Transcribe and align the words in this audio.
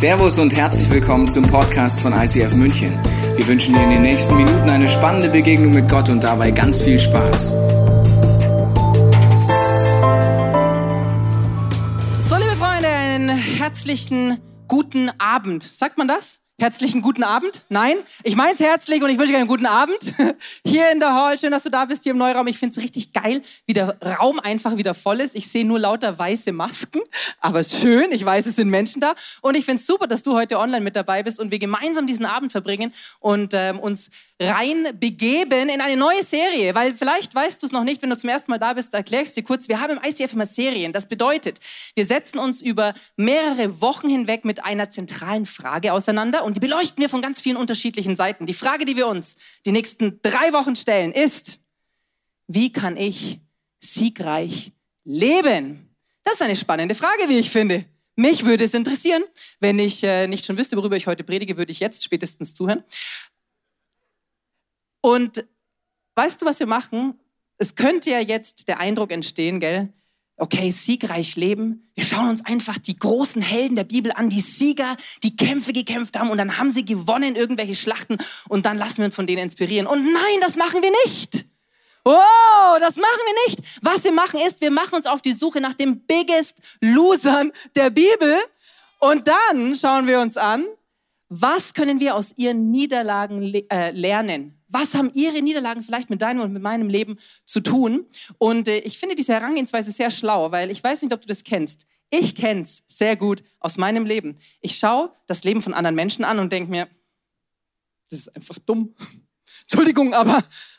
Servus 0.00 0.38
und 0.38 0.56
herzlich 0.56 0.88
willkommen 0.88 1.28
zum 1.28 1.46
Podcast 1.46 2.00
von 2.00 2.14
ICF 2.14 2.54
München. 2.54 2.98
Wir 3.36 3.46
wünschen 3.46 3.74
dir 3.74 3.82
in 3.82 3.90
den 3.90 4.00
nächsten 4.00 4.34
Minuten 4.34 4.70
eine 4.70 4.88
spannende 4.88 5.28
Begegnung 5.28 5.74
mit 5.74 5.90
Gott 5.90 6.08
und 6.08 6.24
dabei 6.24 6.52
ganz 6.52 6.80
viel 6.80 6.98
Spaß. 6.98 7.48
So, 12.26 12.36
liebe 12.36 12.54
Freunde, 12.56 12.88
einen 12.88 13.28
herzlichen 13.28 14.38
guten 14.68 15.10
Abend. 15.18 15.64
Sagt 15.64 15.98
man 15.98 16.08
das? 16.08 16.40
Herzlichen 16.60 17.00
guten 17.00 17.22
Abend. 17.22 17.64
Nein, 17.70 17.96
ich 18.22 18.36
meine 18.36 18.52
es 18.52 18.60
herzlich 18.60 19.02
und 19.02 19.08
ich 19.08 19.16
wünsche 19.16 19.32
dir 19.32 19.38
einen 19.38 19.48
guten 19.48 19.64
Abend 19.64 19.96
hier 20.66 20.92
in 20.92 21.00
der 21.00 21.14
Hall. 21.14 21.38
Schön, 21.38 21.52
dass 21.52 21.62
du 21.62 21.70
da 21.70 21.86
bist 21.86 22.02
hier 22.02 22.12
im 22.12 22.18
Neuraum. 22.18 22.46
Ich 22.48 22.58
finde 22.58 22.76
es 22.76 22.82
richtig 22.82 23.14
geil, 23.14 23.40
wie 23.64 23.72
der 23.72 23.96
Raum 24.02 24.38
einfach 24.38 24.76
wieder 24.76 24.92
voll 24.92 25.20
ist. 25.20 25.34
Ich 25.34 25.50
sehe 25.50 25.64
nur 25.64 25.78
lauter 25.78 26.18
weiße 26.18 26.52
Masken, 26.52 27.00
aber 27.40 27.64
schön. 27.64 28.12
Ich 28.12 28.22
weiß, 28.22 28.44
es 28.44 28.56
sind 28.56 28.68
Menschen 28.68 29.00
da 29.00 29.14
und 29.40 29.56
ich 29.56 29.64
finde 29.64 29.80
es 29.80 29.86
super, 29.86 30.06
dass 30.06 30.20
du 30.20 30.34
heute 30.34 30.58
online 30.58 30.82
mit 30.82 30.96
dabei 30.96 31.22
bist 31.22 31.40
und 31.40 31.50
wir 31.50 31.58
gemeinsam 31.58 32.06
diesen 32.06 32.26
Abend 32.26 32.52
verbringen 32.52 32.92
und 33.20 33.54
ähm, 33.54 33.80
uns 33.80 34.10
rein 34.40 34.98
begeben 34.98 35.68
in 35.68 35.82
eine 35.82 35.96
neue 35.98 36.22
Serie, 36.24 36.74
weil 36.74 36.94
vielleicht 36.94 37.34
weißt 37.34 37.62
du 37.62 37.66
es 37.66 37.72
noch 37.72 37.84
nicht, 37.84 38.00
wenn 38.00 38.08
du 38.08 38.16
zum 38.16 38.30
ersten 38.30 38.50
Mal 38.50 38.58
da 38.58 38.72
bist, 38.72 38.94
erkläre 38.94 39.22
ich 39.22 39.28
es 39.28 39.34
dir 39.34 39.44
kurz. 39.44 39.68
Wir 39.68 39.80
haben 39.80 39.98
im 39.98 40.02
ICF 40.02 40.32
immer 40.32 40.46
Serien. 40.46 40.94
Das 40.94 41.06
bedeutet, 41.06 41.60
wir 41.94 42.06
setzen 42.06 42.38
uns 42.38 42.62
über 42.62 42.94
mehrere 43.16 43.82
Wochen 43.82 44.08
hinweg 44.08 44.46
mit 44.46 44.64
einer 44.64 44.90
zentralen 44.90 45.44
Frage 45.44 45.92
auseinander 45.92 46.42
und 46.44 46.56
die 46.56 46.60
beleuchten 46.60 47.02
wir 47.02 47.10
von 47.10 47.20
ganz 47.20 47.42
vielen 47.42 47.58
unterschiedlichen 47.58 48.16
Seiten. 48.16 48.46
Die 48.46 48.54
Frage, 48.54 48.86
die 48.86 48.96
wir 48.96 49.08
uns 49.08 49.36
die 49.66 49.72
nächsten 49.72 50.20
drei 50.22 50.54
Wochen 50.54 50.74
stellen, 50.74 51.12
ist, 51.12 51.60
wie 52.46 52.72
kann 52.72 52.96
ich 52.96 53.40
siegreich 53.80 54.72
leben? 55.04 55.94
Das 56.24 56.34
ist 56.34 56.42
eine 56.42 56.56
spannende 56.56 56.94
Frage, 56.94 57.28
wie 57.28 57.38
ich 57.38 57.50
finde. 57.50 57.84
Mich 58.16 58.44
würde 58.44 58.64
es 58.64 58.74
interessieren. 58.74 59.22
Wenn 59.60 59.78
ich 59.78 60.02
äh, 60.02 60.26
nicht 60.26 60.44
schon 60.44 60.58
wüsste, 60.58 60.76
worüber 60.76 60.96
ich 60.96 61.06
heute 61.06 61.24
predige, 61.24 61.56
würde 61.56 61.72
ich 61.72 61.80
jetzt 61.80 62.04
spätestens 62.04 62.54
zuhören. 62.54 62.84
Und 65.00 65.44
weißt 66.14 66.42
du, 66.42 66.46
was 66.46 66.60
wir 66.60 66.66
machen? 66.66 67.18
Es 67.58 67.74
könnte 67.74 68.10
ja 68.10 68.20
jetzt 68.20 68.68
der 68.68 68.80
Eindruck 68.80 69.10
entstehen, 69.10 69.60
gell? 69.60 69.92
Okay, 70.36 70.70
siegreich 70.70 71.36
leben. 71.36 71.92
Wir 71.94 72.04
schauen 72.04 72.30
uns 72.30 72.42
einfach 72.46 72.78
die 72.78 72.98
großen 72.98 73.42
Helden 73.42 73.76
der 73.76 73.84
Bibel 73.84 74.10
an, 74.10 74.30
die 74.30 74.40
Sieger, 74.40 74.96
die 75.22 75.36
Kämpfe 75.36 75.74
gekämpft 75.74 76.18
haben 76.18 76.30
und 76.30 76.38
dann 76.38 76.56
haben 76.56 76.70
sie 76.70 76.86
gewonnen, 76.86 77.36
irgendwelche 77.36 77.74
Schlachten 77.74 78.16
und 78.48 78.64
dann 78.64 78.78
lassen 78.78 78.98
wir 78.98 79.04
uns 79.04 79.16
von 79.16 79.26
denen 79.26 79.42
inspirieren. 79.42 79.86
Und 79.86 80.02
nein, 80.02 80.40
das 80.40 80.56
machen 80.56 80.80
wir 80.80 80.92
nicht. 81.04 81.44
Oh, 82.06 82.78
das 82.80 82.96
machen 82.96 83.20
wir 83.26 83.48
nicht. 83.48 83.60
Was 83.82 84.04
wir 84.04 84.12
machen 84.12 84.40
ist, 84.40 84.62
wir 84.62 84.70
machen 84.70 84.94
uns 84.94 85.04
auf 85.04 85.20
die 85.20 85.34
Suche 85.34 85.60
nach 85.60 85.74
den 85.74 86.06
biggest 86.06 86.56
Losern 86.80 87.52
der 87.76 87.90
Bibel 87.90 88.38
und 88.98 89.28
dann 89.28 89.74
schauen 89.74 90.06
wir 90.06 90.20
uns 90.20 90.38
an, 90.38 90.64
was 91.28 91.74
können 91.74 92.00
wir 92.00 92.14
aus 92.14 92.32
ihren 92.36 92.70
Niederlagen 92.70 93.42
äh, 93.42 93.90
lernen? 93.90 94.59
Was 94.70 94.94
haben 94.94 95.10
ihre 95.14 95.42
Niederlagen 95.42 95.82
vielleicht 95.82 96.10
mit 96.10 96.22
deinem 96.22 96.40
und 96.40 96.52
mit 96.52 96.62
meinem 96.62 96.88
Leben 96.88 97.18
zu 97.44 97.60
tun? 97.60 98.06
Und 98.38 98.68
äh, 98.68 98.78
ich 98.78 98.98
finde 98.98 99.16
diese 99.16 99.34
Herangehensweise 99.34 99.90
sehr 99.90 100.10
schlau, 100.10 100.52
weil 100.52 100.70
ich 100.70 100.82
weiß 100.82 101.02
nicht, 101.02 101.12
ob 101.12 101.20
du 101.20 101.26
das 101.28 101.44
kennst. 101.44 101.86
Ich 102.10 102.34
kenne 102.34 102.62
es 102.62 102.82
sehr 102.88 103.16
gut 103.16 103.42
aus 103.58 103.78
meinem 103.78 104.04
Leben. 104.04 104.38
Ich 104.60 104.78
schaue 104.78 105.12
das 105.26 105.44
Leben 105.44 105.60
von 105.60 105.74
anderen 105.74 105.94
Menschen 105.94 106.24
an 106.24 106.38
und 106.38 106.52
denke 106.52 106.70
mir, 106.70 106.88
das 108.10 108.20
ist 108.20 108.36
einfach 108.36 108.58
dumm. 108.60 108.94
Entschuldigung, 109.62 110.14
aber 110.14 110.32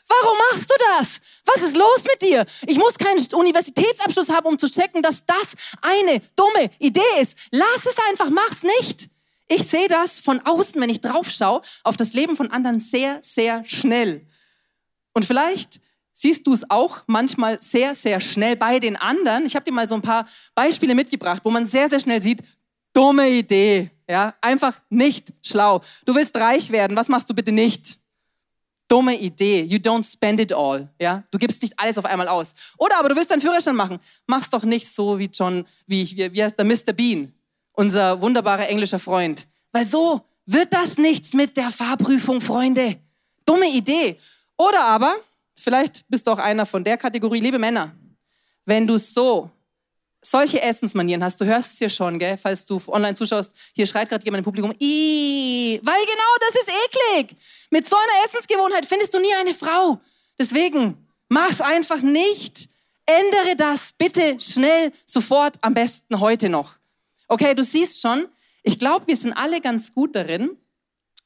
warum 0.08 0.38
machst 0.50 0.70
du 0.70 0.74
das? 0.98 1.20
Was 1.46 1.62
ist 1.62 1.76
los 1.76 2.04
mit 2.04 2.20
dir? 2.20 2.44
Ich 2.66 2.76
muss 2.76 2.98
keinen 2.98 3.24
Universitätsabschluss 3.32 4.28
haben, 4.28 4.46
um 4.46 4.58
zu 4.58 4.70
checken, 4.70 5.02
dass 5.02 5.24
das 5.24 5.54
eine 5.80 6.20
dumme 6.36 6.70
Idee 6.78 7.00
ist. 7.20 7.38
Lass 7.50 7.86
es 7.86 7.96
einfach, 8.10 8.28
mach's 8.28 8.62
nicht. 8.62 9.08
Ich 9.54 9.64
sehe 9.68 9.86
das 9.86 10.18
von 10.20 10.40
außen, 10.40 10.80
wenn 10.80 10.88
ich 10.88 11.02
drauf 11.02 11.28
schaue, 11.28 11.60
auf 11.84 11.98
das 11.98 12.14
Leben 12.14 12.36
von 12.36 12.50
anderen 12.50 12.80
sehr, 12.80 13.18
sehr 13.22 13.62
schnell. 13.66 14.26
Und 15.12 15.26
vielleicht 15.26 15.78
siehst 16.14 16.46
du 16.46 16.54
es 16.54 16.70
auch 16.70 17.02
manchmal 17.06 17.60
sehr, 17.60 17.94
sehr 17.94 18.20
schnell 18.20 18.56
bei 18.56 18.78
den 18.78 18.96
anderen. 18.96 19.44
Ich 19.44 19.54
habe 19.54 19.66
dir 19.66 19.72
mal 19.72 19.86
so 19.86 19.94
ein 19.94 20.00
paar 20.00 20.26
Beispiele 20.54 20.94
mitgebracht, 20.94 21.42
wo 21.44 21.50
man 21.50 21.66
sehr, 21.66 21.90
sehr 21.90 22.00
schnell 22.00 22.22
sieht, 22.22 22.40
dumme 22.94 23.28
Idee, 23.28 23.90
ja, 24.08 24.34
einfach 24.40 24.80
nicht 24.88 25.34
schlau. 25.42 25.82
Du 26.06 26.14
willst 26.14 26.34
reich 26.36 26.70
werden, 26.70 26.96
was 26.96 27.08
machst 27.08 27.28
du 27.28 27.34
bitte 27.34 27.52
nicht? 27.52 27.98
Dumme 28.88 29.18
Idee. 29.20 29.64
You 29.64 29.76
don't 29.76 30.10
spend 30.10 30.40
it 30.40 30.54
all, 30.54 30.88
ja. 30.98 31.24
Du 31.30 31.36
gibst 31.36 31.60
nicht 31.60 31.78
alles 31.78 31.98
auf 31.98 32.06
einmal 32.06 32.28
aus. 32.28 32.54
Oder 32.78 32.98
aber 32.98 33.10
du 33.10 33.16
willst 33.16 33.30
einen 33.30 33.42
Führerschein 33.42 33.76
machen, 33.76 33.98
mach's 34.26 34.48
doch 34.48 34.64
nicht 34.64 34.88
so 34.88 35.18
wie 35.18 35.28
John, 35.30 35.66
wie, 35.86 36.10
wie, 36.16 36.32
wie 36.32 36.42
heißt 36.42 36.58
der 36.58 36.64
Mr. 36.64 36.94
Bean 36.94 37.34
unser 37.72 38.20
wunderbarer 38.20 38.68
englischer 38.68 38.98
Freund. 38.98 39.48
Weil 39.72 39.86
so 39.86 40.22
wird 40.46 40.72
das 40.72 40.98
nichts 40.98 41.32
mit 41.34 41.56
der 41.56 41.70
Fahrprüfung, 41.70 42.40
Freunde. 42.40 42.96
Dumme 43.44 43.68
Idee. 43.68 44.18
Oder 44.56 44.80
aber, 44.84 45.16
vielleicht 45.58 46.04
bist 46.08 46.26
du 46.26 46.32
auch 46.32 46.38
einer 46.38 46.66
von 46.66 46.84
der 46.84 46.96
Kategorie, 46.96 47.40
liebe 47.40 47.58
Männer, 47.58 47.94
wenn 48.64 48.86
du 48.86 48.98
so 48.98 49.50
solche 50.24 50.62
Essensmanieren 50.62 51.22
hast, 51.24 51.40
du 51.40 51.44
hörst 51.44 51.72
es 51.72 51.78
hier 51.78 51.88
schon, 51.88 52.18
gell, 52.18 52.36
falls 52.36 52.64
du 52.64 52.80
online 52.86 53.14
zuschaust, 53.14 53.50
hier 53.74 53.86
schreit 53.86 54.08
gerade 54.08 54.24
jemand 54.24 54.38
im 54.40 54.44
Publikum, 54.44 54.72
Ii, 54.80 55.80
weil 55.82 56.04
genau 56.04 56.36
das 56.40 56.62
ist 56.62 56.70
eklig. 56.86 57.36
Mit 57.70 57.88
so 57.88 57.96
einer 57.96 58.24
Essensgewohnheit 58.26 58.86
findest 58.86 59.12
du 59.12 59.18
nie 59.18 59.34
eine 59.34 59.52
Frau. 59.52 60.00
Deswegen, 60.38 61.08
mach's 61.28 61.60
einfach 61.60 62.02
nicht. 62.02 62.68
Ändere 63.04 63.56
das 63.56 63.92
bitte 63.92 64.38
schnell, 64.38 64.92
sofort, 65.06 65.56
am 65.60 65.74
besten 65.74 66.20
heute 66.20 66.48
noch. 66.48 66.76
Okay, 67.32 67.54
du 67.54 67.64
siehst 67.64 68.02
schon, 68.02 68.26
ich 68.62 68.78
glaube, 68.78 69.06
wir 69.06 69.16
sind 69.16 69.32
alle 69.32 69.62
ganz 69.62 69.94
gut 69.94 70.14
darin, 70.16 70.50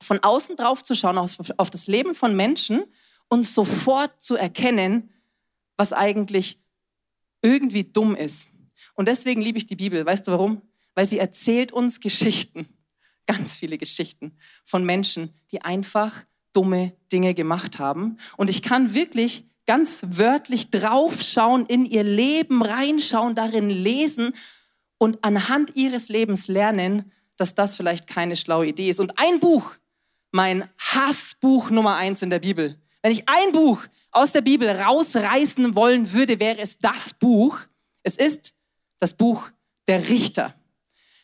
von 0.00 0.21
außen 0.22 0.55
drauf 0.55 0.84
zu 0.84 0.94
schauen 0.94 1.19
auf, 1.19 1.71
das 1.71 1.89
Leben 1.89 2.15
von 2.15 2.37
Menschen 2.37 2.84
und 3.27 3.44
sofort 3.44 4.22
zu 4.22 4.37
erkennen, 4.37 5.11
was 5.77 5.93
eigentlich 5.93 6.61
irgendwie 7.43 7.83
dumm 7.83 8.15
ist. 8.15 8.47
Und 8.95 9.09
deswegen 9.09 9.41
liebe 9.41 9.59
ich 9.59 9.66
die 9.66 9.75
Bibel. 9.75 10.06
Weißt 10.06 10.28
du 10.28 10.31
warum? 10.31 10.62
Weil 10.95 11.06
sie 11.06 11.19
erzählt 11.19 11.72
uns 11.72 11.99
Geschichten, 11.99 12.69
ganz 13.27 13.56
viele 13.56 13.77
Geschichten 13.77 14.39
von 14.65 14.84
Menschen, 14.84 15.34
die 15.50 15.62
einfach 15.62 16.25
dumme 16.53 16.93
Dinge 17.11 17.34
gemacht 17.34 17.81
haben. 17.81 18.19
Und 18.37 18.49
ich 18.49 18.62
kann 18.62 18.95
wirklich 18.95 19.45
ganz 19.66 20.05
wörtlich 20.09 20.71
draufschauen, 20.71 21.66
in 21.66 21.84
ihr 21.84 22.05
Leben 22.05 22.62
reinschauen, 22.62 23.34
darin 23.34 23.71
lesen 23.71 24.34
und 24.99 25.23
anhand 25.23 25.77
ihres 25.77 26.09
Lebens 26.09 26.49
lernen, 26.49 27.12
dass 27.37 27.55
das 27.55 27.77
vielleicht 27.77 28.07
keine 28.07 28.37
schlaue 28.37 28.67
Idee 28.67 28.89
ist. 28.89 29.01
Und 29.01 29.19
ein 29.19 29.41
Buch, 29.41 29.75
mein 30.33 30.69
Hassbuch 30.79 31.71
Nummer 31.71 31.97
eins 31.97 32.23
in 32.23 32.31
der 32.31 32.39
Bibel, 32.39 32.79
wenn 33.03 33.12
ich 33.12 33.29
ein 33.29 33.53
Buch 33.53 33.83
aus 34.11 34.33
der 34.33 34.41
Bibel 34.41 34.69
rausreißen 34.69 35.77
wollen 35.77 36.12
würde, 36.12 36.41
wäre 36.41 36.59
es 36.59 36.79
das 36.79 37.15
Buch. 37.15 37.59
Es 38.03 38.17
ist 38.17 38.55
das 38.99 39.15
Buch 39.15 39.51
der 39.87 40.09
Richter. 40.09 40.55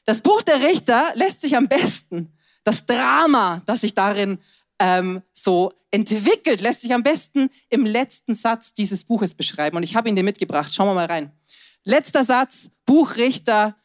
Das 0.05 0.21
Buch 0.21 0.43
der 0.43 0.63
Richter 0.63 1.13
lässt 1.15 1.41
sich 1.41 1.57
am 1.57 1.69
besten, 1.69 2.33
das 2.65 2.87
Drama, 2.87 3.63
das 3.67 3.81
sich 3.81 3.95
darin 3.95 4.39
ähm, 4.79 5.23
so 5.33 5.73
entwickelt, 5.91 6.61
lässt 6.61 6.83
sich 6.83 6.93
am 6.93 7.03
besten 7.03 7.51
im 7.69 7.87
letzten 7.87 8.35
Satz 8.35 8.75
dieses 8.75 9.05
Buches 9.05 9.35
beschreiben. 9.35 9.77
Und 9.77 9.83
ich 9.83 9.95
habe 9.95 10.09
ihn 10.09 10.17
dir 10.17 10.25
mitgebracht. 10.25 10.75
Schauen 10.75 10.89
wir 10.89 10.95
mal 10.95 11.07
rein. 11.07 11.33
Letzter 11.85 12.23
Satz, 12.25 12.71
Buchrichter. 12.87 13.77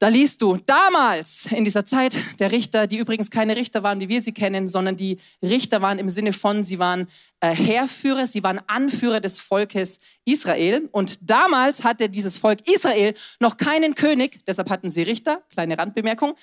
Da 0.00 0.08
liest 0.08 0.40
du, 0.40 0.56
damals 0.56 1.52
in 1.52 1.64
dieser 1.64 1.84
Zeit 1.84 2.16
der 2.40 2.52
Richter, 2.52 2.86
die 2.86 2.96
übrigens 2.96 3.30
keine 3.30 3.54
Richter 3.54 3.82
waren, 3.82 4.00
wie 4.00 4.08
wir 4.08 4.22
sie 4.22 4.32
kennen, 4.32 4.66
sondern 4.66 4.96
die 4.96 5.18
Richter 5.42 5.82
waren 5.82 5.98
im 5.98 6.08
Sinne 6.08 6.32
von, 6.32 6.64
sie 6.64 6.78
waren 6.78 7.06
äh, 7.40 7.54
Heerführer, 7.54 8.26
sie 8.26 8.42
waren 8.42 8.60
Anführer 8.66 9.20
des 9.20 9.40
Volkes 9.40 10.00
Israel. 10.24 10.88
Und 10.90 11.30
damals 11.30 11.84
hatte 11.84 12.08
dieses 12.08 12.38
Volk 12.38 12.66
Israel 12.68 13.14
noch 13.40 13.58
keinen 13.58 13.94
König, 13.94 14.40
deshalb 14.46 14.70
hatten 14.70 14.88
sie 14.88 15.02
Richter, 15.02 15.42
kleine 15.50 15.78
Randbemerkung. 15.78 16.34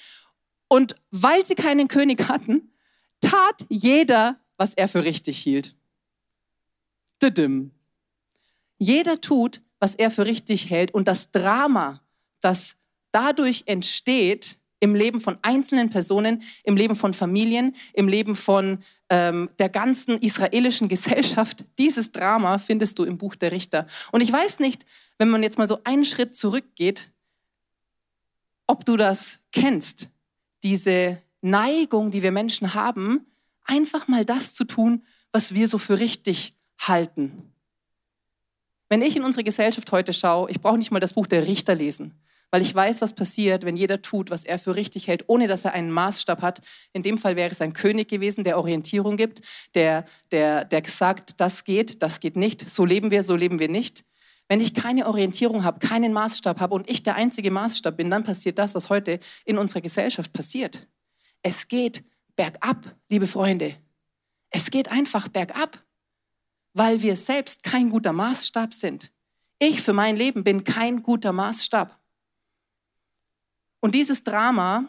Und 0.68 0.96
weil 1.10 1.44
sie 1.44 1.56
keinen 1.56 1.88
König 1.88 2.30
hatten, 2.30 2.72
tat 3.22 3.66
jeder, 3.70 4.40
was 4.58 4.76
er 4.76 4.88
für 4.88 5.04
richtig 5.04 5.40
hielt. 5.40 5.76
Jeder 8.78 9.20
tut, 9.20 9.64
was 9.80 9.96
er 9.96 10.12
für 10.12 10.26
richtig 10.26 10.70
hält 10.70 10.94
und 10.94 11.08
das 11.08 11.32
Drama, 11.32 12.02
das 12.42 12.78
dadurch 13.12 13.64
entsteht 13.66 14.58
im 14.80 14.94
Leben 14.94 15.20
von 15.20 15.38
einzelnen 15.42 15.90
Personen, 15.90 16.44
im 16.64 16.78
Leben 16.78 16.96
von 16.96 17.14
Familien, 17.14 17.76
im 17.94 18.08
Leben 18.08 18.36
von 18.36 18.84
ähm, 19.10 19.50
der 19.60 19.70
ganzen 19.70 20.20
israelischen 20.20 20.88
Gesellschaft, 20.90 21.66
dieses 21.78 22.12
Drama 22.12 22.58
findest 22.58 23.00
du 23.00 23.04
im 23.04 23.18
Buch 23.18 23.36
der 23.36 23.52
Richter. 23.52 23.88
Und 24.12 24.22
ich 24.22 24.32
weiß 24.32 24.60
nicht, 24.60 24.86
wenn 25.18 25.30
man 25.30 25.44
jetzt 25.44 25.58
mal 25.58 25.68
so 25.68 25.80
einen 25.84 26.06
Schritt 26.06 26.36
zurückgeht, 26.36 27.12
ob 28.68 28.86
du 28.86 28.98
das 28.98 29.40
kennst, 29.52 30.10
diese 30.64 31.22
Neigung, 31.42 32.12
die 32.12 32.22
wir 32.22 32.32
Menschen 32.32 32.74
haben, 32.74 33.26
einfach 33.64 34.08
mal 34.08 34.26
das 34.26 34.54
zu 34.54 34.66
tun, 34.66 35.04
was 35.32 35.54
wir 35.54 35.68
so 35.68 35.78
für 35.78 36.00
richtig 36.00 36.54
halten. 36.80 37.54
Wenn 38.90 39.02
ich 39.02 39.16
in 39.16 39.24
unsere 39.24 39.44
Gesellschaft 39.44 39.92
heute 39.92 40.14
schaue, 40.14 40.50
ich 40.50 40.62
brauche 40.62 40.78
nicht 40.78 40.92
mal 40.92 41.00
das 41.00 41.14
Buch 41.14 41.28
der 41.28 41.46
Richter 41.46 41.76
lesen. 41.76 42.14
Weil 42.50 42.62
ich 42.62 42.74
weiß, 42.74 43.02
was 43.02 43.14
passiert, 43.14 43.66
wenn 43.66 43.76
jeder 43.76 44.02
tut, 44.02 44.30
was 44.30 44.46
er 44.46 44.58
für 44.58 44.76
richtig 44.76 45.08
hält, 45.08 45.26
ohne 45.28 45.48
dass 45.48 45.66
er 45.66 45.74
einen 45.74 45.92
Maßstab 45.92 46.42
hat. 46.42 46.62
In 46.94 47.04
dem 47.04 47.18
Fall 47.18 47.36
wäre 47.36 47.52
es 47.52 47.62
ein 47.62 47.74
König 47.74 48.08
gewesen, 48.08 48.46
der 48.46 48.58
Orientierung 48.58 49.18
gibt, 49.18 49.42
der, 49.76 50.06
der, 50.32 50.64
der 50.64 50.84
sagt, 50.86 51.42
das 51.42 51.66
geht, 51.66 52.02
das 52.02 52.22
geht 52.22 52.38
nicht, 52.38 52.70
so 52.70 52.86
leben 52.86 53.12
wir, 53.12 53.24
so 53.24 53.36
leben 53.36 53.60
wir 53.60 53.68
nicht. 53.68 54.06
Wenn 54.48 54.62
ich 54.62 54.74
keine 54.74 55.08
Orientierung 55.08 55.66
habe, 55.66 55.86
keinen 55.86 56.14
Maßstab 56.14 56.62
habe 56.62 56.74
und 56.74 56.90
ich 56.90 57.04
der 57.04 57.16
einzige 57.16 57.52
Maßstab 57.52 57.98
bin, 57.98 58.10
dann 58.10 58.24
passiert 58.24 58.58
das, 58.58 58.76
was 58.76 58.90
heute 58.90 59.20
in 59.44 59.58
unserer 59.58 59.82
Gesellschaft 59.82 60.32
passiert. 60.32 60.88
Es 61.42 61.68
geht 61.68 62.06
bergab, 62.38 62.96
liebe 63.10 63.28
Freunde. 63.28 63.76
Es 64.50 64.72
geht 64.72 64.90
einfach 64.90 65.28
bergab, 65.28 65.84
weil 66.78 67.02
wir 67.02 67.16
selbst 67.16 67.64
kein 67.64 67.90
guter 67.90 68.14
Maßstab 68.14 68.74
sind. 68.74 69.12
Ich 69.60 69.82
für 69.82 69.94
mein 69.94 70.16
Leben 70.16 70.44
bin 70.44 70.64
kein 70.64 71.02
guter 71.02 71.34
Maßstab. 71.34 71.98
Und 73.80 73.96
dieses 73.96 74.24
Drama 74.24 74.86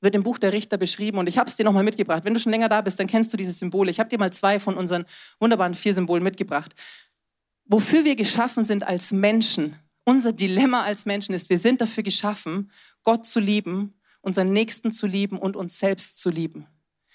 wird 0.00 0.14
im 0.14 0.22
Buch 0.22 0.38
der 0.38 0.52
Richter 0.52 0.76
beschrieben 0.76 1.18
und 1.18 1.28
ich 1.28 1.38
habe 1.38 1.48
es 1.48 1.56
dir 1.56 1.64
nochmal 1.64 1.84
mitgebracht. 1.84 2.24
Wenn 2.24 2.34
du 2.34 2.40
schon 2.40 2.52
länger 2.52 2.68
da 2.68 2.80
bist, 2.80 3.00
dann 3.00 3.06
kennst 3.06 3.32
du 3.32 3.36
diese 3.36 3.52
Symbole. 3.52 3.90
Ich 3.90 3.98
habe 3.98 4.08
dir 4.08 4.18
mal 4.18 4.32
zwei 4.32 4.60
von 4.60 4.76
unseren 4.76 5.06
wunderbaren 5.40 5.74
vier 5.74 5.94
Symbolen 5.94 6.22
mitgebracht. 6.22 6.74
Wofür 7.64 8.04
wir 8.04 8.16
geschaffen 8.16 8.64
sind 8.64 8.84
als 8.84 9.12
Menschen, 9.12 9.76
unser 10.04 10.32
Dilemma 10.32 10.82
als 10.82 11.06
Menschen 11.06 11.34
ist, 11.34 11.48
wir 11.48 11.58
sind 11.58 11.80
dafür 11.80 12.02
geschaffen, 12.02 12.70
Gott 13.02 13.24
zu 13.24 13.40
lieben, 13.40 13.94
unseren 14.20 14.52
Nächsten 14.52 14.92
zu 14.92 15.06
lieben 15.06 15.38
und 15.38 15.56
uns 15.56 15.78
selbst 15.78 16.20
zu 16.20 16.28
lieben. 16.28 16.66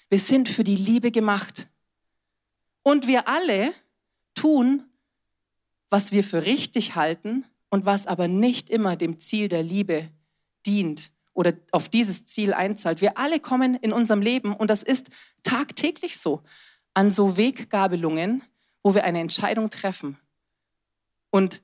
Wir 0.08 0.18
sind 0.18 0.48
für 0.48 0.64
die 0.64 0.76
Liebe 0.76 1.12
gemacht. 1.12 1.68
Und 2.82 3.06
wir 3.06 3.28
alle 3.28 3.72
tun, 4.34 4.84
was 5.90 6.12
wir 6.12 6.24
für 6.24 6.44
richtig 6.44 6.94
halten 6.94 7.44
und 7.68 7.84
was 7.84 8.06
aber 8.06 8.28
nicht 8.28 8.70
immer 8.70 8.96
dem 8.96 9.18
Ziel 9.18 9.48
der 9.48 9.62
Liebe 9.62 10.08
dient 10.66 11.10
oder 11.32 11.54
auf 11.72 11.88
dieses 11.88 12.26
Ziel 12.26 12.52
einzahlt. 12.52 13.00
Wir 13.00 13.18
alle 13.18 13.40
kommen 13.40 13.74
in 13.74 13.92
unserem 13.92 14.22
Leben, 14.22 14.54
und 14.54 14.68
das 14.68 14.82
ist 14.82 15.10
tagtäglich 15.42 16.18
so, 16.18 16.42
an 16.94 17.10
so 17.10 17.36
Weggabelungen, 17.36 18.42
wo 18.82 18.94
wir 18.94 19.04
eine 19.04 19.20
Entscheidung 19.20 19.70
treffen. 19.70 20.16
Und 21.30 21.62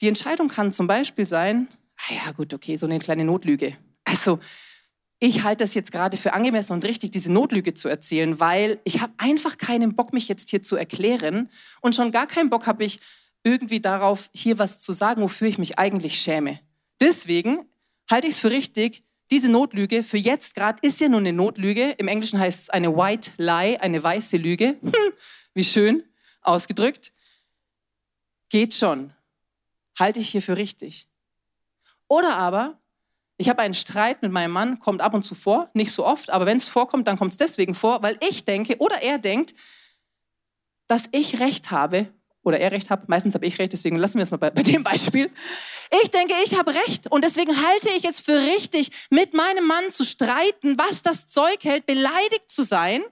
die 0.00 0.08
Entscheidung 0.08 0.48
kann 0.48 0.72
zum 0.72 0.86
Beispiel 0.86 1.26
sein, 1.26 1.68
ah 1.96 2.14
ja 2.26 2.32
gut, 2.32 2.54
okay, 2.54 2.76
so 2.76 2.86
eine 2.86 2.98
kleine 2.98 3.24
Notlüge. 3.24 3.76
Also 4.04 4.40
ich 5.26 5.42
halte 5.42 5.64
das 5.64 5.72
jetzt 5.72 5.90
gerade 5.90 6.18
für 6.18 6.34
angemessen 6.34 6.74
und 6.74 6.84
richtig, 6.84 7.12
diese 7.12 7.32
Notlüge 7.32 7.72
zu 7.72 7.88
erzählen, 7.88 8.40
weil 8.40 8.78
ich 8.84 9.00
habe 9.00 9.14
einfach 9.16 9.56
keinen 9.56 9.96
Bock, 9.96 10.12
mich 10.12 10.28
jetzt 10.28 10.50
hier 10.50 10.62
zu 10.62 10.76
erklären 10.76 11.50
und 11.80 11.94
schon 11.94 12.12
gar 12.12 12.26
keinen 12.26 12.50
Bock 12.50 12.66
habe 12.66 12.84
ich 12.84 13.00
irgendwie 13.42 13.80
darauf, 13.80 14.28
hier 14.34 14.58
was 14.58 14.80
zu 14.80 14.92
sagen, 14.92 15.22
wofür 15.22 15.48
ich 15.48 15.56
mich 15.56 15.78
eigentlich 15.78 16.20
schäme. 16.20 16.60
Deswegen 17.00 17.66
halte 18.10 18.26
ich 18.26 18.34
es 18.34 18.40
für 18.40 18.50
richtig, 18.50 19.02
diese 19.30 19.50
Notlüge 19.50 20.02
für 20.02 20.18
jetzt 20.18 20.56
gerade 20.56 20.86
ist 20.86 21.00
ja 21.00 21.08
nur 21.08 21.20
eine 21.20 21.32
Notlüge. 21.32 21.92
Im 21.92 22.08
Englischen 22.08 22.38
heißt 22.38 22.64
es 22.64 22.70
eine 22.70 22.94
White 22.94 23.30
Lie, 23.38 23.80
eine 23.80 24.02
weiße 24.02 24.36
Lüge. 24.36 24.76
Hm, 24.82 24.92
wie 25.54 25.64
schön 25.64 26.04
ausgedrückt. 26.42 27.14
Geht 28.50 28.74
schon. 28.74 29.14
Halte 29.98 30.20
ich 30.20 30.28
hier 30.28 30.42
für 30.42 30.58
richtig. 30.58 31.08
Oder 32.08 32.36
aber, 32.36 32.78
ich 33.36 33.48
habe 33.48 33.62
einen 33.62 33.74
Streit 33.74 34.22
mit 34.22 34.30
meinem 34.30 34.52
Mann, 34.52 34.78
kommt 34.78 35.00
ab 35.00 35.14
und 35.14 35.22
zu 35.22 35.34
vor, 35.34 35.70
nicht 35.74 35.92
so 35.92 36.06
oft, 36.06 36.30
aber 36.30 36.46
wenn 36.46 36.56
es 36.56 36.68
vorkommt, 36.68 37.08
dann 37.08 37.18
kommt 37.18 37.32
es 37.32 37.36
deswegen 37.36 37.74
vor, 37.74 38.02
weil 38.02 38.16
ich 38.20 38.44
denke 38.44 38.76
oder 38.78 39.02
er 39.02 39.18
denkt, 39.18 39.54
dass 40.86 41.08
ich 41.12 41.40
recht 41.40 41.70
habe 41.70 42.08
oder 42.42 42.60
er 42.60 42.70
recht 42.72 42.90
hat. 42.90 43.08
Meistens 43.08 43.34
habe 43.34 43.46
ich 43.46 43.58
recht, 43.58 43.72
deswegen 43.72 43.96
lassen 43.96 44.18
wir 44.18 44.22
es 44.22 44.30
mal 44.30 44.36
bei, 44.36 44.50
bei 44.50 44.62
dem 44.62 44.84
Beispiel. 44.84 45.30
Ich 46.02 46.10
denke, 46.10 46.34
ich 46.44 46.56
habe 46.56 46.74
recht 46.74 47.10
und 47.10 47.24
deswegen 47.24 47.56
halte 47.56 47.88
ich 47.96 48.04
es 48.04 48.20
für 48.20 48.36
richtig, 48.36 48.90
mit 49.10 49.34
meinem 49.34 49.66
Mann 49.66 49.90
zu 49.90 50.04
streiten, 50.04 50.78
was 50.78 51.02
das 51.02 51.26
Zeug 51.26 51.58
hält, 51.62 51.86
beleidigt 51.86 52.48
zu 52.50 52.62
sein. 52.62 53.02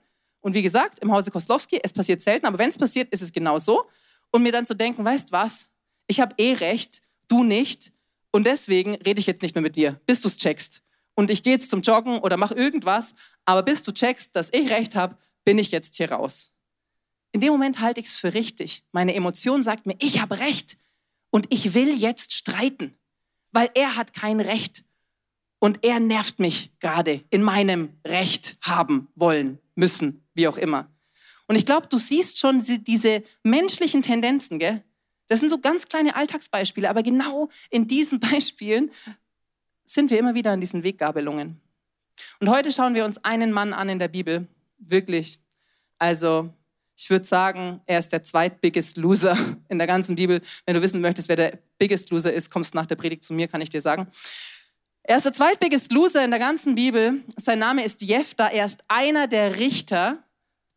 Und 0.40 0.54
wie 0.54 0.62
gesagt, 0.62 0.98
im 1.00 1.12
Hause 1.12 1.30
Koslowski, 1.30 1.80
es 1.82 1.92
passiert 1.92 2.20
selten, 2.20 2.46
aber 2.46 2.58
wenn 2.58 2.70
es 2.70 2.78
passiert, 2.78 3.12
ist 3.12 3.22
es 3.22 3.32
genau 3.32 3.58
so. 3.58 3.84
Und 4.30 4.42
mir 4.42 4.52
dann 4.52 4.66
zu 4.66 4.74
denken, 4.74 5.04
weißt 5.04 5.30
was, 5.30 5.70
ich 6.06 6.20
habe 6.20 6.34
eh 6.38 6.54
recht, 6.54 7.00
du 7.28 7.44
nicht. 7.44 7.92
Und 8.32 8.44
deswegen 8.44 8.94
rede 8.96 9.20
ich 9.20 9.26
jetzt 9.26 9.43
nicht 9.43 9.55
mehr 9.55 9.62
mit 9.62 9.76
dir, 9.76 10.00
bis 10.06 10.20
du 10.20 10.29
es 10.29 10.38
checkst. 10.38 10.82
Und 11.14 11.31
ich 11.31 11.43
gehe 11.43 11.52
jetzt 11.52 11.70
zum 11.70 11.82
Joggen 11.82 12.19
oder 12.19 12.37
mache 12.37 12.55
irgendwas, 12.55 13.14
aber 13.44 13.62
bis 13.62 13.82
du 13.82 13.93
checkst, 13.93 14.34
dass 14.34 14.49
ich 14.52 14.70
recht 14.70 14.96
habe, 14.96 15.17
bin 15.44 15.58
ich 15.58 15.70
jetzt 15.70 15.96
hier 15.96 16.11
raus. 16.11 16.50
In 17.32 17.40
dem 17.40 17.52
Moment 17.52 17.81
halte 17.81 18.00
ich 18.00 18.06
es 18.06 18.17
für 18.17 18.34
richtig. 18.34 18.82
Meine 18.93 19.14
Emotion 19.14 19.62
sagt 19.62 19.87
mir, 19.87 19.96
ich 20.00 20.20
habe 20.20 20.38
Recht 20.38 20.76
und 21.31 21.46
ich 21.50 21.75
will 21.75 21.94
jetzt 21.94 22.32
streiten, 22.32 22.94
weil 23.52 23.70
er 23.75 23.96
hat 23.96 24.14
kein 24.14 24.40
Recht 24.40 24.84
und 25.58 25.84
er 25.84 26.00
nervt 26.00 26.40
mich 26.40 26.73
gerade 26.81 27.23
in 27.31 27.43
meinem 27.43 27.90
Recht 28.06 28.56
haben 28.62 29.08
wollen, 29.14 29.58
müssen, 29.75 30.26
wie 30.34 30.49
auch 30.49 30.56
immer. 30.56 30.90
Und 31.46 31.56
ich 31.56 31.67
glaube, 31.67 31.87
du 31.88 31.99
siehst 31.99 32.38
schon 32.38 32.64
diese 32.84 33.23
menschlichen 33.43 34.02
Tendenzen, 34.02 34.58
gell? 34.58 34.82
Das 35.32 35.40
sind 35.40 35.49
so 35.49 35.58
ganz 35.58 35.88
kleine 35.88 36.14
Alltagsbeispiele, 36.14 36.90
aber 36.90 37.02
genau 37.02 37.49
in 37.70 37.87
diesen 37.87 38.20
Beispielen 38.32 38.90
sind 39.87 40.11
wir 40.11 40.19
immer 40.19 40.34
wieder 40.34 40.50
an 40.50 40.61
diesen 40.61 40.84
Weggabelungen. 40.84 41.58
Und 42.40 42.50
heute 42.50 42.70
schauen 42.70 42.94
wir 42.94 43.06
uns 43.06 43.17
einen 43.25 43.50
Mann 43.50 43.73
an 43.73 43.88
in 43.88 43.99
der 43.99 44.08
Bibel, 44.08 44.46
wirklich. 44.76 45.40
Also 45.96 46.50
ich 46.99 47.08
würde 47.08 47.25
sagen, 47.25 47.81
er 47.87 47.99
ist 47.99 48.12
der 48.12 48.23
zweitbiggest 48.23 48.99
Loser 48.99 49.34
in 49.70 49.79
der 49.79 49.87
ganzen 49.87 50.17
Bibel. 50.17 50.43
Wenn 50.67 50.75
du 50.75 50.82
wissen 50.82 51.00
möchtest, 51.00 51.31
wer 51.31 51.37
der 51.37 51.58
biggest 51.79 52.11
Loser 52.11 52.31
ist, 52.31 52.50
kommst 52.50 52.75
nach 52.75 52.84
der 52.84 52.96
Predigt 52.96 53.25
zu 53.25 53.32
mir, 53.32 53.49
kann 53.49 53.62
ich 53.62 53.70
dir 53.70 53.81
sagen. 53.81 54.08
Er 55.02 55.17
ist 55.17 55.25
der 55.25 55.32
zweitbiggest 55.32 55.93
Loser 55.93 56.23
in 56.23 56.31
der 56.31 56.40
ganzen 56.40 56.75
Bibel. 56.75 57.23
Sein 57.43 57.58
Name 57.58 57.84
ist 57.84 58.02
Jephthah. 58.02 58.49
Er 58.49 58.67
ist 58.67 58.84
einer 58.87 59.29
der 59.29 59.58
Richter 59.58 60.23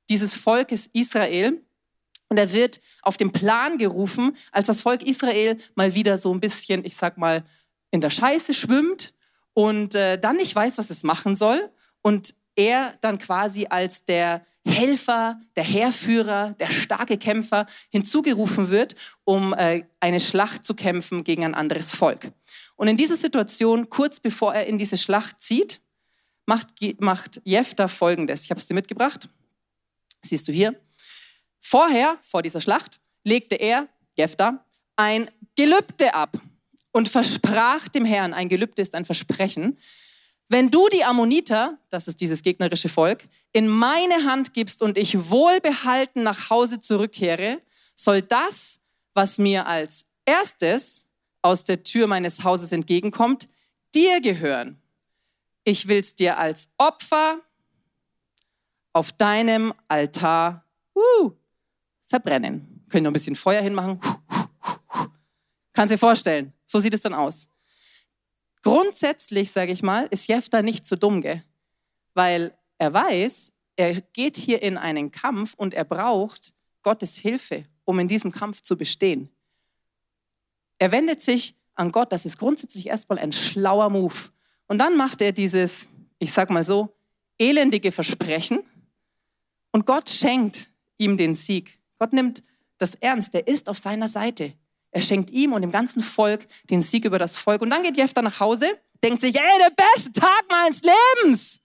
dieses 0.10 0.34
Volkes 0.34 0.90
Israel. 0.94 1.62
Und 2.30 2.38
er 2.38 2.52
wird 2.54 2.82
auf 3.02 3.18
den 3.18 3.32
Plan 3.32 3.78
gerufen, 3.78 4.36
als 4.52 4.68
das 4.68 4.82
Volk 4.82 5.04
Israel 5.04 5.58
mal 5.76 5.94
wieder 5.94 6.18
so 6.18 6.34
ein 6.34 6.40
bisschen, 6.40 6.84
ich 6.86 6.96
sag 6.96 7.18
mal, 7.18 7.46
in 7.92 8.02
der 8.02 8.10
Scheiße 8.10 8.54
schwimmt 8.54 9.14
und 9.54 9.96
äh, 9.96 10.20
dann 10.20 10.38
nicht 10.38 10.56
weiß, 10.56 10.78
was 10.78 10.90
es 10.90 11.04
machen 11.04 11.36
soll. 11.36 11.70
Und 12.02 12.34
er 12.56 12.98
dann 13.02 13.20
quasi 13.20 13.68
als 13.70 14.06
der 14.06 14.46
Helfer, 14.68 15.40
der 15.56 15.64
Heerführer, 15.64 16.56
der 16.60 16.70
starke 16.70 17.18
Kämpfer 17.18 17.68
hinzugerufen 17.90 18.70
wird, 18.70 18.96
um 19.24 19.54
äh, 19.54 19.84
eine 20.00 20.20
Schlacht 20.20 20.66
zu 20.66 20.74
kämpfen 20.74 21.24
gegen 21.24 21.46
ein 21.46 21.54
anderes 21.54 21.94
Volk. 21.94 22.32
Und 22.76 22.88
in 22.88 22.98
dieser 22.98 23.16
Situation, 23.16 23.90
kurz 23.90 24.20
bevor 24.20 24.54
er 24.54 24.66
in 24.66 24.78
diese 24.78 24.98
Schlacht 24.98 25.42
zieht, 25.42 25.82
macht, 26.46 26.68
macht 27.00 27.42
Jephthah 27.44 27.88
Folgendes. 27.88 28.44
Ich 28.46 28.50
habe 28.50 28.60
es 28.60 28.68
dir 28.68 28.74
mitgebracht. 28.74 29.30
Siehst 30.24 30.48
du 30.48 30.52
hier. 30.52 30.76
Vorher, 31.68 32.14
vor 32.22 32.44
dieser 32.44 32.62
Schlacht, 32.62 33.02
legte 33.24 33.56
er, 33.56 33.88
Jephthah, 34.16 34.64
ein 34.96 35.32
Gelübde 35.56 36.14
ab 36.14 36.38
und 36.92 37.10
versprach 37.10 37.88
dem 37.88 38.06
Herrn, 38.06 38.36
ein 38.36 38.50
Gelübde 38.50 38.84
ist 38.84 38.94
ein 38.94 39.04
Versprechen, 39.04 39.80
wenn 40.48 40.70
du 40.70 40.88
die 40.90 41.04
Ammoniter, 41.04 41.80
das 41.90 42.08
ist 42.08 42.22
dieses 42.22 42.44
gegnerische 42.44 42.88
Volk, 42.88 43.24
in 43.52 43.68
meine 43.68 44.26
Hand 44.26 44.54
gibst 44.54 44.84
und 44.84 44.96
ich 44.96 45.32
wohlbehalten 45.32 46.22
nach 46.22 46.52
Hause 46.52 46.80
zurückkehre, 46.80 47.60
soll 47.96 48.22
das, 48.22 48.80
was 49.16 49.40
mir 49.40 49.66
als 49.66 50.06
erstes 50.24 51.08
aus 51.42 51.64
der 51.64 51.82
Tür 51.82 52.06
meines 52.06 52.44
Hauses 52.44 52.74
entgegenkommt, 52.74 53.48
dir 53.96 54.22
gehören. 54.22 54.80
Ich 55.64 55.88
will 55.88 55.98
es 55.98 56.16
dir 56.16 56.38
als 56.38 56.70
Opfer 56.78 57.40
auf 58.94 59.12
deinem 59.14 59.74
Altar 59.88 60.64
uh, 60.96 61.32
verbrennen. 62.08 62.86
Können 62.90 63.04
noch 63.04 63.12
ein 63.12 63.14
bisschen 63.14 63.36
Feuer 63.36 63.62
hinmachen. 63.62 64.00
Kannst 65.74 65.94
dir 65.94 65.98
vorstellen, 65.98 66.54
so 66.66 66.80
sieht 66.80 66.94
es 66.94 67.02
dann 67.02 67.14
aus. 67.14 67.48
Grundsätzlich, 68.62 69.52
sage 69.52 69.72
ich 69.72 69.84
mal, 69.84 70.08
ist 70.08 70.28
Jefta 70.28 70.62
nicht 70.62 70.86
so 70.86 70.96
dumm, 70.96 71.22
gell? 71.22 71.44
weil 72.16 72.58
er 72.80 72.94
weiß, 72.94 73.54
er 73.76 74.02
geht 74.02 74.38
hier 74.38 74.64
in 74.64 74.78
einen 74.78 75.12
Kampf 75.12 75.54
und 75.56 75.74
er 75.74 75.84
braucht 75.84 76.54
Gottes 76.82 77.18
Hilfe, 77.18 77.66
um 77.84 78.00
in 78.00 78.08
diesem 78.08 78.32
Kampf 78.32 78.62
zu 78.62 78.78
bestehen. 78.78 79.30
Er 80.80 80.92
wendet 80.92 81.22
sich 81.22 81.56
an 81.76 81.92
Gott, 81.92 82.12
das 82.12 82.26
ist 82.26 82.38
grundsätzlich 82.38 82.88
erstmal 82.88 83.20
ein 83.20 83.34
schlauer 83.34 83.90
Move. 83.90 84.16
Und 84.68 84.80
dann 84.80 84.98
macht 84.98 85.22
er 85.22 85.32
dieses, 85.32 85.88
ich 86.20 86.32
sag 86.32 86.50
mal 86.50 86.64
so, 86.64 86.96
elendige 87.38 87.92
Versprechen 87.92 88.60
und 89.72 89.86
Gott 89.86 90.10
schenkt 90.10 90.72
ihm 90.98 91.18
den 91.18 91.36
Sieg. 91.36 91.80
Gott 92.00 92.14
nimmt 92.14 92.44
das 92.78 92.96
ernst, 92.96 93.34
er 93.36 93.48
ist 93.48 93.70
auf 93.70 93.78
seiner 93.78 94.08
Seite. 94.08 94.54
Er 94.92 95.02
schenkt 95.02 95.32
ihm 95.32 95.54
und 95.54 95.62
dem 95.62 95.72
ganzen 95.72 96.02
Volk 96.02 96.48
den 96.70 96.82
Sieg 96.82 97.06
über 97.06 97.20
das 97.20 97.38
Volk. 97.38 97.62
Und 97.62 97.70
dann 97.70 97.84
geht 97.84 97.98
Jephthah 97.98 98.22
nach 98.22 98.40
Hause, 98.40 98.80
denkt 99.04 99.22
sich, 99.22 99.36
ey, 99.36 99.60
der 99.60 99.72
beste 99.72 100.12
Tag 100.14 100.46
meines 100.50 100.82
Lebens. 100.82 101.62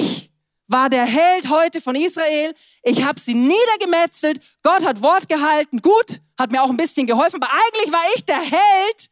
Ich 0.00 0.30
war 0.66 0.90
der 0.90 1.06
Held 1.06 1.48
heute 1.48 1.80
von 1.80 1.94
Israel. 1.94 2.54
Ich 2.82 3.04
habe 3.04 3.18
sie 3.18 3.34
niedergemetzelt. 3.34 4.40
Gott 4.62 4.84
hat 4.84 5.00
Wort 5.00 5.28
gehalten. 5.28 5.80
Gut, 5.80 6.20
hat 6.38 6.50
mir 6.50 6.62
auch 6.62 6.70
ein 6.70 6.76
bisschen 6.76 7.06
geholfen, 7.06 7.42
aber 7.42 7.52
eigentlich 7.52 7.92
war 7.92 8.04
ich 8.14 8.24
der 8.24 8.40
Held. 8.40 9.10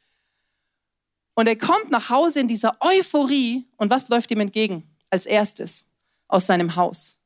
Und 1.35 1.47
er 1.47 1.57
kommt 1.57 1.91
nach 1.91 2.11
Hause 2.11 2.41
in 2.41 2.49
dieser 2.49 2.77
Euphorie. 2.81 3.67
Und 3.77 3.91
was 3.91 4.09
läuft 4.09 4.31
ihm 4.31 4.41
entgegen 4.41 4.83
als 5.11 5.27
erstes 5.27 5.87
aus 6.29 6.47
seinem 6.47 6.77
Haus? 6.77 7.19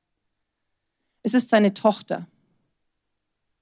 Es 1.22 1.34
ist 1.34 1.50
seine 1.50 1.74
Tochter. 1.74 2.26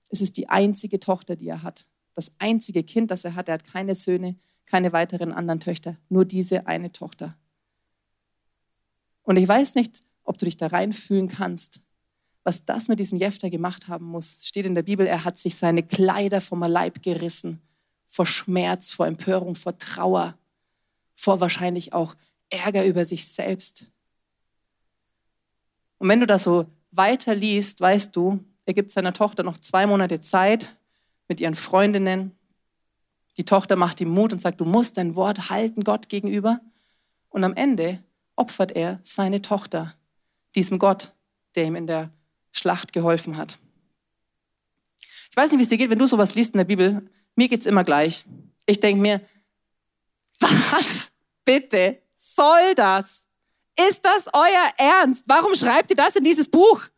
Es 0.09 0.21
ist 0.21 0.37
die 0.37 0.49
einzige 0.49 1.01
Tochter, 1.01 1.37
die 1.37 1.49
er 1.49 1.63
hat. 1.63 1.87
Das 2.15 2.33
einzige 2.39 2.83
Kind, 2.83 3.11
das 3.11 3.25
er 3.25 3.35
hat. 3.35 3.49
Er 3.49 3.55
hat 3.55 3.65
keine 3.65 3.95
Söhne, 3.95 4.37
keine 4.67 4.93
weiteren 4.93 5.33
anderen 5.33 5.61
Töchter. 5.61 5.97
Nur 6.09 6.25
diese 6.25 6.67
eine 6.67 6.93
Tochter. 6.93 7.37
Und 9.23 9.37
ich 9.37 9.47
weiß 9.47 9.75
nicht, 9.75 10.03
ob 10.25 10.39
du 10.39 10.47
dich 10.47 10.57
da 10.57 10.69
reinfühlen 10.69 11.29
kannst, 11.29 11.83
was 12.45 12.65
das 12.65 12.89
mit 12.89 12.99
diesem 12.99 13.19
Jefter 13.19 13.51
gemacht 13.51 13.89
haben 13.89 14.07
muss. 14.07 14.47
Steht 14.47 14.67
in 14.67 14.75
der 14.75 14.83
Bibel, 14.83 15.07
er 15.07 15.25
hat 15.25 15.39
sich 15.39 15.57
seine 15.57 15.83
Kleider 15.83 16.41
vom 16.41 16.61
Leib 16.63 17.03
gerissen. 17.03 17.61
Vor 18.07 18.27
Schmerz, 18.27 18.91
vor 18.91 19.07
Empörung, 19.07 19.55
vor 19.55 19.77
Trauer, 19.77 20.39
vor 21.15 21.41
wahrscheinlich 21.41 21.93
auch 21.93 22.15
Ärger 22.49 22.87
über 22.87 23.05
sich 23.05 23.27
selbst. 23.27 23.91
Und 25.99 26.09
wenn 26.09 26.21
du 26.21 26.27
das 26.27 26.45
so 26.45 26.67
weiter 26.91 27.35
liest, 27.35 27.81
weißt 27.81 28.17
du, 28.17 28.43
er 28.69 28.75
gibt 28.75 28.91
seiner 28.91 29.15
Tochter 29.15 29.45
noch 29.45 29.57
zwei 29.57 29.87
Monate 29.87 30.21
Zeit 30.21 30.77
mit 31.27 31.41
ihren 31.41 31.55
Freundinnen. 31.55 32.37
Die 33.39 33.47
Tochter 33.47 33.77
macht 33.77 33.99
ihm 34.03 34.11
Mut 34.11 34.35
und 34.35 34.41
sagt, 34.41 34.61
du 34.61 34.67
musst 34.67 34.99
dein 34.99 35.17
Wort 35.17 35.49
halten 35.49 35.85
Gott 35.85 36.11
gegenüber. 36.11 36.61
Und 37.31 37.45
am 37.45 37.55
Ende 37.55 38.05
opfert 38.37 38.73
er 38.73 39.01
seine 39.05 39.41
Tochter 39.41 39.95
diesem 40.55 40.79
Gott, 40.79 41.15
der 41.55 41.65
ihm 41.65 41.77
in 41.77 41.87
der 41.87 42.11
Schlacht 42.53 42.93
geholfen 42.93 43.39
hat. 43.39 43.59
Ich 45.31 45.37
weiß 45.39 45.51
nicht, 45.51 45.61
wie 45.61 45.63
es 45.63 45.71
dir 45.71 45.79
geht, 45.79 45.89
wenn 45.89 45.99
du 45.99 46.07
sowas 46.07 46.35
liest 46.35 46.53
in 46.53 46.59
der 46.59 46.67
Bibel. 46.67 47.09
Mir 47.37 47.49
geht 47.49 47.61
es 47.61 47.67
immer 47.67 47.85
gleich. 47.85 48.27
Ich 48.67 48.81
denke 48.81 49.01
mir, 49.01 49.23
was 50.41 51.11
bitte 51.43 52.03
soll 52.19 52.75
das? 52.77 53.27
Ist 53.89 54.05
das 54.05 54.27
euer 54.35 54.73
Ernst? 54.77 55.25
Warum 55.27 55.55
schreibt 55.55 55.89
ihr 55.89 55.97
das 55.97 56.17
in 56.17 56.25
dieses 56.25 56.51
Buch? 56.51 56.91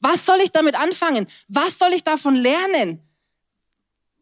Was 0.00 0.26
soll 0.26 0.40
ich 0.40 0.50
damit 0.50 0.74
anfangen? 0.74 1.26
Was 1.48 1.78
soll 1.78 1.92
ich 1.92 2.02
davon 2.02 2.34
lernen? 2.34 3.00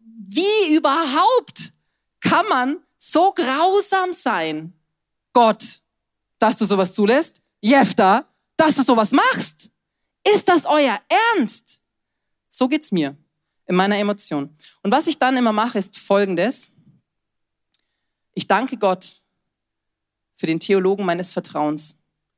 Wie 0.00 0.74
überhaupt 0.74 1.72
kann 2.20 2.46
man 2.48 2.78
so 2.98 3.32
grausam 3.32 4.12
sein? 4.12 4.72
Gott, 5.32 5.80
dass 6.38 6.56
du 6.56 6.66
sowas 6.66 6.92
zulässt? 6.92 7.40
Jefta, 7.60 8.26
dass 8.56 8.74
du 8.74 8.82
sowas 8.82 9.12
machst? 9.12 9.70
Ist 10.24 10.48
das 10.48 10.66
euer 10.66 11.00
Ernst? 11.36 11.80
So 12.50 12.68
geht's 12.68 12.92
mir 12.92 13.16
in 13.66 13.76
meiner 13.76 13.96
Emotion. 13.98 14.54
Und 14.82 14.90
was 14.90 15.06
ich 15.06 15.18
dann 15.18 15.36
immer 15.36 15.52
mache, 15.52 15.78
ist 15.78 15.98
folgendes. 15.98 16.72
Ich 18.34 18.46
danke 18.46 18.76
Gott 18.76 19.22
für 20.34 20.46
den 20.46 20.60
Theologen 20.60 21.04
meines 21.04 21.32
Vertrauens, 21.32 21.96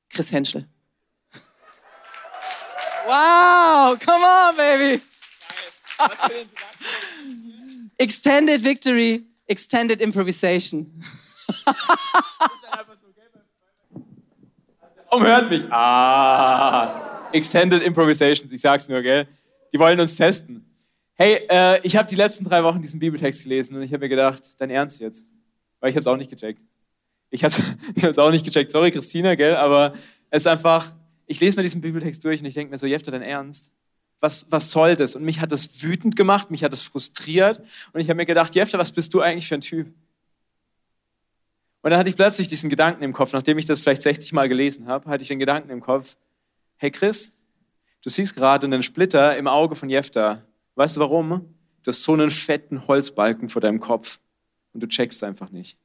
Chris 0.09 0.33
Henschel. 0.33 0.69
Wow, 3.11 3.97
come 3.99 4.23
on, 4.23 4.57
baby. 4.57 5.03
Extended 7.99 8.63
Victory, 8.63 9.25
Extended 9.49 10.01
Improvisation. 10.01 11.03
Warum 15.11 15.27
hört 15.27 15.51
mich? 15.51 15.65
Ah, 15.73 17.29
Extended 17.33 17.83
Improvisations, 17.83 18.53
ich 18.53 18.61
sag's 18.61 18.89
nur, 18.89 19.03
gell? 19.03 19.27
Die 19.73 19.79
wollen 19.81 19.99
uns 19.99 20.15
testen. 20.15 20.65
Hey, 21.15 21.41
äh, 21.51 21.81
ich 21.83 21.97
habe 21.97 22.07
die 22.07 22.15
letzten 22.15 22.45
drei 22.45 22.63
Wochen 22.63 22.81
diesen 22.81 23.01
Bibeltext 23.01 23.43
gelesen 23.43 23.75
und 23.75 23.83
ich 23.83 23.93
habe 23.93 24.05
mir 24.05 24.09
gedacht, 24.09 24.43
dein 24.59 24.71
Ernst 24.71 25.01
jetzt? 25.01 25.27
Weil 25.81 25.91
ich 25.91 25.97
habe 25.97 26.03
es 26.03 26.07
auch 26.07 26.17
nicht 26.17 26.31
gecheckt. 26.31 26.63
Ich 27.31 27.43
habe 27.43 27.53
es 28.03 28.19
auch 28.21 28.31
nicht 28.31 28.45
gecheckt. 28.45 28.71
Sorry, 28.71 28.93
Christina, 28.93 29.35
gell? 29.35 29.57
Aber 29.57 29.95
es 30.31 30.43
ist 30.43 30.47
einfach, 30.47 30.95
ich 31.31 31.39
lese 31.39 31.57
mir 31.57 31.63
diesen 31.63 31.81
Bibeltext 31.81 32.25
durch 32.25 32.41
und 32.41 32.47
ich 32.47 32.55
denke 32.55 32.73
mir 32.73 32.79
so, 32.79 32.89
Jefter, 32.89 33.13
dein 33.13 33.23
Ernst? 33.23 33.71
Was, 34.19 34.47
was 34.51 34.73
soll 34.73 34.97
das? 34.97 35.15
Und 35.15 35.23
mich 35.23 35.41
hat 35.41 35.53
das 35.53 35.81
wütend 35.81 36.17
gemacht, 36.17 36.51
mich 36.51 36.65
hat 36.65 36.73
das 36.73 36.83
frustriert 36.83 37.63
und 37.93 38.01
ich 38.01 38.09
habe 38.09 38.17
mir 38.17 38.27
gedacht, 38.27 38.57
Jefter, 38.57 38.81
was 38.81 38.91
bist 38.91 39.15
du 39.15 39.21
eigentlich 39.21 39.47
für 39.47 39.55
ein 39.55 39.61
Typ? 39.61 39.87
Und 41.83 41.91
dann 41.91 42.01
hatte 42.01 42.11
ich 42.11 42.17
plötzlich 42.17 42.49
diesen 42.49 42.69
Gedanken 42.69 43.05
im 43.05 43.13
Kopf, 43.13 43.33
nachdem 43.33 43.59
ich 43.59 43.65
das 43.65 43.81
vielleicht 43.81 44.03
60 44.03 44.33
Mal 44.33 44.49
gelesen 44.49 44.89
habe, 44.89 45.09
hatte 45.09 45.23
ich 45.23 45.29
den 45.29 45.39
Gedanken 45.39 45.71
im 45.71 45.81
Kopf, 45.81 46.17
hey 46.79 46.91
Chris, 46.91 47.37
du 48.03 48.11
siehst 48.11 48.35
gerade 48.35 48.67
einen 48.67 48.83
Splitter 48.83 49.37
im 49.37 49.47
Auge 49.47 49.77
von 49.77 49.89
Jefta. 49.89 50.43
Weißt 50.75 50.97
du 50.97 51.01
warum? 51.01 51.55
Du 51.85 51.91
hast 51.91 52.03
so 52.03 52.13
einen 52.13 52.33
fetten 52.33 52.89
Holzbalken 52.89 53.49
vor 53.49 53.63
deinem 53.63 53.79
Kopf 53.79 54.19
und 54.73 54.83
du 54.83 54.89
checkst 54.89 55.23
einfach 55.23 55.51
nicht. 55.51 55.79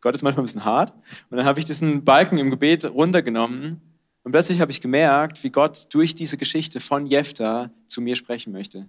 Gott 0.00 0.14
ist 0.14 0.22
manchmal 0.22 0.42
ein 0.42 0.46
bisschen 0.46 0.64
hart. 0.64 0.92
Und 1.30 1.36
dann 1.36 1.46
habe 1.46 1.58
ich 1.58 1.64
diesen 1.64 2.04
Balken 2.04 2.38
im 2.38 2.50
Gebet 2.50 2.84
runtergenommen 2.84 3.80
und 4.22 4.32
plötzlich 4.32 4.60
habe 4.60 4.70
ich 4.70 4.80
gemerkt, 4.80 5.42
wie 5.44 5.50
Gott 5.50 5.86
durch 5.90 6.14
diese 6.14 6.36
Geschichte 6.36 6.80
von 6.80 7.06
Jefta 7.06 7.70
zu 7.86 8.00
mir 8.00 8.16
sprechen 8.16 8.52
möchte. 8.52 8.88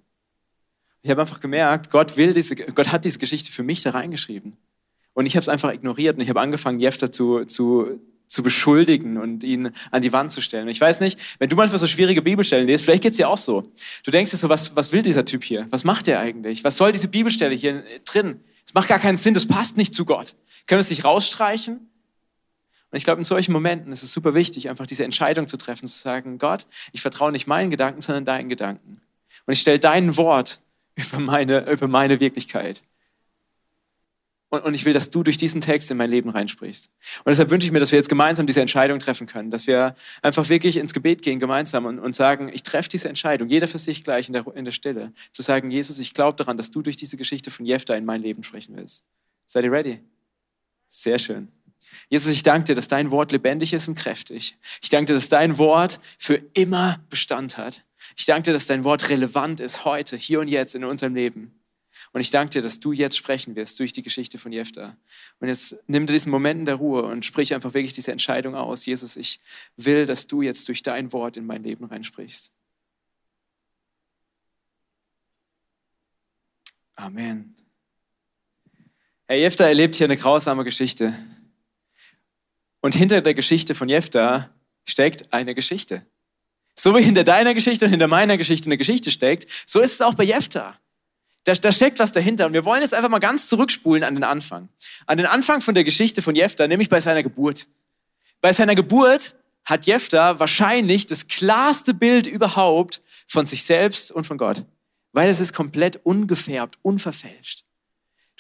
Ich 1.03 1.09
habe 1.09 1.21
einfach 1.21 1.39
gemerkt, 1.39 1.89
Gott 1.89 2.17
will 2.17 2.33
diese, 2.33 2.55
Gott 2.55 2.91
hat 2.91 3.05
diese 3.05 3.19
Geschichte 3.19 3.51
für 3.51 3.63
mich 3.63 3.81
da 3.81 3.91
reingeschrieben. 3.91 4.57
Und 5.13 5.25
ich 5.25 5.35
habe 5.35 5.41
es 5.41 5.49
einfach 5.49 5.73
ignoriert 5.73 6.15
und 6.15 6.21
ich 6.21 6.29
habe 6.29 6.39
angefangen, 6.39 6.79
Jefter 6.79 7.11
zu, 7.11 7.45
zu, 7.45 7.99
zu 8.27 8.43
beschuldigen 8.43 9.17
und 9.17 9.43
ihn 9.43 9.71
an 9.89 10.01
die 10.01 10.13
Wand 10.13 10.31
zu 10.31 10.41
stellen. 10.41 10.63
Und 10.63 10.69
ich 10.69 10.79
weiß 10.79 10.99
nicht, 10.99 11.19
wenn 11.39 11.49
du 11.49 11.55
manchmal 11.55 11.79
so 11.79 11.87
schwierige 11.87 12.21
Bibelstellen 12.21 12.67
liest, 12.67 12.85
vielleicht 12.85 13.03
geht's 13.03 13.17
dir 13.17 13.29
auch 13.29 13.37
so. 13.37 13.71
Du 14.03 14.11
denkst 14.11 14.31
dir 14.31 14.37
so, 14.37 14.47
was, 14.47 14.75
was 14.75 14.91
will 14.91 15.01
dieser 15.01 15.25
Typ 15.25 15.43
hier? 15.43 15.67
Was 15.69 15.83
macht 15.83 16.07
er 16.07 16.19
eigentlich? 16.19 16.63
Was 16.63 16.77
soll 16.77 16.91
diese 16.91 17.07
Bibelstelle 17.07 17.55
hier 17.55 17.83
drin? 18.05 18.39
Das 18.65 18.73
macht 18.73 18.87
gar 18.87 18.99
keinen 18.99 19.17
Sinn, 19.17 19.33
das 19.33 19.45
passt 19.45 19.75
nicht 19.75 19.93
zu 19.93 20.05
Gott. 20.05 20.35
Können 20.67 20.77
wir 20.77 20.81
es 20.81 20.89
nicht 20.89 21.05
rausstreichen? 21.05 21.91
Und 22.91 22.97
ich 22.97 23.05
glaube, 23.05 23.19
in 23.19 23.25
solchen 23.25 23.53
Momenten 23.53 23.91
ist 23.93 24.03
es 24.03 24.11
super 24.11 24.33
wichtig, 24.33 24.69
einfach 24.69 24.85
diese 24.85 25.05
Entscheidung 25.05 25.47
zu 25.47 25.57
treffen, 25.57 25.87
zu 25.87 25.97
sagen, 25.97 26.37
Gott, 26.37 26.67
ich 26.91 27.01
vertraue 27.01 27.31
nicht 27.31 27.47
meinen 27.47 27.69
Gedanken, 27.69 28.01
sondern 28.01 28.25
deinen 28.25 28.49
Gedanken. 28.49 29.01
Und 29.45 29.53
ich 29.53 29.61
stelle 29.61 29.79
dein 29.79 30.17
Wort 30.17 30.59
über 30.95 31.19
meine, 31.19 31.69
über 31.71 31.87
meine 31.87 32.19
Wirklichkeit. 32.19 32.83
Und, 34.49 34.65
und 34.65 34.73
ich 34.73 34.83
will, 34.83 34.91
dass 34.91 35.09
du 35.09 35.23
durch 35.23 35.37
diesen 35.37 35.61
Text 35.61 35.89
in 35.91 35.95
mein 35.95 36.09
Leben 36.09 36.29
reinsprichst. 36.29 36.91
Und 37.23 37.29
deshalb 37.29 37.49
wünsche 37.51 37.65
ich 37.65 37.71
mir, 37.71 37.79
dass 37.79 37.93
wir 37.93 37.97
jetzt 37.97 38.09
gemeinsam 38.09 38.45
diese 38.45 38.59
Entscheidung 38.59 38.99
treffen 38.99 39.25
können, 39.25 39.49
dass 39.49 39.65
wir 39.65 39.95
einfach 40.21 40.49
wirklich 40.49 40.75
ins 40.75 40.93
Gebet 40.93 41.21
gehen 41.21 41.39
gemeinsam 41.39 41.85
und, 41.85 41.99
und 41.99 42.17
sagen, 42.17 42.49
ich 42.53 42.61
treffe 42.61 42.89
diese 42.89 43.07
Entscheidung, 43.07 43.47
jeder 43.47 43.69
für 43.69 43.77
sich 43.77 44.03
gleich 44.03 44.27
in 44.27 44.33
der, 44.33 44.45
in 44.53 44.65
der 44.65 44.73
Stille, 44.73 45.13
zu 45.31 45.41
sagen, 45.41 45.71
Jesus, 45.71 45.99
ich 45.99 46.13
glaube 46.13 46.35
daran, 46.35 46.57
dass 46.57 46.69
du 46.69 46.81
durch 46.81 46.97
diese 46.97 47.15
Geschichte 47.15 47.49
von 47.49 47.65
Jefta 47.65 47.95
in 47.95 48.03
mein 48.03 48.21
Leben 48.21 48.43
sprechen 48.43 48.75
willst. 48.75 49.05
Seid 49.47 49.63
ihr 49.63 49.71
ready? 49.71 50.01
Sehr 50.91 51.19
schön. 51.19 51.47
Jesus, 52.09 52.31
ich 52.31 52.43
danke 52.43 52.65
dir, 52.65 52.75
dass 52.75 52.89
dein 52.89 53.11
Wort 53.11 53.31
lebendig 53.31 53.71
ist 53.71 53.87
und 53.87 53.95
kräftig. 53.95 54.57
Ich 54.81 54.89
danke 54.89 55.07
dir, 55.07 55.13
dass 55.13 55.29
dein 55.29 55.57
Wort 55.57 56.01
für 56.17 56.35
immer 56.53 56.99
Bestand 57.09 57.57
hat. 57.57 57.85
Ich 58.17 58.25
danke 58.25 58.43
dir, 58.43 58.53
dass 58.53 58.65
dein 58.65 58.83
Wort 58.83 59.07
relevant 59.09 59.61
ist 59.61 59.85
heute, 59.85 60.17
hier 60.17 60.41
und 60.41 60.49
jetzt 60.49 60.75
in 60.75 60.83
unserem 60.83 61.15
Leben. 61.15 61.57
Und 62.11 62.19
ich 62.19 62.29
danke 62.29 62.51
dir, 62.51 62.61
dass 62.61 62.81
du 62.81 62.91
jetzt 62.91 63.15
sprechen 63.15 63.55
wirst 63.55 63.79
durch 63.79 63.93
die 63.93 64.03
Geschichte 64.03 64.37
von 64.37 64.51
Jefta. 64.51 64.97
Und 65.39 65.47
jetzt 65.47 65.77
nimm 65.87 66.05
dir 66.05 66.13
diesen 66.13 66.31
Moment 66.31 66.67
der 66.67 66.75
Ruhe 66.75 67.03
und 67.03 67.25
sprich 67.25 67.53
einfach 67.53 67.73
wirklich 67.73 67.93
diese 67.93 68.11
Entscheidung 68.11 68.53
aus. 68.53 68.85
Jesus, 68.85 69.15
ich 69.15 69.39
will, 69.77 70.05
dass 70.05 70.27
du 70.27 70.41
jetzt 70.41 70.67
durch 70.67 70.83
dein 70.83 71.13
Wort 71.13 71.37
in 71.37 71.45
mein 71.45 71.63
Leben 71.63 71.85
reinsprichst. 71.85 72.51
Amen. 76.95 77.60
Herr 79.31 79.37
Jefta 79.37 79.63
erlebt 79.63 79.95
hier 79.95 80.07
eine 80.07 80.17
grausame 80.17 80.65
Geschichte. 80.65 81.13
Und 82.81 82.95
hinter 82.95 83.21
der 83.21 83.33
Geschichte 83.33 83.75
von 83.75 83.87
Jefta 83.87 84.49
steckt 84.83 85.31
eine 85.31 85.55
Geschichte. 85.55 86.05
So 86.75 86.93
wie 86.97 87.01
hinter 87.01 87.23
deiner 87.23 87.53
Geschichte 87.53 87.85
und 87.85 87.91
hinter 87.91 88.09
meiner 88.09 88.35
Geschichte 88.35 88.67
eine 88.67 88.77
Geschichte 88.77 89.09
steckt, 89.09 89.47
so 89.65 89.79
ist 89.79 89.93
es 89.93 90.01
auch 90.01 90.15
bei 90.15 90.25
Jefta. 90.25 90.77
Da, 91.45 91.53
da 91.53 91.71
steckt 91.71 91.99
was 91.99 92.11
dahinter. 92.11 92.45
Und 92.45 92.51
wir 92.51 92.65
wollen 92.65 92.81
jetzt 92.81 92.93
einfach 92.93 93.07
mal 93.07 93.19
ganz 93.19 93.47
zurückspulen 93.47 94.03
an 94.03 94.15
den 94.15 94.25
Anfang. 94.25 94.67
An 95.05 95.17
den 95.17 95.27
Anfang 95.27 95.61
von 95.61 95.75
der 95.75 95.85
Geschichte 95.85 96.21
von 96.21 96.35
Jefta, 96.35 96.67
nämlich 96.67 96.89
bei 96.89 96.99
seiner 96.99 97.23
Geburt. 97.23 97.67
Bei 98.41 98.51
seiner 98.51 98.75
Geburt 98.75 99.35
hat 99.63 99.85
Jefta 99.85 100.41
wahrscheinlich 100.41 101.07
das 101.07 101.29
klarste 101.29 101.93
Bild 101.93 102.27
überhaupt 102.27 103.01
von 103.27 103.45
sich 103.45 103.63
selbst 103.63 104.11
und 104.11 104.27
von 104.27 104.37
Gott. 104.37 104.65
Weil 105.13 105.29
es 105.29 105.39
ist 105.39 105.53
komplett 105.53 106.01
ungefärbt, 106.03 106.79
unverfälscht. 106.81 107.63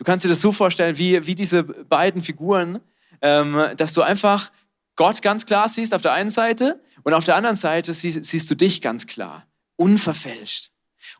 Du 0.01 0.05
kannst 0.05 0.25
dir 0.25 0.29
das 0.29 0.41
so 0.41 0.51
vorstellen, 0.51 0.97
wie, 0.97 1.27
wie 1.27 1.35
diese 1.35 1.61
beiden 1.61 2.23
Figuren, 2.23 2.79
ähm, 3.21 3.67
dass 3.77 3.93
du 3.93 4.01
einfach 4.01 4.51
Gott 4.95 5.21
ganz 5.21 5.45
klar 5.45 5.69
siehst 5.69 5.93
auf 5.93 6.01
der 6.01 6.13
einen 6.13 6.31
Seite 6.31 6.81
und 7.03 7.13
auf 7.13 7.23
der 7.23 7.35
anderen 7.35 7.55
Seite 7.55 7.93
siehst, 7.93 8.25
siehst 8.25 8.49
du 8.49 8.55
dich 8.55 8.81
ganz 8.81 9.05
klar, 9.05 9.45
unverfälscht. 9.75 10.71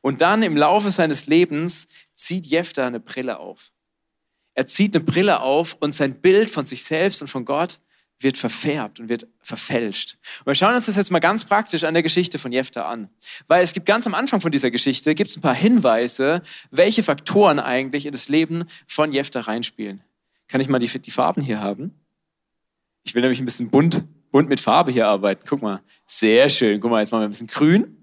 Und 0.01 0.21
dann 0.21 0.41
im 0.41 0.57
Laufe 0.57 0.89
seines 0.89 1.27
Lebens 1.27 1.89
zieht 2.15 2.47
Jefta 2.47 2.87
eine 2.87 2.99
Brille 2.99 3.37
auf. 3.37 3.71
Er 4.55 4.65
zieht 4.65 4.95
eine 4.95 5.05
Brille 5.05 5.41
auf 5.41 5.77
und 5.79 5.93
sein 5.93 6.19
Bild 6.19 6.49
von 6.49 6.65
sich 6.65 6.83
selbst 6.83 7.21
und 7.21 7.27
von 7.27 7.45
Gott 7.45 7.79
wird 8.23 8.37
verfärbt 8.37 8.99
und 8.99 9.09
wird 9.09 9.27
verfälscht. 9.41 10.17
Und 10.39 10.47
wir 10.47 10.55
schauen 10.55 10.75
uns 10.75 10.85
das 10.85 10.95
jetzt 10.95 11.11
mal 11.11 11.19
ganz 11.19 11.45
praktisch 11.45 11.83
an 11.83 11.93
der 11.93 12.03
Geschichte 12.03 12.39
von 12.39 12.51
Jefta 12.51 12.83
an. 12.83 13.09
Weil 13.47 13.63
es 13.63 13.73
gibt 13.73 13.85
ganz 13.85 14.05
am 14.07 14.13
Anfang 14.13 14.41
von 14.41 14.51
dieser 14.51 14.71
Geschichte 14.71 15.15
gibt 15.15 15.29
es 15.29 15.37
ein 15.37 15.41
paar 15.41 15.55
Hinweise, 15.55 16.41
welche 16.69 17.03
Faktoren 17.03 17.59
eigentlich 17.59 18.05
in 18.05 18.11
das 18.11 18.29
Leben 18.29 18.65
von 18.87 19.11
Jefta 19.11 19.41
reinspielen. 19.41 20.03
Kann 20.47 20.61
ich 20.61 20.67
mal 20.67 20.79
die, 20.79 20.87
die 20.87 21.11
Farben 21.11 21.41
hier 21.41 21.59
haben? 21.59 21.93
Ich 23.03 23.15
will 23.15 23.21
nämlich 23.21 23.39
ein 23.39 23.45
bisschen 23.45 23.69
bunt, 23.69 24.03
bunt 24.31 24.49
mit 24.49 24.59
Farbe 24.59 24.91
hier 24.91 25.07
arbeiten. 25.07 25.43
Guck 25.47 25.61
mal. 25.61 25.81
Sehr 26.05 26.49
schön. 26.49 26.79
Guck 26.79 26.91
mal, 26.91 26.99
jetzt 26.99 27.11
machen 27.11 27.21
wir 27.21 27.27
ein 27.27 27.31
bisschen 27.31 27.47
grün. 27.47 27.97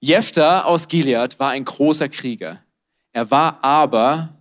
Jephthah 0.00 0.62
aus 0.62 0.88
Gilead 0.88 1.38
war 1.38 1.50
ein 1.50 1.64
großer 1.64 2.08
Krieger. 2.08 2.62
Er 3.12 3.30
war 3.30 3.62
aber 3.64 4.36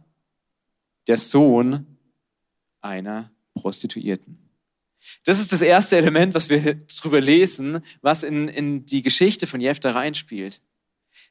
der 1.08 1.18
Sohn 1.18 1.86
einer 2.82 3.32
Prostituierten. 3.54 4.45
Das 5.26 5.40
ist 5.40 5.52
das 5.52 5.62
erste 5.62 5.98
Element, 5.98 6.36
was 6.36 6.50
wir 6.50 6.76
drüber 7.02 7.20
lesen, 7.20 7.84
was 8.02 8.24
in, 8.24 8.48
in 8.48 8.86
die 8.86 9.02
Geschichte 9.02 9.48
von 9.48 9.60
Jephthah 9.60 9.92
reinspielt. 9.92 10.62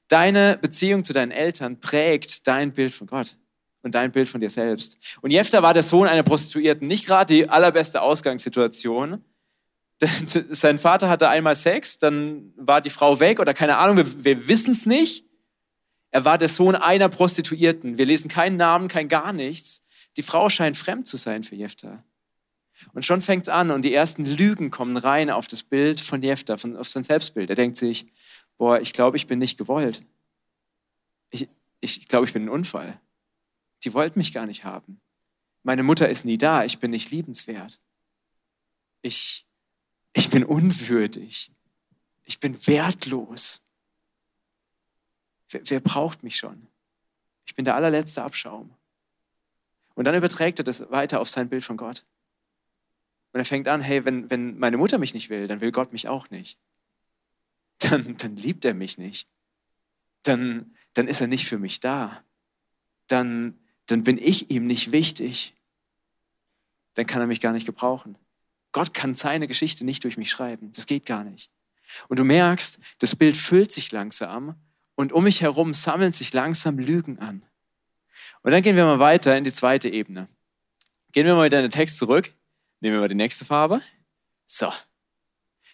Deine 0.08 0.58
Beziehung 0.60 1.04
zu 1.04 1.12
deinen 1.12 1.30
Eltern 1.30 1.80
prägt 1.80 2.46
dein 2.46 2.72
Bild 2.72 2.92
von 2.92 3.06
Gott 3.06 3.36
und 3.82 3.94
dein 3.94 4.10
Bild 4.10 4.28
von 4.28 4.40
dir 4.40 4.50
selbst. 4.50 4.98
Und 5.22 5.30
Jephthah 5.30 5.62
war 5.62 5.74
der 5.74 5.84
Sohn 5.84 6.08
einer 6.08 6.24
Prostituierten. 6.24 6.88
Nicht 6.88 7.06
gerade 7.06 7.32
die 7.32 7.48
allerbeste 7.48 8.02
Ausgangssituation. 8.02 9.24
Sein 10.50 10.78
Vater 10.78 11.08
hatte 11.08 11.28
einmal 11.28 11.54
Sex, 11.54 11.98
dann 11.98 12.52
war 12.56 12.80
die 12.80 12.90
Frau 12.90 13.20
weg 13.20 13.38
oder 13.38 13.54
keine 13.54 13.76
Ahnung, 13.76 13.96
wir, 13.96 14.24
wir 14.24 14.48
wissen 14.48 14.72
es 14.72 14.86
nicht. 14.86 15.24
Er 16.10 16.24
war 16.24 16.36
der 16.36 16.48
Sohn 16.48 16.74
einer 16.74 17.08
Prostituierten. 17.08 17.96
Wir 17.96 18.06
lesen 18.06 18.28
keinen 18.28 18.56
Namen, 18.56 18.88
kein 18.88 19.08
gar 19.08 19.32
nichts. 19.32 19.82
Die 20.16 20.22
Frau 20.22 20.48
scheint 20.48 20.76
fremd 20.76 21.06
zu 21.06 21.16
sein 21.16 21.44
für 21.44 21.54
Jephthah. 21.54 22.04
Und 22.92 23.04
schon 23.04 23.22
fängt 23.22 23.44
es 23.44 23.48
an 23.48 23.70
und 23.70 23.82
die 23.82 23.94
ersten 23.94 24.24
Lügen 24.24 24.70
kommen 24.70 24.96
rein 24.96 25.30
auf 25.30 25.46
das 25.46 25.62
Bild 25.62 26.00
von 26.00 26.22
Jephthah, 26.22 26.56
von, 26.56 26.76
auf 26.76 26.88
sein 26.88 27.04
Selbstbild. 27.04 27.50
Er 27.50 27.56
denkt 27.56 27.76
sich, 27.76 28.06
boah, 28.58 28.80
ich 28.80 28.92
glaube, 28.92 29.16
ich 29.16 29.26
bin 29.26 29.38
nicht 29.38 29.58
gewollt. 29.58 30.04
Ich, 31.30 31.48
ich 31.80 32.08
glaube, 32.08 32.26
ich 32.26 32.32
bin 32.32 32.44
ein 32.44 32.48
Unfall. 32.48 33.00
Die 33.84 33.94
wollten 33.94 34.18
mich 34.18 34.32
gar 34.32 34.46
nicht 34.46 34.64
haben. 34.64 35.00
Meine 35.62 35.82
Mutter 35.82 36.08
ist 36.08 36.24
nie 36.24 36.38
da, 36.38 36.64
ich 36.64 36.78
bin 36.78 36.90
nicht 36.90 37.10
liebenswert. 37.10 37.80
Ich, 39.02 39.46
ich 40.12 40.30
bin 40.30 40.44
unwürdig. 40.44 41.50
Ich 42.24 42.40
bin 42.40 42.66
wertlos. 42.66 43.62
Wer, 45.50 45.62
wer 45.64 45.80
braucht 45.80 46.22
mich 46.22 46.36
schon? 46.36 46.66
Ich 47.46 47.54
bin 47.54 47.64
der 47.64 47.74
allerletzte 47.76 48.22
Abschaum. 48.22 48.74
Und 49.94 50.04
dann 50.04 50.14
überträgt 50.14 50.58
er 50.58 50.64
das 50.64 50.90
weiter 50.90 51.20
auf 51.20 51.28
sein 51.28 51.48
Bild 51.48 51.64
von 51.64 51.76
Gott. 51.76 52.04
Und 53.34 53.40
er 53.40 53.44
fängt 53.44 53.66
an, 53.66 53.80
hey, 53.80 54.04
wenn, 54.04 54.30
wenn 54.30 54.60
meine 54.60 54.76
Mutter 54.76 54.96
mich 54.96 55.12
nicht 55.12 55.28
will, 55.28 55.48
dann 55.48 55.60
will 55.60 55.72
Gott 55.72 55.92
mich 55.92 56.06
auch 56.06 56.30
nicht. 56.30 56.56
Dann, 57.80 58.16
dann 58.16 58.36
liebt 58.36 58.64
er 58.64 58.74
mich 58.74 58.96
nicht. 58.96 59.28
Dann, 60.22 60.74
dann 60.94 61.08
ist 61.08 61.20
er 61.20 61.26
nicht 61.26 61.46
für 61.46 61.58
mich 61.58 61.80
da. 61.80 62.22
Dann, 63.08 63.58
dann 63.86 64.04
bin 64.04 64.18
ich 64.18 64.50
ihm 64.50 64.68
nicht 64.68 64.92
wichtig. 64.92 65.52
Dann 66.94 67.06
kann 67.08 67.20
er 67.20 67.26
mich 67.26 67.40
gar 67.40 67.52
nicht 67.52 67.66
gebrauchen. 67.66 68.16
Gott 68.70 68.94
kann 68.94 69.16
seine 69.16 69.48
Geschichte 69.48 69.84
nicht 69.84 70.04
durch 70.04 70.16
mich 70.16 70.30
schreiben. 70.30 70.70
Das 70.72 70.86
geht 70.86 71.04
gar 71.04 71.24
nicht. 71.24 71.50
Und 72.06 72.20
du 72.20 72.24
merkst, 72.24 72.78
das 73.00 73.16
Bild 73.16 73.36
füllt 73.36 73.72
sich 73.72 73.90
langsam 73.90 74.54
und 74.94 75.12
um 75.12 75.24
mich 75.24 75.42
herum 75.42 75.74
sammeln 75.74 76.12
sich 76.12 76.32
langsam 76.32 76.78
Lügen 76.78 77.18
an. 77.18 77.42
Und 78.42 78.52
dann 78.52 78.62
gehen 78.62 78.76
wir 78.76 78.84
mal 78.84 79.00
weiter 79.00 79.36
in 79.36 79.42
die 79.42 79.52
zweite 79.52 79.88
Ebene. 79.88 80.28
Gehen 81.10 81.26
wir 81.26 81.34
mal 81.34 81.46
wieder 81.46 81.58
in 81.58 81.64
den 81.64 81.70
Text 81.72 81.98
zurück. 81.98 82.32
Nehmen 82.84 82.96
wir 82.96 83.00
mal 83.00 83.08
die 83.08 83.14
nächste 83.14 83.46
Farbe. 83.46 83.80
So. 84.44 84.70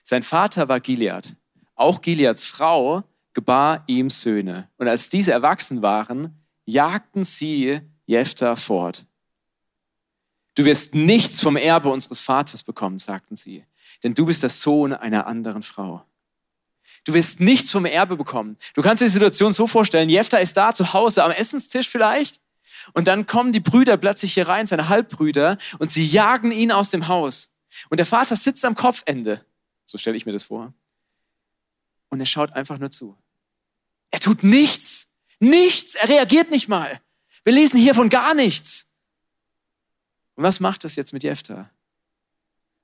Sein 0.04 0.22
Vater 0.22 0.68
war 0.68 0.78
Gilead. 0.78 1.34
Auch 1.74 2.02
Gileads 2.02 2.46
Frau 2.46 3.02
gebar 3.32 3.82
ihm 3.88 4.10
Söhne. 4.10 4.70
Und 4.76 4.86
als 4.86 5.08
diese 5.10 5.32
erwachsen 5.32 5.82
waren, 5.82 6.40
jagten 6.66 7.24
sie 7.24 7.80
Jephthah 8.06 8.54
fort. 8.54 9.06
Du 10.54 10.64
wirst 10.64 10.94
nichts 10.94 11.40
vom 11.40 11.56
Erbe 11.56 11.88
unseres 11.88 12.20
Vaters 12.20 12.62
bekommen, 12.62 13.00
sagten 13.00 13.34
sie, 13.34 13.64
denn 14.04 14.14
du 14.14 14.24
bist 14.24 14.44
der 14.44 14.50
Sohn 14.50 14.92
einer 14.92 15.26
anderen 15.26 15.64
Frau. 15.64 16.04
Du 17.02 17.12
wirst 17.12 17.40
nichts 17.40 17.72
vom 17.72 17.86
Erbe 17.86 18.16
bekommen. 18.16 18.56
Du 18.74 18.82
kannst 18.82 19.00
dir 19.00 19.06
die 19.06 19.12
Situation 19.12 19.52
so 19.52 19.66
vorstellen, 19.66 20.10
Jephthah 20.10 20.38
ist 20.38 20.56
da 20.56 20.72
zu 20.72 20.92
Hause 20.92 21.24
am 21.24 21.32
Essenstisch 21.32 21.88
vielleicht 21.88 22.40
und 22.92 23.06
dann 23.06 23.26
kommen 23.26 23.52
die 23.52 23.60
Brüder 23.60 23.96
plötzlich 23.96 24.34
hier 24.34 24.48
rein, 24.48 24.66
seine 24.66 24.88
Halbbrüder, 24.88 25.58
und 25.78 25.90
sie 25.90 26.04
jagen 26.04 26.52
ihn 26.52 26.72
aus 26.72 26.90
dem 26.90 27.08
Haus. 27.08 27.50
Und 27.88 27.98
der 27.98 28.06
Vater 28.06 28.36
sitzt 28.36 28.64
am 28.64 28.74
Kopfende. 28.74 29.44
So 29.86 29.98
stelle 29.98 30.16
ich 30.16 30.26
mir 30.26 30.32
das 30.32 30.44
vor. 30.44 30.72
Und 32.08 32.20
er 32.20 32.26
schaut 32.26 32.52
einfach 32.52 32.78
nur 32.78 32.90
zu. 32.90 33.16
Er 34.10 34.20
tut 34.20 34.42
nichts. 34.42 35.08
Nichts. 35.38 35.94
Er 35.94 36.08
reagiert 36.08 36.50
nicht 36.50 36.68
mal. 36.68 37.00
Wir 37.44 37.52
lesen 37.52 37.78
hier 37.78 37.94
von 37.94 38.08
gar 38.08 38.34
nichts. 38.34 38.86
Und 40.34 40.44
was 40.44 40.60
macht 40.60 40.84
das 40.84 40.96
jetzt 40.96 41.12
mit 41.12 41.22
Jephthah? 41.22 41.70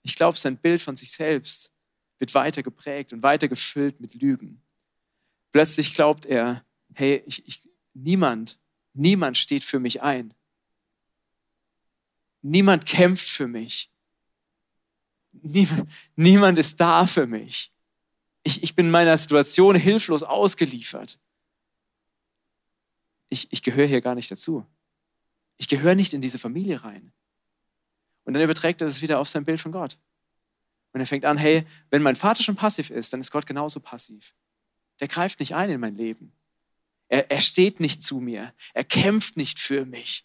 Ich 0.03 0.15
glaube, 0.15 0.39
sein 0.39 0.57
Bild 0.57 0.81
von 0.81 0.97
sich 0.97 1.11
selbst 1.11 1.73
wird 2.19 2.35
weiter 2.35 2.63
geprägt 2.63 3.13
und 3.13 3.23
weiter 3.23 3.49
gefüllt 3.49 4.01
mit 4.01 4.15
Lügen. 4.15 4.63
Plötzlich 5.53 5.95
glaubt 5.95 6.27
er, 6.27 6.65
hey, 6.95 7.23
ich, 7.27 7.47
ich, 7.47 7.69
niemand 7.93 8.59
Niemand 8.97 9.37
steht 9.37 9.63
für 9.63 9.79
mich 9.79 10.03
ein. 10.03 10.33
Niemand 12.41 12.87
kämpft 12.87 13.29
für 13.29 13.47
mich. 13.47 13.91
Niemand, 16.17 16.59
ist 16.59 16.81
da 16.81 17.07
für 17.07 17.27
mich. 17.27 17.73
Ich, 18.43 18.63
ich 18.63 18.75
bin 18.75 18.91
meiner 18.91 19.17
Situation 19.17 19.77
hilflos 19.77 20.23
ausgeliefert. 20.23 21.19
Ich, 23.29 23.53
ich 23.53 23.63
gehöre 23.63 23.87
hier 23.87 24.01
gar 24.01 24.15
nicht 24.15 24.31
dazu. 24.31 24.65
Ich 25.59 25.69
gehöre 25.69 25.95
nicht 25.95 26.15
in 26.15 26.23
diese 26.23 26.39
Familie 26.39 26.83
rein. 26.83 27.13
Und 28.25 28.35
dann 28.35 28.43
überträgt 28.43 28.81
er 28.81 28.87
das 28.87 29.03
wieder 29.03 29.19
auf 29.19 29.29
sein 29.29 29.45
Bild 29.45 29.61
von 29.61 29.73
Gott. 29.73 29.99
Und 30.93 31.01
er 31.01 31.07
fängt 31.07 31.27
an, 31.27 31.37
hey, 31.37 31.67
wenn 31.91 32.03
mein 32.03 32.17
Vater 32.17 32.43
schon 32.43 32.57
passiv 32.57 32.89
ist, 32.89 33.13
dann 33.13 33.21
ist 33.21 33.31
Gott 33.31 33.47
genauso 33.47 33.81
passiv. 33.81 34.35
Der 35.01 35.09
greift 35.09 35.41
nicht 35.41 35.55
ein 35.55 35.69
in 35.69 35.81
mein 35.81 35.97
Leben. 35.97 36.33
Er, 37.09 37.31
er 37.31 37.41
steht 37.41 37.81
nicht 37.81 38.03
zu 38.03 38.21
mir. 38.21 38.53
Er 38.75 38.85
kämpft 38.85 39.37
nicht 39.37 39.59
für 39.59 39.85
mich. 39.85 40.25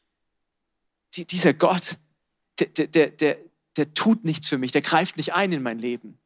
Die, 1.15 1.25
dieser 1.25 1.53
Gott, 1.53 1.97
der, 2.59 2.87
der, 2.87 3.09
der, 3.09 3.37
der 3.77 3.93
tut 3.93 4.23
nichts 4.23 4.47
für 4.47 4.57
mich. 4.57 4.71
Der 4.71 4.81
greift 4.81 5.17
nicht 5.17 5.33
ein 5.33 5.51
in 5.51 5.61
mein 5.61 5.79
Leben. 5.79 6.17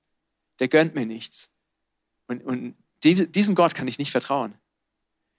Der 0.60 0.68
gönnt 0.68 0.96
mir 0.96 1.06
nichts. 1.06 1.50
Und, 2.28 2.44
und 2.44 2.76
diesem 3.04 3.56
Gott 3.56 3.76
kann 3.76 3.88
ich 3.88 4.00
nicht 4.00 4.12
vertrauen. 4.12 4.56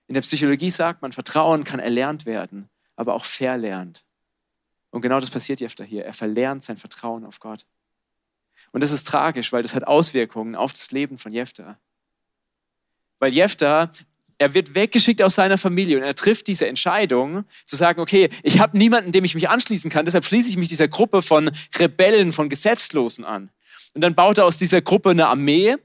In 0.06 0.14
der 0.14 0.20
Psychologie 0.20 0.70
sagt 0.70 1.02
man, 1.02 1.12
Vertrauen 1.12 1.64
kann 1.64 1.80
erlernt 1.80 2.26
werden, 2.26 2.68
aber 2.94 3.14
auch 3.14 3.24
verlernt. 3.24 4.04
Und 4.90 5.02
genau 5.02 5.18
das 5.18 5.30
passiert 5.30 5.60
Jefter 5.60 5.84
hier. 5.84 6.04
Er 6.04 6.14
verlernt 6.14 6.62
sein 6.62 6.76
Vertrauen 6.76 7.24
auf 7.24 7.40
Gott. 7.40 7.66
Und 8.72 8.82
das 8.82 8.92
ist 8.92 9.06
tragisch, 9.06 9.52
weil 9.52 9.62
das 9.62 9.74
hat 9.74 9.84
Auswirkungen 9.84 10.54
auf 10.54 10.72
das 10.72 10.90
Leben 10.92 11.18
von 11.18 11.32
Jefter. 11.32 11.78
Weil 13.18 13.32
Jefter 13.32 13.90
er 14.38 14.54
wird 14.54 14.74
weggeschickt 14.74 15.22
aus 15.22 15.34
seiner 15.34 15.58
Familie 15.58 15.96
und 15.96 16.02
er 16.02 16.14
trifft 16.14 16.46
diese 16.46 16.66
Entscheidung 16.66 17.44
zu 17.64 17.76
sagen, 17.76 18.00
okay, 18.00 18.28
ich 18.42 18.60
habe 18.60 18.76
niemanden, 18.76 19.12
dem 19.12 19.24
ich 19.24 19.34
mich 19.34 19.48
anschließen 19.48 19.90
kann, 19.90 20.04
deshalb 20.04 20.24
schließe 20.24 20.48
ich 20.48 20.56
mich 20.56 20.68
dieser 20.68 20.88
Gruppe 20.88 21.22
von 21.22 21.50
Rebellen, 21.78 22.32
von 22.32 22.48
Gesetzlosen 22.48 23.24
an. 23.24 23.50
Und 23.94 24.02
dann 24.02 24.14
baut 24.14 24.38
er 24.38 24.44
aus 24.44 24.58
dieser 24.58 24.82
Gruppe 24.82 25.10
eine 25.10 25.26
Armee, 25.26 25.76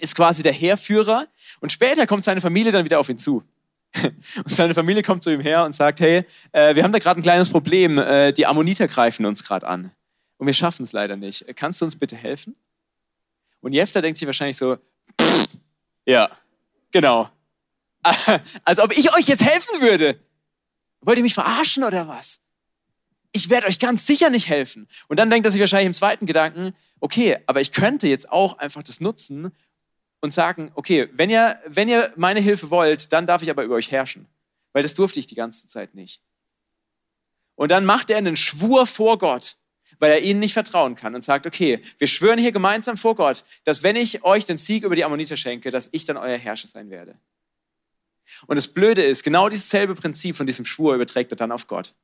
ist 0.00 0.14
quasi 0.14 0.42
der 0.42 0.52
Heerführer 0.52 1.26
und 1.60 1.72
später 1.72 2.06
kommt 2.06 2.24
seine 2.24 2.40
Familie 2.40 2.72
dann 2.72 2.84
wieder 2.84 3.00
auf 3.00 3.08
ihn 3.08 3.18
zu. 3.18 3.42
Und 4.36 4.50
seine 4.50 4.74
Familie 4.74 5.04
kommt 5.04 5.22
zu 5.22 5.30
ihm 5.32 5.40
her 5.40 5.64
und 5.64 5.72
sagt, 5.72 6.00
hey, 6.00 6.24
äh, 6.50 6.74
wir 6.74 6.82
haben 6.82 6.90
da 6.90 6.98
gerade 6.98 7.20
ein 7.20 7.22
kleines 7.22 7.48
Problem, 7.48 7.96
äh, 7.96 8.32
die 8.32 8.44
Ammoniter 8.44 8.88
greifen 8.88 9.24
uns 9.24 9.44
gerade 9.44 9.68
an 9.68 9.92
und 10.36 10.46
wir 10.48 10.52
schaffen 10.52 10.82
es 10.82 10.92
leider 10.92 11.16
nicht. 11.16 11.46
Kannst 11.54 11.80
du 11.80 11.84
uns 11.84 11.96
bitte 11.96 12.16
helfen? 12.16 12.56
Und 13.60 13.72
Jefter 13.72 14.02
denkt 14.02 14.18
sich 14.18 14.26
wahrscheinlich 14.26 14.56
so, 14.56 14.78
ja, 16.04 16.28
genau, 16.90 17.30
Als 18.64 18.78
ob 18.78 18.96
ich 18.96 19.14
euch 19.16 19.26
jetzt 19.26 19.42
helfen 19.42 19.80
würde. 19.80 20.18
Wollt 21.00 21.18
ihr 21.18 21.22
mich 21.24 21.34
verarschen 21.34 21.84
oder 21.84 22.08
was? 22.08 22.40
Ich 23.32 23.50
werde 23.50 23.66
euch 23.66 23.78
ganz 23.78 24.06
sicher 24.06 24.30
nicht 24.30 24.48
helfen. 24.48 24.88
Und 25.08 25.18
dann 25.18 25.28
denkt 25.28 25.46
er 25.46 25.50
sich 25.50 25.60
wahrscheinlich 25.60 25.88
im 25.88 25.94
zweiten 25.94 26.26
Gedanken, 26.26 26.74
okay, 27.00 27.38
aber 27.46 27.60
ich 27.60 27.72
könnte 27.72 28.06
jetzt 28.06 28.30
auch 28.30 28.58
einfach 28.58 28.82
das 28.82 29.00
nutzen 29.00 29.52
und 30.20 30.32
sagen, 30.32 30.70
okay, 30.74 31.08
wenn 31.12 31.30
ihr, 31.30 31.60
wenn 31.66 31.88
ihr 31.88 32.12
meine 32.16 32.40
Hilfe 32.40 32.70
wollt, 32.70 33.12
dann 33.12 33.26
darf 33.26 33.42
ich 33.42 33.50
aber 33.50 33.64
über 33.64 33.74
euch 33.74 33.90
herrschen. 33.90 34.26
Weil 34.72 34.82
das 34.82 34.94
durfte 34.94 35.20
ich 35.20 35.26
die 35.26 35.34
ganze 35.34 35.66
Zeit 35.66 35.94
nicht. 35.94 36.22
Und 37.56 37.70
dann 37.70 37.84
macht 37.84 38.10
er 38.10 38.18
einen 38.18 38.36
Schwur 38.36 38.86
vor 38.86 39.18
Gott, 39.18 39.56
weil 39.98 40.10
er 40.10 40.22
ihnen 40.22 40.40
nicht 40.40 40.54
vertrauen 40.54 40.96
kann 40.96 41.14
und 41.14 41.22
sagt, 41.22 41.46
okay, 41.46 41.80
wir 41.98 42.06
schwören 42.06 42.38
hier 42.38 42.52
gemeinsam 42.52 42.96
vor 42.96 43.14
Gott, 43.14 43.44
dass 43.64 43.82
wenn 43.82 43.96
ich 43.96 44.24
euch 44.24 44.44
den 44.44 44.56
Sieg 44.56 44.84
über 44.84 44.96
die 44.96 45.04
Ammoniter 45.04 45.36
schenke, 45.36 45.70
dass 45.70 45.88
ich 45.92 46.04
dann 46.04 46.16
euer 46.16 46.38
Herrscher 46.38 46.68
sein 46.68 46.90
werde. 46.90 47.18
Und 48.46 48.56
das 48.56 48.68
Blöde 48.68 49.02
ist, 49.02 49.22
genau 49.22 49.48
dieses 49.48 49.68
Prinzip 49.68 50.36
von 50.36 50.46
diesem 50.46 50.64
Schwur 50.64 50.94
überträgt 50.94 51.32
er 51.32 51.36
dann 51.36 51.52
auf 51.52 51.66
Gott. 51.66 51.94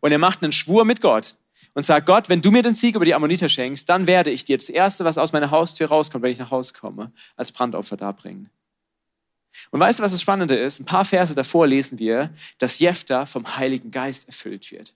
Und 0.00 0.12
er 0.12 0.18
macht 0.18 0.42
einen 0.42 0.52
Schwur 0.52 0.84
mit 0.84 1.00
Gott 1.00 1.36
und 1.74 1.82
sagt, 1.82 2.06
Gott, 2.06 2.28
wenn 2.28 2.42
du 2.42 2.50
mir 2.50 2.62
den 2.62 2.74
Sieg 2.74 2.94
über 2.94 3.04
die 3.04 3.14
Ammoniter 3.14 3.48
schenkst, 3.48 3.88
dann 3.88 4.06
werde 4.06 4.30
ich 4.30 4.44
dir 4.44 4.58
das 4.58 4.68
Erste, 4.68 5.04
was 5.04 5.18
aus 5.18 5.32
meiner 5.32 5.50
Haustür 5.50 5.88
rauskommt, 5.88 6.22
wenn 6.22 6.32
ich 6.32 6.38
nach 6.38 6.50
Hause 6.50 6.72
komme, 6.74 7.12
als 7.36 7.52
Brandopfer 7.52 7.96
darbringen. 7.96 8.50
Und 9.70 9.80
weißt 9.80 9.98
du, 9.98 10.02
was 10.02 10.12
das 10.12 10.20
Spannende 10.20 10.56
ist? 10.56 10.80
Ein 10.80 10.84
paar 10.84 11.04
Verse 11.04 11.34
davor 11.34 11.66
lesen 11.66 11.98
wir, 11.98 12.34
dass 12.58 12.78
Jephthah 12.80 13.26
vom 13.26 13.56
Heiligen 13.56 13.90
Geist 13.90 14.26
erfüllt 14.26 14.70
wird. 14.72 14.94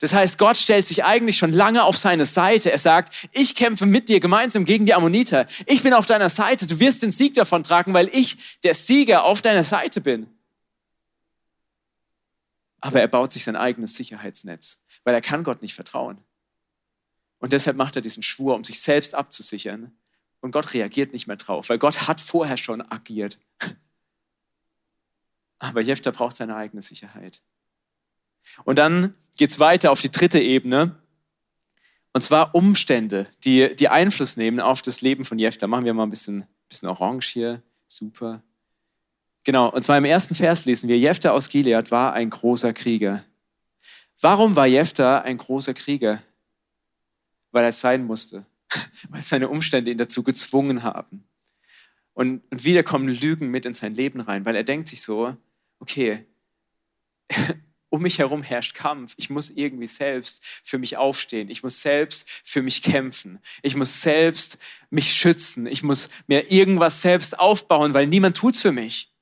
Das 0.00 0.12
heißt, 0.12 0.38
Gott 0.38 0.56
stellt 0.56 0.86
sich 0.86 1.04
eigentlich 1.04 1.36
schon 1.36 1.52
lange 1.52 1.84
auf 1.84 1.96
seine 1.96 2.24
Seite. 2.24 2.70
Er 2.70 2.78
sagt, 2.78 3.28
ich 3.32 3.54
kämpfe 3.54 3.86
mit 3.86 4.08
dir 4.08 4.20
gemeinsam 4.20 4.64
gegen 4.64 4.86
die 4.86 4.94
Ammoniter. 4.94 5.46
Ich 5.66 5.82
bin 5.82 5.94
auf 5.94 6.06
deiner 6.06 6.28
Seite. 6.28 6.66
Du 6.66 6.78
wirst 6.80 7.02
den 7.02 7.10
Sieg 7.10 7.34
davon 7.34 7.64
tragen, 7.64 7.94
weil 7.94 8.08
ich 8.12 8.58
der 8.62 8.74
Sieger 8.74 9.24
auf 9.24 9.42
deiner 9.42 9.64
Seite 9.64 10.00
bin. 10.00 10.26
Aber 12.80 13.00
er 13.00 13.08
baut 13.08 13.32
sich 13.32 13.44
sein 13.44 13.56
eigenes 13.56 13.94
Sicherheitsnetz, 13.96 14.80
weil 15.04 15.14
er 15.14 15.20
kann 15.20 15.44
Gott 15.44 15.62
nicht 15.62 15.74
vertrauen. 15.74 16.18
Und 17.38 17.52
deshalb 17.52 17.76
macht 17.76 17.96
er 17.96 18.02
diesen 18.02 18.22
Schwur, 18.22 18.54
um 18.54 18.64
sich 18.64 18.80
selbst 18.80 19.14
abzusichern. 19.14 19.92
Und 20.40 20.52
Gott 20.52 20.72
reagiert 20.72 21.12
nicht 21.12 21.26
mehr 21.26 21.36
drauf, 21.36 21.68
weil 21.68 21.78
Gott 21.78 22.08
hat 22.08 22.20
vorher 22.20 22.56
schon 22.56 22.80
agiert. 22.80 23.38
Aber 25.58 25.82
Jefter 25.82 26.12
braucht 26.12 26.36
seine 26.36 26.56
eigene 26.56 26.80
Sicherheit. 26.80 27.42
Und 28.64 28.76
dann 28.76 29.14
geht 29.40 29.52
es 29.52 29.58
weiter 29.58 29.90
auf 29.90 30.02
die 30.02 30.12
dritte 30.12 30.38
Ebene. 30.38 30.96
Und 32.12 32.20
zwar 32.20 32.54
Umstände, 32.54 33.26
die, 33.42 33.74
die 33.74 33.88
Einfluss 33.88 34.36
nehmen 34.36 34.60
auf 34.60 34.82
das 34.82 35.00
Leben 35.00 35.24
von 35.24 35.38
Jefter. 35.38 35.66
Machen 35.66 35.86
wir 35.86 35.94
mal 35.94 36.02
ein 36.02 36.10
bisschen, 36.10 36.46
bisschen 36.68 36.90
orange 36.90 37.32
hier. 37.32 37.62
Super. 37.88 38.42
Genau, 39.44 39.70
und 39.70 39.82
zwar 39.82 39.96
im 39.96 40.04
ersten 40.04 40.34
Vers 40.34 40.66
lesen 40.66 40.90
wir, 40.90 40.98
Jefter 40.98 41.32
aus 41.32 41.48
Gilead 41.48 41.90
war 41.90 42.12
ein 42.12 42.28
großer 42.28 42.74
Krieger. 42.74 43.24
Warum 44.20 44.56
war 44.56 44.66
Jefter 44.66 45.22
ein 45.22 45.38
großer 45.38 45.72
Krieger? 45.72 46.22
Weil 47.50 47.64
er 47.64 47.72
sein 47.72 48.04
musste, 48.04 48.44
weil 49.08 49.22
seine 49.22 49.48
Umstände 49.48 49.90
ihn 49.90 49.96
dazu 49.96 50.22
gezwungen 50.22 50.82
haben. 50.82 51.24
Und, 52.12 52.42
und 52.50 52.64
wieder 52.64 52.82
kommen 52.82 53.08
Lügen 53.08 53.50
mit 53.50 53.64
in 53.64 53.72
sein 53.72 53.94
Leben 53.94 54.20
rein, 54.20 54.44
weil 54.44 54.54
er 54.54 54.64
denkt 54.64 54.88
sich 54.88 55.00
so, 55.00 55.34
okay, 55.78 56.26
um 57.90 58.02
mich 58.02 58.18
herum 58.18 58.42
herrscht 58.42 58.74
Kampf. 58.74 59.14
Ich 59.16 59.28
muss 59.30 59.50
irgendwie 59.50 59.88
selbst 59.88 60.42
für 60.64 60.78
mich 60.78 60.96
aufstehen. 60.96 61.50
Ich 61.50 61.62
muss 61.62 61.82
selbst 61.82 62.26
für 62.44 62.62
mich 62.62 62.82
kämpfen. 62.82 63.40
Ich 63.62 63.76
muss 63.76 64.00
selbst 64.00 64.58
mich 64.88 65.12
schützen. 65.12 65.66
Ich 65.66 65.82
muss 65.82 66.08
mir 66.26 66.50
irgendwas 66.50 67.02
selbst 67.02 67.38
aufbauen, 67.38 67.92
weil 67.92 68.06
niemand 68.06 68.36
tut's 68.36 68.62
für 68.62 68.72
mich. 68.72 69.12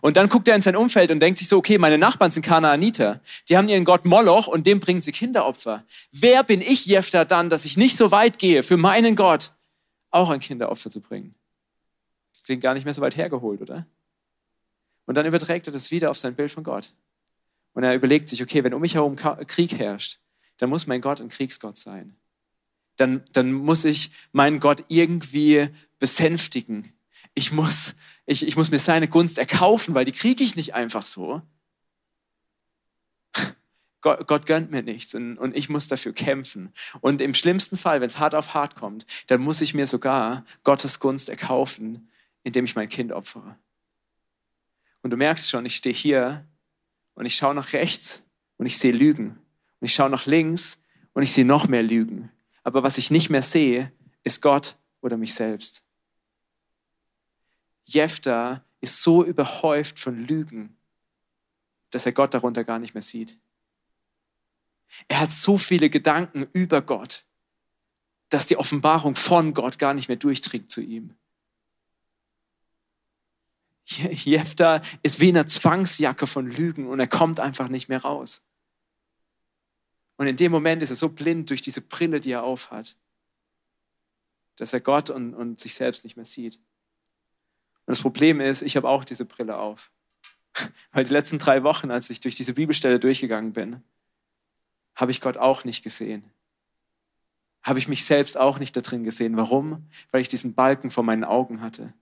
Und 0.00 0.16
dann 0.16 0.28
guckt 0.28 0.46
er 0.46 0.54
in 0.54 0.60
sein 0.60 0.76
Umfeld 0.76 1.10
und 1.10 1.20
denkt 1.20 1.38
sich 1.38 1.48
so, 1.48 1.56
okay, 1.56 1.78
meine 1.78 1.98
Nachbarn 1.98 2.30
sind 2.30 2.44
Kanaaniter. 2.44 3.20
Die 3.48 3.56
haben 3.56 3.68
ihren 3.68 3.84
Gott 3.84 4.04
Moloch 4.04 4.46
und 4.46 4.66
dem 4.66 4.80
bringen 4.80 5.02
sie 5.02 5.12
Kinderopfer. 5.12 5.84
Wer 6.12 6.44
bin 6.44 6.60
ich, 6.60 6.86
Jefter, 6.86 7.24
dann, 7.24 7.50
dass 7.50 7.64
ich 7.64 7.76
nicht 7.76 7.96
so 7.96 8.10
weit 8.10 8.38
gehe, 8.38 8.62
für 8.62 8.76
meinen 8.76 9.16
Gott 9.16 9.52
auch 10.10 10.30
ein 10.30 10.40
Kinderopfer 10.40 10.90
zu 10.90 11.00
bringen? 11.00 11.34
Klingt 12.44 12.62
gar 12.62 12.74
nicht 12.74 12.84
mehr 12.84 12.94
so 12.94 13.02
weit 13.02 13.16
hergeholt, 13.16 13.60
oder? 13.60 13.86
Und 15.06 15.16
dann 15.16 15.26
überträgt 15.26 15.66
er 15.66 15.72
das 15.72 15.90
wieder 15.90 16.10
auf 16.10 16.18
sein 16.18 16.34
Bild 16.34 16.50
von 16.50 16.64
Gott. 16.64 16.92
Und 17.78 17.84
er 17.84 17.94
überlegt 17.94 18.28
sich, 18.28 18.42
okay, 18.42 18.64
wenn 18.64 18.74
um 18.74 18.80
mich 18.80 18.96
herum 18.96 19.14
Krieg 19.14 19.78
herrscht, 19.78 20.18
dann 20.56 20.68
muss 20.68 20.88
mein 20.88 21.00
Gott 21.00 21.20
ein 21.20 21.28
Kriegsgott 21.28 21.76
sein. 21.76 22.16
Dann, 22.96 23.22
dann 23.32 23.52
muss 23.52 23.84
ich 23.84 24.10
meinen 24.32 24.58
Gott 24.58 24.82
irgendwie 24.88 25.68
besänftigen. 26.00 26.92
Ich 27.34 27.52
muss, 27.52 27.94
ich, 28.26 28.44
ich 28.44 28.56
muss 28.56 28.72
mir 28.72 28.80
seine 28.80 29.06
Gunst 29.06 29.38
erkaufen, 29.38 29.94
weil 29.94 30.04
die 30.04 30.10
kriege 30.10 30.42
ich 30.42 30.56
nicht 30.56 30.74
einfach 30.74 31.04
so. 31.04 31.40
Gott, 34.00 34.26
Gott 34.26 34.46
gönnt 34.46 34.72
mir 34.72 34.82
nichts 34.82 35.14
und, 35.14 35.38
und 35.38 35.56
ich 35.56 35.68
muss 35.68 35.86
dafür 35.86 36.12
kämpfen. 36.12 36.72
Und 37.00 37.20
im 37.20 37.32
schlimmsten 37.32 37.76
Fall, 37.76 38.00
wenn 38.00 38.08
es 38.08 38.18
hart 38.18 38.34
auf 38.34 38.54
hart 38.54 38.74
kommt, 38.74 39.06
dann 39.28 39.40
muss 39.40 39.60
ich 39.60 39.72
mir 39.72 39.86
sogar 39.86 40.44
Gottes 40.64 40.98
Gunst 40.98 41.28
erkaufen, 41.28 42.10
indem 42.42 42.64
ich 42.64 42.74
mein 42.74 42.88
Kind 42.88 43.12
opfere. 43.12 43.56
Und 45.02 45.10
du 45.12 45.16
merkst 45.16 45.48
schon, 45.48 45.64
ich 45.64 45.76
stehe 45.76 45.94
hier 45.94 46.47
und 47.18 47.26
ich 47.26 47.34
schaue 47.34 47.54
nach 47.54 47.72
rechts 47.72 48.24
und 48.58 48.66
ich 48.66 48.78
sehe 48.78 48.92
Lügen. 48.92 49.30
Und 49.80 49.84
ich 49.84 49.92
schaue 49.92 50.08
nach 50.08 50.26
links 50.26 50.80
und 51.14 51.24
ich 51.24 51.32
sehe 51.32 51.44
noch 51.44 51.66
mehr 51.66 51.82
Lügen. 51.82 52.30
Aber 52.62 52.84
was 52.84 52.96
ich 52.96 53.10
nicht 53.10 53.28
mehr 53.28 53.42
sehe, 53.42 53.92
ist 54.22 54.40
Gott 54.40 54.76
oder 55.00 55.16
mich 55.16 55.34
selbst. 55.34 55.82
Jefter 57.82 58.64
ist 58.80 59.02
so 59.02 59.24
überhäuft 59.24 59.98
von 59.98 60.28
Lügen, 60.28 60.76
dass 61.90 62.06
er 62.06 62.12
Gott 62.12 62.34
darunter 62.34 62.62
gar 62.62 62.78
nicht 62.78 62.94
mehr 62.94 63.02
sieht. 63.02 63.36
Er 65.08 65.18
hat 65.18 65.32
so 65.32 65.58
viele 65.58 65.90
Gedanken 65.90 66.46
über 66.52 66.82
Gott, 66.82 67.24
dass 68.28 68.46
die 68.46 68.58
Offenbarung 68.58 69.16
von 69.16 69.54
Gott 69.54 69.80
gar 69.80 69.92
nicht 69.92 70.06
mehr 70.06 70.18
durchdringt 70.18 70.70
zu 70.70 70.82
ihm. 70.82 71.16
Jefter 73.88 74.82
ist 75.02 75.20
wie 75.20 75.28
eine 75.28 75.46
Zwangsjacke 75.46 76.26
von 76.26 76.50
Lügen 76.50 76.86
und 76.86 77.00
er 77.00 77.06
kommt 77.06 77.40
einfach 77.40 77.68
nicht 77.68 77.88
mehr 77.88 78.02
raus. 78.02 78.44
Und 80.16 80.26
in 80.26 80.36
dem 80.36 80.52
Moment 80.52 80.82
ist 80.82 80.90
er 80.90 80.96
so 80.96 81.08
blind 81.08 81.48
durch 81.48 81.62
diese 81.62 81.80
Brille, 81.80 82.20
die 82.20 82.32
er 82.32 82.42
aufhat, 82.42 82.96
dass 84.56 84.72
er 84.72 84.80
Gott 84.80 85.10
und, 85.10 85.32
und 85.32 85.58
sich 85.58 85.74
selbst 85.74 86.04
nicht 86.04 86.16
mehr 86.16 86.26
sieht. 86.26 86.56
Und 86.56 87.92
das 87.92 88.02
Problem 88.02 88.40
ist, 88.40 88.62
ich 88.62 88.76
habe 88.76 88.88
auch 88.88 89.04
diese 89.04 89.24
Brille 89.24 89.56
auf. 89.56 89.90
Weil 90.92 91.04
die 91.04 91.12
letzten 91.12 91.38
drei 91.38 91.62
Wochen, 91.62 91.90
als 91.90 92.10
ich 92.10 92.20
durch 92.20 92.34
diese 92.34 92.52
Bibelstelle 92.52 92.98
durchgegangen 92.98 93.52
bin, 93.52 93.82
habe 94.96 95.12
ich 95.12 95.20
Gott 95.20 95.38
auch 95.38 95.64
nicht 95.64 95.82
gesehen. 95.82 96.24
Habe 97.62 97.78
ich 97.78 97.88
mich 97.88 98.04
selbst 98.04 98.36
auch 98.36 98.58
nicht 98.58 98.76
da 98.76 98.80
drin 98.80 99.04
gesehen. 99.04 99.36
Warum? 99.36 99.88
Weil 100.10 100.20
ich 100.20 100.28
diesen 100.28 100.54
Balken 100.54 100.90
vor 100.90 101.04
meinen 101.04 101.24
Augen 101.24 101.62
hatte 101.62 101.94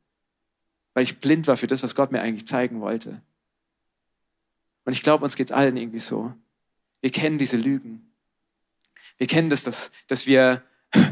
weil 0.96 1.04
ich 1.04 1.18
blind 1.18 1.46
war 1.46 1.58
für 1.58 1.66
das, 1.66 1.82
was 1.82 1.94
Gott 1.94 2.10
mir 2.10 2.22
eigentlich 2.22 2.46
zeigen 2.46 2.80
wollte. 2.80 3.20
Und 4.86 4.94
ich 4.94 5.02
glaube, 5.02 5.24
uns 5.24 5.36
geht 5.36 5.48
es 5.48 5.52
allen 5.52 5.76
irgendwie 5.76 6.00
so. 6.00 6.32
Wir 7.02 7.10
kennen 7.10 7.36
diese 7.36 7.58
Lügen. 7.58 8.10
Wir 9.18 9.26
kennen 9.26 9.50
das, 9.50 9.62
dass, 9.62 9.92
dass, 10.06 10.26
wir, 10.26 10.62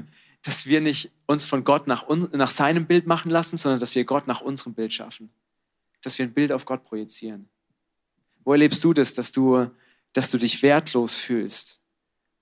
dass 0.42 0.64
wir 0.64 0.80
nicht 0.80 1.10
uns 1.26 1.44
von 1.44 1.64
Gott 1.64 1.86
nach, 1.86 2.08
nach 2.08 2.48
seinem 2.48 2.86
Bild 2.86 3.06
machen 3.06 3.30
lassen, 3.30 3.58
sondern 3.58 3.78
dass 3.78 3.94
wir 3.94 4.06
Gott 4.06 4.26
nach 4.26 4.40
unserem 4.40 4.72
Bild 4.72 4.94
schaffen. 4.94 5.28
Dass 6.00 6.16
wir 6.16 6.24
ein 6.24 6.32
Bild 6.32 6.50
auf 6.50 6.64
Gott 6.64 6.82
projizieren. 6.84 7.50
Wo 8.42 8.52
erlebst 8.52 8.82
du 8.84 8.94
das, 8.94 9.12
dass 9.12 9.32
du, 9.32 9.70
dass 10.14 10.30
du 10.30 10.38
dich 10.38 10.62
wertlos 10.62 11.16
fühlst, 11.16 11.82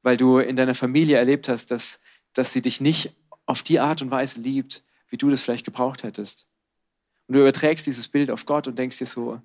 weil 0.02 0.16
du 0.16 0.38
in 0.38 0.54
deiner 0.54 0.76
Familie 0.76 1.16
erlebt 1.16 1.48
hast, 1.48 1.72
dass, 1.72 1.98
dass 2.34 2.52
sie 2.52 2.62
dich 2.62 2.80
nicht 2.80 3.16
auf 3.46 3.64
die 3.64 3.80
Art 3.80 4.00
und 4.00 4.12
Weise 4.12 4.38
liebt, 4.38 4.84
wie 5.08 5.16
du 5.16 5.28
das 5.28 5.42
vielleicht 5.42 5.64
gebraucht 5.64 6.04
hättest? 6.04 6.46
Und 7.32 7.36
du 7.36 7.40
überträgst 7.40 7.86
dieses 7.86 8.08
Bild 8.08 8.30
auf 8.30 8.44
Gott 8.44 8.68
und 8.68 8.78
denkst 8.78 8.98
dir 8.98 9.06
so, 9.06 9.40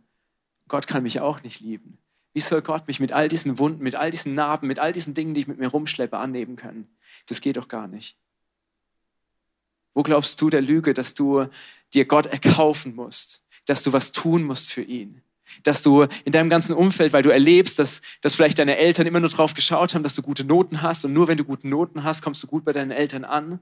Gott 0.67 0.87
kann 0.87 1.03
mich 1.03 1.21
auch 1.21 1.41
nicht 1.43 1.61
lieben. 1.61 1.97
Wie 2.33 2.41
soll 2.41 2.61
Gott 2.61 2.85
mich 2.85 2.99
mit 2.99 3.13
all 3.13 3.29
diesen 3.29 3.59
Wunden, 3.59 3.81
mit 3.81 3.95
all 3.95 4.11
diesen 4.11 4.35
Narben, 4.35 4.67
mit 4.67 4.77
all 4.77 4.91
diesen 4.91 5.13
Dingen, 5.13 5.33
die 5.33 5.39
ich 5.39 5.47
mit 5.47 5.57
mir 5.57 5.69
rumschleppe, 5.69 6.17
annehmen 6.17 6.57
können? 6.57 6.89
Das 7.27 7.39
geht 7.39 7.55
doch 7.55 7.69
gar 7.69 7.87
nicht. 7.87 8.17
Wo 9.93 10.03
glaubst 10.03 10.41
du 10.41 10.49
der 10.49 10.61
Lüge, 10.61 10.93
dass 10.93 11.13
du 11.13 11.45
dir 11.93 12.03
Gott 12.03 12.25
erkaufen 12.25 12.93
musst, 12.93 13.41
dass 13.67 13.83
du 13.83 13.93
was 13.93 14.11
tun 14.11 14.43
musst 14.43 14.69
für 14.69 14.81
ihn? 14.81 15.21
Dass 15.63 15.81
du 15.81 16.07
in 16.25 16.33
deinem 16.33 16.49
ganzen 16.49 16.75
Umfeld, 16.75 17.13
weil 17.13 17.23
du 17.23 17.29
erlebst, 17.29 17.79
dass, 17.79 18.01
dass 18.19 18.35
vielleicht 18.35 18.59
deine 18.59 18.75
Eltern 18.75 19.07
immer 19.07 19.21
nur 19.21 19.29
drauf 19.29 19.53
geschaut 19.53 19.95
haben, 19.95 20.03
dass 20.03 20.15
du 20.15 20.21
gute 20.21 20.43
Noten 20.43 20.81
hast 20.81 21.05
und 21.05 21.13
nur 21.13 21.29
wenn 21.29 21.37
du 21.37 21.45
gute 21.45 21.69
Noten 21.69 22.03
hast, 22.03 22.21
kommst 22.21 22.43
du 22.43 22.47
gut 22.47 22.65
bei 22.65 22.73
deinen 22.73 22.91
Eltern 22.91 23.23
an 23.23 23.61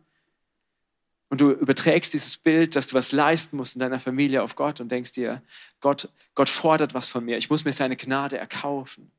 und 1.30 1.42
du 1.42 1.52
überträgst 1.52 2.14
dieses 2.14 2.38
Bild, 2.38 2.76
dass 2.76 2.88
du 2.88 2.96
was 2.96 3.12
leisten 3.12 3.58
musst 3.58 3.76
in 3.76 3.80
deiner 3.80 4.00
Familie 4.00 4.44
auf 4.44 4.56
Gott 4.56 4.80
und 4.80 4.92
denkst 4.92 5.14
dir, 5.14 5.42
Gott, 5.82 6.10
Gott 6.36 6.50
fordert 6.50 6.94
was 6.94 7.08
von 7.08 7.26
mir. 7.26 7.38
Ich 7.38 7.50
muss 7.50 7.66
mir 7.66 7.74
seine 7.74 7.96
Gnade 7.96 8.38
erkaufen. 8.38 9.12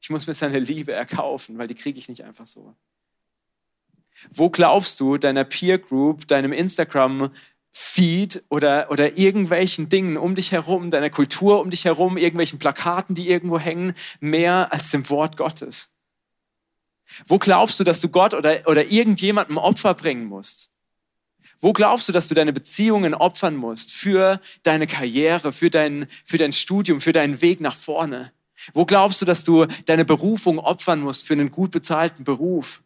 Ich 0.00 0.10
muss 0.10 0.26
mir 0.26 0.34
seine 0.34 0.58
Liebe 0.58 0.92
erkaufen, 0.92 1.58
weil 1.58 1.66
die 1.66 1.74
kriege 1.74 1.98
ich 1.98 2.08
nicht 2.08 2.24
einfach 2.24 2.46
so. 2.46 2.74
Wo 4.32 4.50
glaubst 4.50 5.00
du 5.00 5.18
deiner 5.18 5.44
Peer 5.44 5.78
Group, 5.78 6.28
deinem 6.28 6.52
Instagram 6.52 7.30
Feed 7.72 8.44
oder, 8.48 8.90
oder 8.90 9.16
irgendwelchen 9.16 9.88
Dingen 9.88 10.16
um 10.16 10.34
dich 10.34 10.52
herum, 10.52 10.90
deiner 10.90 11.10
Kultur 11.10 11.60
um 11.60 11.70
dich 11.70 11.84
herum, 11.84 12.16
irgendwelchen 12.16 12.58
Plakaten, 12.58 13.14
die 13.14 13.28
irgendwo 13.28 13.58
hängen, 13.58 13.94
mehr 14.20 14.72
als 14.72 14.90
dem 14.90 15.08
Wort 15.08 15.36
Gottes? 15.36 15.92
Wo 17.26 17.38
glaubst 17.38 17.78
du, 17.80 17.84
dass 17.84 18.00
du 18.00 18.08
Gott 18.08 18.34
oder, 18.34 18.66
oder 18.66 18.86
irgendjemandem 18.86 19.56
Opfer 19.58 19.94
bringen 19.94 20.26
musst? 20.26 20.69
Wo 21.60 21.72
glaubst 21.72 22.08
du, 22.08 22.12
dass 22.12 22.28
du 22.28 22.34
deine 22.34 22.52
Beziehungen 22.52 23.14
opfern 23.14 23.54
musst 23.54 23.92
für 23.92 24.40
deine 24.62 24.86
Karriere, 24.86 25.52
für 25.52 25.68
dein, 25.68 26.08
für 26.24 26.38
dein 26.38 26.52
Studium, 26.52 27.00
für 27.00 27.12
deinen 27.12 27.40
Weg 27.42 27.60
nach 27.60 27.76
vorne? 27.76 28.32
Wo 28.72 28.86
glaubst 28.86 29.20
du, 29.20 29.26
dass 29.26 29.44
du 29.44 29.66
deine 29.86 30.04
Berufung 30.04 30.58
opfern 30.58 31.00
musst 31.00 31.26
für 31.26 31.34
einen 31.34 31.50
gut 31.50 31.70
bezahlten 31.70 32.24
Beruf? 32.24 32.82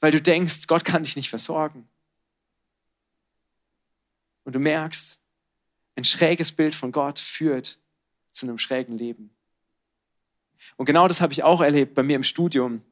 Weil 0.00 0.10
du 0.10 0.20
denkst, 0.20 0.66
Gott 0.66 0.84
kann 0.84 1.04
dich 1.04 1.16
nicht 1.16 1.30
versorgen. 1.30 1.88
Und 4.44 4.54
du 4.54 4.58
merkst, 4.58 5.20
ein 5.96 6.04
schräges 6.04 6.52
Bild 6.52 6.74
von 6.74 6.90
Gott 6.92 7.18
führt 7.18 7.78
zu 8.30 8.46
einem 8.46 8.58
schrägen 8.58 8.96
Leben. 8.96 9.30
Und 10.76 10.86
genau 10.86 11.08
das 11.08 11.20
habe 11.20 11.32
ich 11.32 11.42
auch 11.42 11.60
erlebt 11.60 11.94
bei 11.94 12.02
mir 12.02 12.16
im 12.16 12.22
Studium 12.22 12.82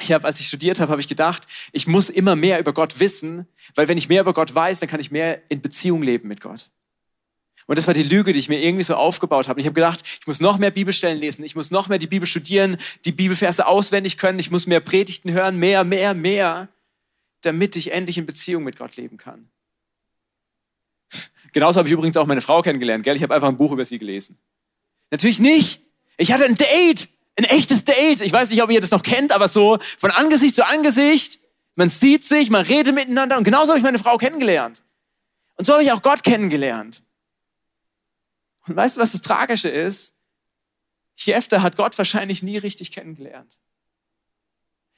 ich 0.00 0.12
habe, 0.12 0.26
als 0.26 0.40
ich 0.40 0.46
studiert 0.46 0.80
habe, 0.80 0.90
habe 0.90 1.00
ich 1.00 1.08
gedacht, 1.08 1.46
ich 1.72 1.86
muss 1.86 2.08
immer 2.08 2.36
mehr 2.36 2.58
über 2.58 2.72
Gott 2.72 2.98
wissen, 3.00 3.46
weil 3.74 3.88
wenn 3.88 3.98
ich 3.98 4.08
mehr 4.08 4.22
über 4.22 4.32
Gott 4.32 4.54
weiß, 4.54 4.80
dann 4.80 4.88
kann 4.88 5.00
ich 5.00 5.10
mehr 5.10 5.40
in 5.48 5.60
Beziehung 5.60 6.02
leben 6.02 6.28
mit 6.28 6.40
Gott. 6.40 6.70
Und 7.66 7.78
das 7.78 7.86
war 7.86 7.94
die 7.94 8.02
Lüge, 8.02 8.32
die 8.32 8.38
ich 8.40 8.48
mir 8.48 8.60
irgendwie 8.60 8.82
so 8.82 8.96
aufgebaut 8.96 9.46
habe. 9.46 9.60
Ich 9.60 9.66
habe 9.66 9.74
gedacht, 9.74 10.02
ich 10.20 10.26
muss 10.26 10.40
noch 10.40 10.58
mehr 10.58 10.72
Bibelstellen 10.72 11.18
lesen, 11.18 11.44
ich 11.44 11.54
muss 11.54 11.70
noch 11.70 11.88
mehr 11.88 11.98
die 11.98 12.08
Bibel 12.08 12.26
studieren, 12.26 12.78
die 13.04 13.12
Bibelverse 13.12 13.66
auswendig 13.66 14.18
können, 14.18 14.38
ich 14.38 14.50
muss 14.50 14.66
mehr 14.66 14.80
Predigten 14.80 15.30
hören, 15.30 15.56
mehr, 15.56 15.84
mehr, 15.84 16.14
mehr, 16.14 16.68
damit 17.42 17.76
ich 17.76 17.92
endlich 17.92 18.18
in 18.18 18.26
Beziehung 18.26 18.64
mit 18.64 18.76
Gott 18.76 18.96
leben 18.96 19.18
kann. 19.18 19.48
Genauso 21.52 21.78
habe 21.78 21.88
ich 21.88 21.92
übrigens 21.92 22.16
auch 22.16 22.26
meine 22.26 22.40
Frau 22.40 22.62
kennengelernt, 22.62 23.04
gell? 23.04 23.16
Ich 23.16 23.22
habe 23.22 23.34
einfach 23.34 23.48
ein 23.48 23.56
Buch 23.56 23.72
über 23.72 23.84
sie 23.84 23.98
gelesen. 23.98 24.38
Natürlich 25.10 25.40
nicht. 25.40 25.80
Ich 26.16 26.32
hatte 26.32 26.44
ein 26.44 26.56
Date, 26.56 27.08
ein 27.36 27.44
echtes 27.44 27.84
Date. 27.84 28.20
Ich 28.20 28.32
weiß 28.32 28.50
nicht, 28.50 28.62
ob 28.62 28.70
ihr 28.70 28.80
das 28.80 28.90
noch 28.90 29.02
kennt, 29.02 29.32
aber 29.32 29.48
so 29.48 29.78
von 29.98 30.10
Angesicht 30.10 30.54
zu 30.54 30.66
Angesicht. 30.66 31.40
Man 31.74 31.88
sieht 31.88 32.24
sich, 32.24 32.50
man 32.50 32.64
redet 32.64 32.94
miteinander 32.94 33.38
und 33.38 33.44
genauso 33.44 33.70
habe 33.70 33.78
ich 33.78 33.84
meine 33.84 33.98
Frau 33.98 34.18
kennengelernt. 34.18 34.82
Und 35.56 35.64
so 35.64 35.74
habe 35.74 35.82
ich 35.82 35.92
auch 35.92 36.02
Gott 36.02 36.22
kennengelernt. 36.22 37.02
Und 38.66 38.76
weißt 38.76 38.96
du, 38.96 39.00
was 39.00 39.12
das 39.12 39.22
Tragische 39.22 39.68
ist? 39.68 40.14
Jefter 41.16 41.62
hat 41.62 41.76
Gott 41.76 41.96
wahrscheinlich 41.98 42.42
nie 42.42 42.58
richtig 42.58 42.92
kennengelernt. 42.92 43.58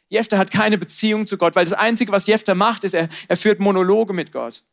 Jefter 0.09 0.39
hat 0.39 0.51
keine 0.51 0.77
Beziehung 0.79 1.27
zu 1.27 1.39
Gott, 1.39 1.57
weil 1.57 1.65
das 1.65 1.73
Einzige, 1.73 2.13
was 2.13 2.27
Jefter 2.27 2.55
macht, 2.55 2.85
ist, 2.85 2.93
er, 2.93 3.09
er 3.29 3.37
führt 3.37 3.61
Monologe 3.61 4.13
mit 4.13 4.31
Gott. 4.31 4.65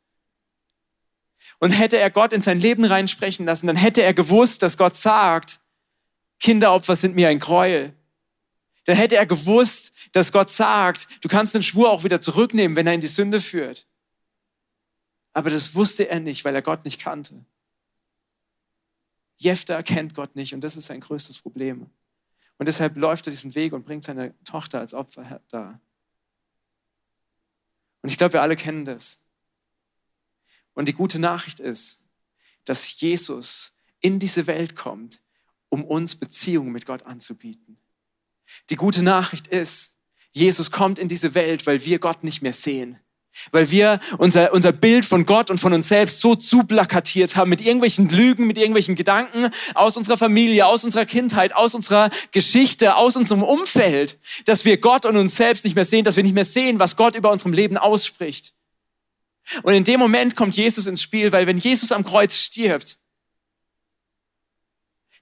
Und 1.59 1.71
hätte 1.71 1.97
er 1.97 2.09
Gott 2.09 2.33
in 2.33 2.41
sein 2.41 2.59
Leben 2.59 2.85
reinsprechen 2.85 3.45
lassen, 3.45 3.67
dann 3.67 3.75
hätte 3.75 4.01
er 4.01 4.13
gewusst, 4.13 4.61
dass 4.61 4.77
Gott 4.77 4.95
sagt, 4.95 5.59
Kinderopfer 6.39 6.95
sind 6.95 7.15
mir 7.15 7.29
ein 7.29 7.39
Gräuel. 7.39 7.93
Dann 8.85 8.95
hätte 8.95 9.17
er 9.17 9.25
gewusst, 9.25 9.93
dass 10.13 10.31
Gott 10.31 10.49
sagt, 10.49 11.07
du 11.21 11.27
kannst 11.27 11.53
den 11.53 11.63
Schwur 11.63 11.91
auch 11.91 12.03
wieder 12.03 12.21
zurücknehmen, 12.21 12.75
wenn 12.75 12.87
er 12.87 12.93
in 12.93 13.01
die 13.01 13.07
Sünde 13.07 13.41
führt. 13.41 13.85
Aber 15.33 15.49
das 15.49 15.75
wusste 15.75 16.09
er 16.09 16.19
nicht, 16.19 16.43
weil 16.45 16.55
er 16.55 16.61
Gott 16.61 16.85
nicht 16.85 16.99
kannte. 16.99 17.45
Jefter 19.37 19.83
kennt 19.83 20.15
Gott 20.15 20.35
nicht 20.35 20.53
und 20.53 20.61
das 20.61 20.75
ist 20.75 20.87
sein 20.87 20.99
größtes 20.99 21.39
Problem. 21.39 21.89
Und 22.57 22.65
deshalb 22.65 22.97
läuft 22.97 23.27
er 23.27 23.31
diesen 23.31 23.55
Weg 23.55 23.71
und 23.71 23.85
bringt 23.85 24.03
seine 24.03 24.33
Tochter 24.43 24.79
als 24.79 24.93
Opfer 24.93 25.41
da. 25.49 25.79
Und 28.01 28.09
ich 28.09 28.17
glaube, 28.17 28.33
wir 28.33 28.41
alle 28.41 28.55
kennen 28.55 28.85
das. 28.85 29.19
Und 30.73 30.87
die 30.87 30.93
gute 30.93 31.19
Nachricht 31.19 31.59
ist, 31.59 32.03
dass 32.65 32.99
Jesus 32.99 33.77
in 33.99 34.19
diese 34.19 34.47
Welt 34.47 34.75
kommt, 34.75 35.21
um 35.69 35.83
uns 35.83 36.15
Beziehungen 36.15 36.71
mit 36.71 36.85
Gott 36.85 37.05
anzubieten. 37.05 37.77
Die 38.69 38.75
gute 38.75 39.03
Nachricht 39.03 39.47
ist, 39.47 39.95
Jesus 40.31 40.71
kommt 40.71 40.99
in 40.99 41.07
diese 41.07 41.33
Welt, 41.33 41.65
weil 41.65 41.85
wir 41.85 41.99
Gott 41.99 42.23
nicht 42.23 42.41
mehr 42.41 42.53
sehen. 42.53 42.99
Weil 43.51 43.71
wir 43.71 43.99
unser, 44.17 44.53
unser 44.53 44.71
Bild 44.71 45.05
von 45.05 45.25
Gott 45.25 45.49
und 45.49 45.59
von 45.59 45.73
uns 45.73 45.87
selbst 45.87 46.19
so 46.19 46.35
zuplakatiert 46.35 47.35
haben 47.35 47.49
mit 47.49 47.61
irgendwelchen 47.61 48.09
Lügen, 48.09 48.47
mit 48.47 48.57
irgendwelchen 48.57 48.95
Gedanken 48.95 49.49
aus 49.75 49.97
unserer 49.97 50.17
Familie, 50.17 50.65
aus 50.65 50.83
unserer 50.83 51.05
Kindheit, 51.05 51.55
aus 51.55 51.73
unserer 51.73 52.09
Geschichte, 52.31 52.95
aus 52.95 53.15
unserem 53.15 53.43
Umfeld, 53.43 54.19
dass 54.45 54.65
wir 54.65 54.77
Gott 54.77 55.05
und 55.05 55.15
uns 55.15 55.37
selbst 55.37 55.63
nicht 55.63 55.75
mehr 55.75 55.85
sehen, 55.85 56.03
dass 56.03 56.15
wir 56.15 56.23
nicht 56.23 56.35
mehr 56.35 56.45
sehen, 56.45 56.79
was 56.79 56.95
Gott 56.95 57.15
über 57.15 57.31
unserem 57.31 57.53
Leben 57.53 57.77
ausspricht. 57.77 58.53
Und 59.63 59.73
in 59.73 59.83
dem 59.83 59.99
Moment 59.99 60.35
kommt 60.35 60.55
Jesus 60.55 60.87
ins 60.87 61.01
Spiel, 61.01 61.31
weil 61.31 61.47
wenn 61.47 61.57
Jesus 61.57 61.91
am 61.91 62.03
Kreuz 62.03 62.35
stirbt, 62.35 62.97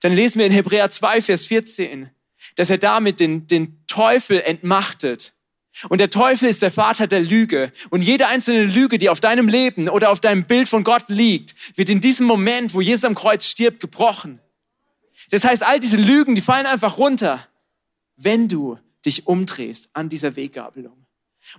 dann 0.07 0.15
lesen 0.15 0.39
wir 0.39 0.45
in 0.45 0.53
Hebräer 0.53 0.89
2, 0.89 1.21
Vers 1.21 1.47
14, 1.47 2.09
dass 2.55 2.69
er 2.69 2.77
damit 2.77 3.19
den, 3.19 3.45
den 3.47 3.85
Teufel 3.87 4.41
entmachtet 4.41 5.33
und 5.89 5.99
der 5.99 6.09
Teufel 6.09 6.49
ist 6.49 6.61
der 6.61 6.71
Vater 6.71 7.07
der 7.07 7.19
Lüge. 7.19 7.71
Und 7.89 8.01
jede 8.01 8.27
einzelne 8.27 8.63
Lüge, 8.63 8.97
die 8.97 9.09
auf 9.09 9.19
deinem 9.19 9.47
Leben 9.47 9.89
oder 9.89 10.09
auf 10.09 10.19
deinem 10.19 10.45
Bild 10.45 10.67
von 10.67 10.83
Gott 10.83 11.05
liegt, 11.07 11.55
wird 11.77 11.89
in 11.89 12.01
diesem 12.01 12.25
Moment, 12.25 12.73
wo 12.73 12.81
Jesus 12.81 13.05
am 13.05 13.15
Kreuz 13.15 13.45
stirbt, 13.45 13.79
gebrochen. 13.79 14.39
Das 15.29 15.43
heißt, 15.43 15.63
all 15.63 15.79
diese 15.79 15.97
Lügen, 15.97 16.35
die 16.35 16.41
fallen 16.41 16.65
einfach 16.65 16.97
runter, 16.97 17.45
wenn 18.15 18.47
du 18.47 18.79
dich 19.05 19.27
umdrehst 19.27 19.89
an 19.93 20.09
dieser 20.09 20.35
Weggabelung. 20.35 21.05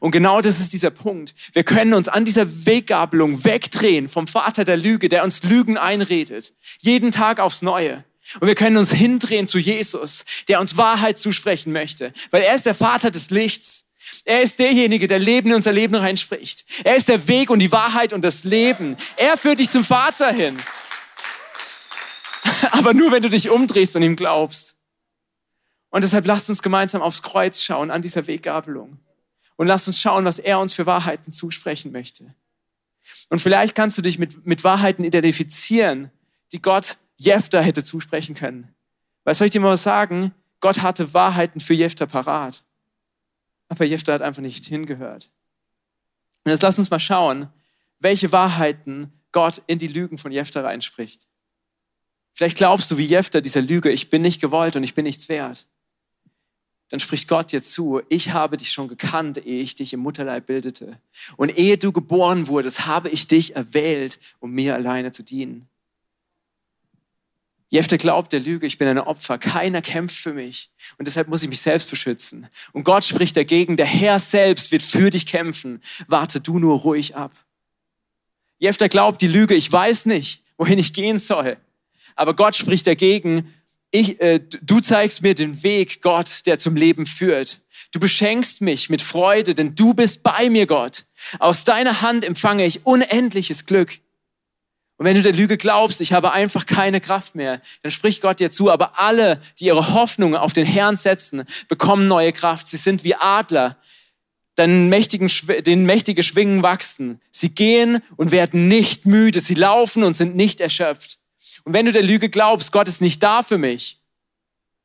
Und 0.01 0.11
genau 0.11 0.41
das 0.41 0.59
ist 0.59 0.73
dieser 0.73 0.91
Punkt. 0.91 1.35
Wir 1.53 1.63
können 1.63 1.95
uns 1.95 2.09
an 2.09 2.25
dieser 2.25 2.67
Weggabelung 2.67 3.45
wegdrehen 3.45 4.09
vom 4.09 4.27
Vater 4.27 4.65
der 4.65 4.77
Lüge, 4.77 5.09
der 5.09 5.23
uns 5.23 5.43
Lügen 5.45 5.77
einredet. 5.77 6.55
Jeden 6.81 7.13
Tag 7.13 7.41
aufs 7.41 7.63
Neue. 7.63 8.05
Und 8.41 8.47
wir 8.47 8.55
können 8.55 8.77
uns 8.77 8.93
hindrehen 8.93 9.49
zu 9.49 9.59
Jesus, 9.59 10.25
der 10.49 10.61
uns 10.61 10.77
Wahrheit 10.77 11.19
zusprechen 11.19 11.73
möchte, 11.73 12.13
weil 12.31 12.43
er 12.43 12.55
ist 12.55 12.67
der 12.67 12.75
Vater 12.75 13.11
des 13.11 13.31
Lichts. 13.31 13.87
Er 14.25 14.43
ist 14.43 14.59
derjenige, 14.59 15.07
der 15.07 15.19
Leben 15.19 15.51
in 15.51 15.57
unser 15.57 15.73
Leben 15.73 15.95
reinspricht. 15.95 16.65
Er 16.85 16.97
ist 16.97 17.09
der 17.09 17.29
Weg 17.29 17.51
und 17.51 17.59
die 17.59 17.73
Wahrheit 17.73 18.13
und 18.13 18.23
das 18.23 18.45
Leben. 18.45 18.97
Er 19.17 19.37
führt 19.37 19.59
dich 19.59 19.71
zum 19.71 19.85
Vater 19.85 20.33
hin. 20.33 20.57
Aber 22.71 22.95
nur, 22.95 23.13
wenn 23.13 23.23
du 23.23 23.31
dich 23.31 23.51
umdrehst 23.51 23.97
und 23.97 24.03
ihm 24.03 24.17
glaubst. 24.17 24.77
Und 25.91 26.03
deshalb 26.03 26.27
lasst 26.27 26.51
uns 26.51 26.63
gemeinsam 26.63 27.03
aufs 27.03 27.23
Kreuz 27.23 27.63
schauen 27.63 27.91
an 27.91 28.03
dieser 28.03 28.27
Weggabelung. 28.27 28.99
Und 29.57 29.67
lasst 29.67 29.89
uns 29.89 30.01
schauen, 30.01 30.25
was 30.25 30.39
er 30.39 30.61
uns 30.61 30.75
für 30.75 30.87
Wahrheiten 30.87 31.33
zusprechen 31.33 31.93
möchte. 31.93 32.35
Und 33.31 33.41
vielleicht 33.41 33.75
kannst 33.75 33.99
du 33.99 34.03
dich 34.03 34.19
mit, 34.19 34.47
mit 34.47 34.65
Wahrheiten 34.65 35.05
identifizieren, 35.05 36.11
die 36.53 36.63
Gott 36.63 36.99
Jefter 37.19 37.61
hätte 37.61 37.85
zusprechen 37.85 38.35
können. 38.35 38.75
Weil 39.25 39.35
soll 39.35 39.47
ich 39.47 39.53
dir 39.53 39.61
mal 39.61 39.73
was 39.73 39.83
sagen? 39.83 40.33
Gott 40.61 40.81
hatte 40.81 41.13
Wahrheiten 41.13 41.61
für 41.61 41.75
Jefter 41.75 42.07
parat. 42.07 42.65
Aber 43.69 43.85
Jefter 43.85 44.15
hat 44.15 44.23
einfach 44.23 44.41
nicht 44.41 44.65
hingehört. 44.65 45.31
Und 46.45 46.53
jetzt 46.53 46.63
lass 46.63 46.79
uns 46.79 46.91
mal 46.91 46.99
schauen, 46.99 47.49
welche 47.99 48.33
Wahrheiten 48.33 49.13
Gott 49.33 49.61
in 49.67 49.79
die 49.79 49.89
Lügen 49.89 50.17
von 50.17 50.33
Jefter 50.33 50.65
reinspricht. 50.65 51.27
Vielleicht 52.33 52.57
glaubst 52.57 52.91
du 52.91 52.97
wie 52.97 53.05
Jefter 53.05 53.41
dieser 53.41 53.61
Lüge, 53.61 53.91
ich 53.91 54.11
bin 54.11 54.23
nicht 54.23 54.41
gewollt 54.41 54.77
und 54.77 54.85
ich 54.85 54.95
bin 54.95 55.05
nichts 55.05 55.29
wert. 55.29 55.67
Dann 56.89 57.01
spricht 57.01 57.29
Gott 57.29 57.53
dir 57.53 57.63
zu, 57.63 58.01
ich 58.09 58.31
habe 58.31 58.57
dich 58.57 58.71
schon 58.71 58.89
gekannt, 58.89 59.45
ehe 59.45 59.61
ich 59.61 59.75
dich 59.75 59.93
im 59.93 60.01
Mutterleib 60.01 60.47
bildete. 60.47 60.99
Und 61.37 61.59
ehe 61.59 61.77
du 61.77 61.93
geboren 61.93 62.47
wurdest, 62.47 62.87
habe 62.87 63.11
ich 63.11 63.27
dich 63.27 63.57
erwählt, 63.57 64.19
um 64.39 64.53
mir 64.53 64.75
alleine 64.75 65.13
zu 65.13 65.23
dienen. 65.23 65.69
Jefte 67.71 67.99
glaubt 67.99 68.33
der 68.33 68.41
Lüge, 68.41 68.67
ich 68.67 68.79
bin 68.79 68.89
ein 68.89 68.99
Opfer, 68.99 69.37
keiner 69.37 69.83
kämpft 69.83 70.17
für 70.17 70.33
mich 70.33 70.71
und 70.97 71.07
deshalb 71.07 71.29
muss 71.29 71.43
ich 71.43 71.49
mich 71.49 71.61
selbst 71.61 71.91
beschützen. 71.91 72.49
Und 72.73 72.85
Gott 72.85 73.05
spricht 73.05 73.37
dagegen, 73.37 73.77
der 73.77 73.87
Herr 73.87 74.19
selbst 74.19 74.73
wird 74.73 74.83
für 74.83 75.11
dich 75.11 75.27
kämpfen, 75.27 75.83
warte 76.07 76.41
du 76.41 76.59
nur 76.59 76.79
ruhig 76.79 77.15
ab. 77.15 77.33
Jefte 78.59 78.89
glaubt 78.89 79.21
die 79.21 79.29
Lüge, 79.29 79.55
ich 79.55 79.71
weiß 79.71 80.07
nicht, 80.07 80.43
wohin 80.57 80.79
ich 80.79 80.95
gehen 80.95 81.19
soll, 81.19 81.59
aber 82.17 82.35
Gott 82.35 82.57
spricht 82.57 82.87
dagegen, 82.87 83.53
ich, 83.91 84.21
äh, 84.21 84.41
du 84.41 84.81
zeigst 84.81 85.23
mir 85.23 85.35
den 85.35 85.63
Weg, 85.63 86.03
Gott, 86.03 86.47
der 86.47 86.59
zum 86.59 86.77
Leben 86.77 87.07
führt. 87.07 87.61
Du 87.93 88.01
beschenkst 88.01 88.61
mich 88.61 88.91
mit 88.91 89.01
Freude, 89.01 89.55
denn 89.55 89.75
du 89.75 89.95
bist 89.95 90.23
bei 90.23 90.51
mir, 90.51 90.67
Gott. 90.67 91.05
Aus 91.39 91.65
deiner 91.65 92.03
Hand 92.03 92.25
empfange 92.25 92.67
ich 92.67 92.85
unendliches 92.85 93.65
Glück. 93.65 93.99
Und 94.99 95.07
wenn 95.07 95.15
du 95.15 95.23
der 95.23 95.33
Lüge 95.33 95.57
glaubst, 95.57 96.01
ich 96.01 96.13
habe 96.13 96.33
einfach 96.33 96.67
keine 96.67 97.01
Kraft 97.01 97.37
mehr, 97.37 97.63
dann 97.83 97.93
spricht 97.93 98.21
Gott 98.21 98.41
dir 98.41 98.51
zu. 98.51 98.71
Aber 98.71 98.99
alle, 98.99 99.41
die 99.61 99.67
ihre 99.67 99.95
Hoffnung 99.95 100.35
auf 100.35 100.53
den 100.53 100.67
Herrn 100.67 100.97
setzen, 100.97 101.45
bekommen 101.69 102.09
neue 102.09 102.33
Kraft. 102.33 102.67
Sie 102.67 102.77
sind 102.77 103.05
wie 103.05 103.15
Adler, 103.15 103.77
denen 104.59 104.89
mächtigen, 104.89 105.31
den 105.65 105.87
mächtige 105.87 106.25
Schwingen 106.25 106.65
wachsen. 106.65 107.21
Sie 107.31 107.51
gehen 107.51 108.03
und 108.17 108.33
werden 108.33 108.67
nicht 108.67 109.07
müde. 109.07 109.39
Sie 109.39 109.55
laufen 109.55 110.03
und 110.03 110.15
sind 110.15 110.35
nicht 110.35 110.61
erschöpft. 110.61 111.19
Und 111.65 111.75
wenn 111.75 111.87
du 111.87 111.93
der 111.93 112.03
Lüge 112.03 112.29
glaubst, 112.29 112.73
Gott 112.73 112.89
ist 112.89 113.01
nicht 113.01 113.23
da 113.23 113.45
für 113.45 113.59
mich, 113.59 113.98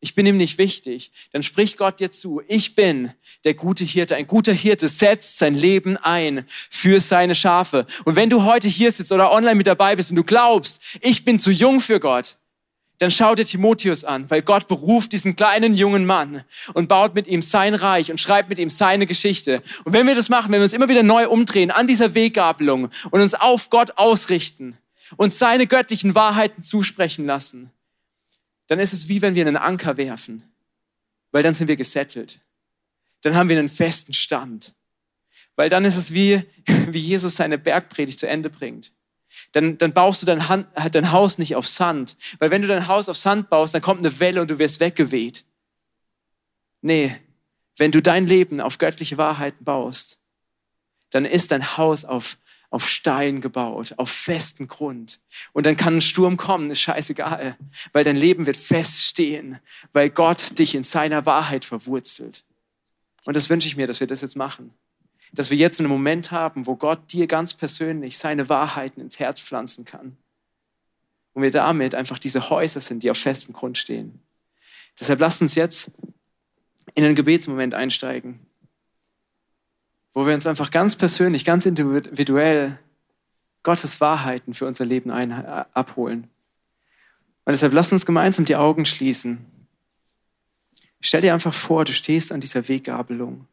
ich 0.04 0.16
bin 0.16 0.26
ihm 0.26 0.36
nicht 0.36 0.58
wichtig, 0.58 1.14
dann 1.32 1.44
spricht 1.44 1.78
Gott 1.78 2.02
dir 2.02 2.12
zu, 2.12 2.42
ich 2.50 2.76
bin 2.76 3.14
der 3.46 3.54
gute 3.54 3.86
Hirte. 3.86 4.18
Ein 4.18 4.28
guter 4.28 4.52
Hirte 4.52 4.90
setzt 4.90 5.38
sein 5.38 5.56
Leben 5.56 5.96
ein 5.96 6.46
für 6.70 7.00
seine 7.00 7.36
Schafe. 7.36 7.86
Und 8.04 8.18
wenn 8.18 8.30
du 8.30 8.44
heute 8.44 8.68
hier 8.68 8.92
sitzt 8.92 9.14
oder 9.14 9.32
online 9.32 9.56
mit 9.56 9.66
dabei 9.66 9.96
bist 9.96 10.10
und 10.10 10.18
du 10.18 10.26
glaubst, 10.26 10.82
ich 11.00 11.24
bin 11.24 11.40
zu 11.40 11.52
jung 11.52 11.80
für 11.80 12.02
Gott, 12.02 12.36
dann 12.98 13.12
schau 13.12 13.34
dir 13.34 13.46
Timotheus 13.46 14.04
an, 14.04 14.30
weil 14.30 14.42
Gott 14.42 14.68
beruft 14.68 15.14
diesen 15.14 15.38
kleinen 15.38 15.74
jungen 15.74 16.06
Mann 16.06 16.44
und 16.74 16.90
baut 16.90 17.16
mit 17.16 17.26
ihm 17.28 17.42
sein 17.42 17.74
Reich 17.74 18.12
und 18.12 18.20
schreibt 18.20 18.50
mit 18.50 18.60
ihm 18.60 18.70
seine 18.70 19.08
Geschichte. 19.08 19.62
Und 19.86 19.94
wenn 19.94 20.06
wir 20.06 20.16
das 20.16 20.28
machen, 20.28 20.52
wenn 20.52 20.60
wir 20.60 20.66
uns 20.66 20.74
immer 20.74 20.90
wieder 20.90 21.04
neu 21.04 21.30
umdrehen 21.30 21.72
an 21.72 21.88
dieser 21.88 22.14
Weggabelung 22.14 22.90
und 23.10 23.22
uns 23.22 23.36
auf 23.36 23.70
Gott 23.70 23.92
ausrichten 23.98 24.78
und 25.16 25.32
seine 25.32 25.66
göttlichen 25.66 26.14
Wahrheiten 26.14 26.62
zusprechen 26.62 27.26
lassen, 27.26 27.72
dann 28.68 28.80
ist 28.80 28.94
es 28.94 29.08
wie 29.08 29.22
wenn 29.22 29.36
wir 29.36 29.46
einen 29.46 29.58
Anker 29.58 29.98
werfen, 29.98 30.44
weil 31.32 31.44
dann 31.44 31.56
sind 31.56 31.68
wir 31.68 31.76
gesettelt. 31.76 32.40
Dann 33.22 33.36
haben 33.36 33.50
wir 33.50 33.58
einen 33.58 33.70
festen 33.70 34.14
Stand. 34.14 34.74
Weil 35.56 35.70
dann 35.70 35.86
ist 35.86 35.96
es 35.96 36.14
wie, 36.14 36.44
wie 36.88 37.00
Jesus 37.00 37.36
seine 37.36 37.58
Bergpredigt 37.58 38.20
zu 38.20 38.28
Ende 38.28 38.50
bringt. 38.50 38.92
Dann, 39.52 39.78
dann 39.78 39.94
baust 39.94 40.22
du 40.22 40.26
dein, 40.26 40.48
Hand, 40.48 40.68
dein 40.92 41.12
Haus 41.12 41.38
nicht 41.38 41.56
auf 41.56 41.68
Sand. 41.68 42.18
Weil 42.40 42.52
wenn 42.52 42.62
du 42.62 42.68
dein 42.68 42.88
Haus 42.88 43.10
auf 43.10 43.18
Sand 43.18 43.50
baust, 43.50 43.74
dann 43.74 43.82
kommt 43.82 44.00
eine 44.00 44.20
Welle 44.20 44.42
und 44.42 44.50
du 44.50 44.60
wirst 44.60 44.80
weggeweht. 44.80 45.46
Nee, 46.82 47.16
wenn 47.78 47.92
du 47.92 48.02
dein 48.02 48.28
Leben 48.28 48.62
auf 48.62 48.78
göttliche 48.78 49.18
Wahrheiten 49.18 49.64
baust, 49.64 50.20
dann 51.10 51.26
ist 51.26 51.52
dein 51.52 51.78
Haus 51.78 52.06
auf, 52.06 52.38
auf 52.74 52.90
Stein 52.90 53.40
gebaut, 53.40 53.94
auf 53.98 54.10
festen 54.10 54.68
Grund. 54.68 55.20
Und 55.52 55.68
dann 55.68 55.78
kann 55.78 55.98
ein 55.98 56.02
Sturm 56.02 56.38
kommen, 56.38 56.72
ist 56.72 56.82
scheißegal, 56.82 57.56
weil 57.92 58.04
dein 58.04 58.16
Leben 58.16 58.48
wird 58.48 58.58
feststehen, 58.58 59.60
weil 59.94 60.10
Gott 60.10 60.58
dich 60.58 60.74
in 60.74 60.82
seiner 60.82 61.28
Wahrheit 61.28 61.66
verwurzelt. 61.66 62.44
Und 63.26 63.38
das 63.38 63.52
wünsche 63.52 63.68
ich 63.68 63.78
mir, 63.78 63.86
dass 63.86 64.00
wir 64.00 64.08
das 64.08 64.22
jetzt 64.22 64.36
machen. 64.36 64.74
Dass 65.34 65.52
wir 65.52 65.58
jetzt 65.58 65.80
einen 65.80 65.90
Moment 65.90 66.32
haben, 66.32 66.66
wo 66.66 66.76
Gott 66.76 67.14
dir 67.14 67.28
ganz 67.28 67.54
persönlich 67.54 68.18
seine 68.18 68.50
Wahrheiten 68.50 69.02
ins 69.02 69.20
Herz 69.20 69.40
pflanzen 69.40 69.86
kann. 69.86 70.18
Und 71.34 71.44
wir 71.44 71.52
damit 71.52 71.94
einfach 71.94 72.18
diese 72.18 72.50
Häuser 72.50 72.82
sind, 72.82 73.04
die 73.04 73.12
auf 73.12 73.18
festem 73.20 73.54
Grund 73.54 73.78
stehen. 73.78 74.20
Deshalb 75.00 75.20
lasst 75.20 75.44
uns 75.44 75.54
jetzt 75.54 75.92
in 76.96 77.04
einen 77.04 77.16
Gebetsmoment 77.16 77.76
einsteigen, 77.76 78.40
wo 80.14 80.26
wir 80.28 80.34
uns 80.34 80.48
einfach 80.48 80.72
ganz 80.72 80.96
persönlich, 80.96 81.44
ganz 81.44 81.66
individuell 81.66 82.80
Gottes 83.64 84.00
Wahrheiten 84.00 84.54
für 84.54 84.68
unser 84.68 84.86
Leben 84.86 85.10
ein, 85.10 85.32
äh, 85.32 85.66
abholen. 85.74 86.30
Und 87.46 87.52
deshalb 87.52 87.74
lasst 87.74 87.92
uns 87.92 88.06
gemeinsam 88.06 88.46
die 88.46 88.56
Augen 88.56 88.86
schließen. 88.86 89.46
Stell 91.02 91.22
dir 91.22 91.34
einfach 91.34 91.54
vor, 91.54 91.84
du 91.84 91.92
stehst 91.92 92.32
an 92.32 92.40
dieser 92.40 92.68
Weggabelung. 92.68 93.48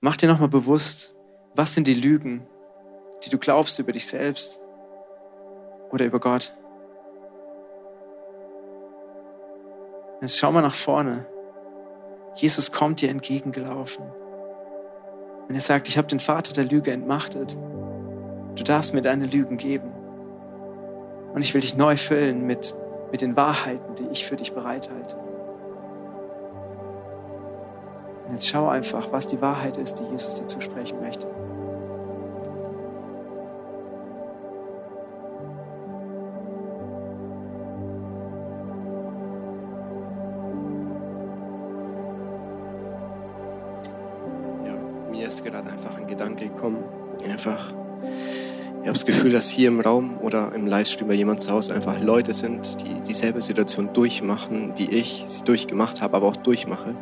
Mach 0.00 0.16
dir 0.16 0.28
nochmal 0.28 0.48
bewusst, 0.48 1.14
was 1.54 1.74
sind 1.74 1.86
die 1.86 1.94
Lügen, 1.94 2.46
die 3.24 3.30
du 3.30 3.38
glaubst 3.38 3.78
über 3.78 3.92
dich 3.92 4.06
selbst 4.06 4.60
oder 5.90 6.04
über 6.04 6.20
Gott. 6.20 6.52
Jetzt 10.20 10.38
schau 10.38 10.52
mal 10.52 10.62
nach 10.62 10.74
vorne. 10.74 11.26
Jesus 12.36 12.70
kommt 12.70 13.00
dir 13.00 13.10
entgegengelaufen. 13.10 14.04
Und 15.48 15.54
er 15.54 15.60
sagt, 15.60 15.88
ich 15.88 15.96
habe 15.96 16.06
den 16.06 16.20
Vater 16.20 16.52
der 16.52 16.64
Lüge 16.64 16.92
entmachtet. 16.92 17.56
Du 18.56 18.64
darfst 18.64 18.94
mir 18.94 19.02
deine 19.02 19.26
Lügen 19.26 19.56
geben. 19.56 19.90
Und 21.32 21.42
ich 21.42 21.54
will 21.54 21.60
dich 21.60 21.76
neu 21.76 21.96
füllen 21.96 22.46
mit, 22.46 22.74
mit 23.10 23.20
den 23.20 23.36
Wahrheiten, 23.36 23.94
die 23.94 24.08
ich 24.12 24.26
für 24.26 24.36
dich 24.36 24.52
bereithalte. 24.52 25.16
Und 28.26 28.32
jetzt 28.32 28.48
schau 28.48 28.68
einfach, 28.68 29.12
was 29.12 29.26
die 29.28 29.40
Wahrheit 29.40 29.76
ist, 29.76 30.00
die 30.00 30.04
Jesus 30.04 30.34
dir 30.36 30.46
zusprechen 30.46 31.00
möchte. 31.00 31.26
Einfach 45.76 45.98
ein 45.98 46.06
Gedanke 46.06 46.48
gekommen. 46.48 46.82
Einfach, 47.28 47.70
ich 48.80 48.88
habe 48.88 48.92
das 48.92 49.04
Gefühl, 49.04 49.32
dass 49.32 49.50
hier 49.50 49.68
im 49.68 49.80
Raum 49.80 50.18
oder 50.22 50.52
im 50.54 50.66
Livestream 50.66 51.08
bei 51.08 51.14
jemand 51.14 51.42
zu 51.42 51.52
Hause 51.52 51.74
einfach 51.74 52.00
Leute 52.00 52.32
sind, 52.32 52.80
die 52.80 53.02
dieselbe 53.06 53.42
Situation 53.42 53.90
durchmachen, 53.92 54.72
wie 54.76 54.88
ich 54.88 55.24
sie 55.26 55.44
durchgemacht 55.44 56.00
habe, 56.00 56.16
aber 56.16 56.28
auch 56.28 56.36
durchmache. 56.36 56.94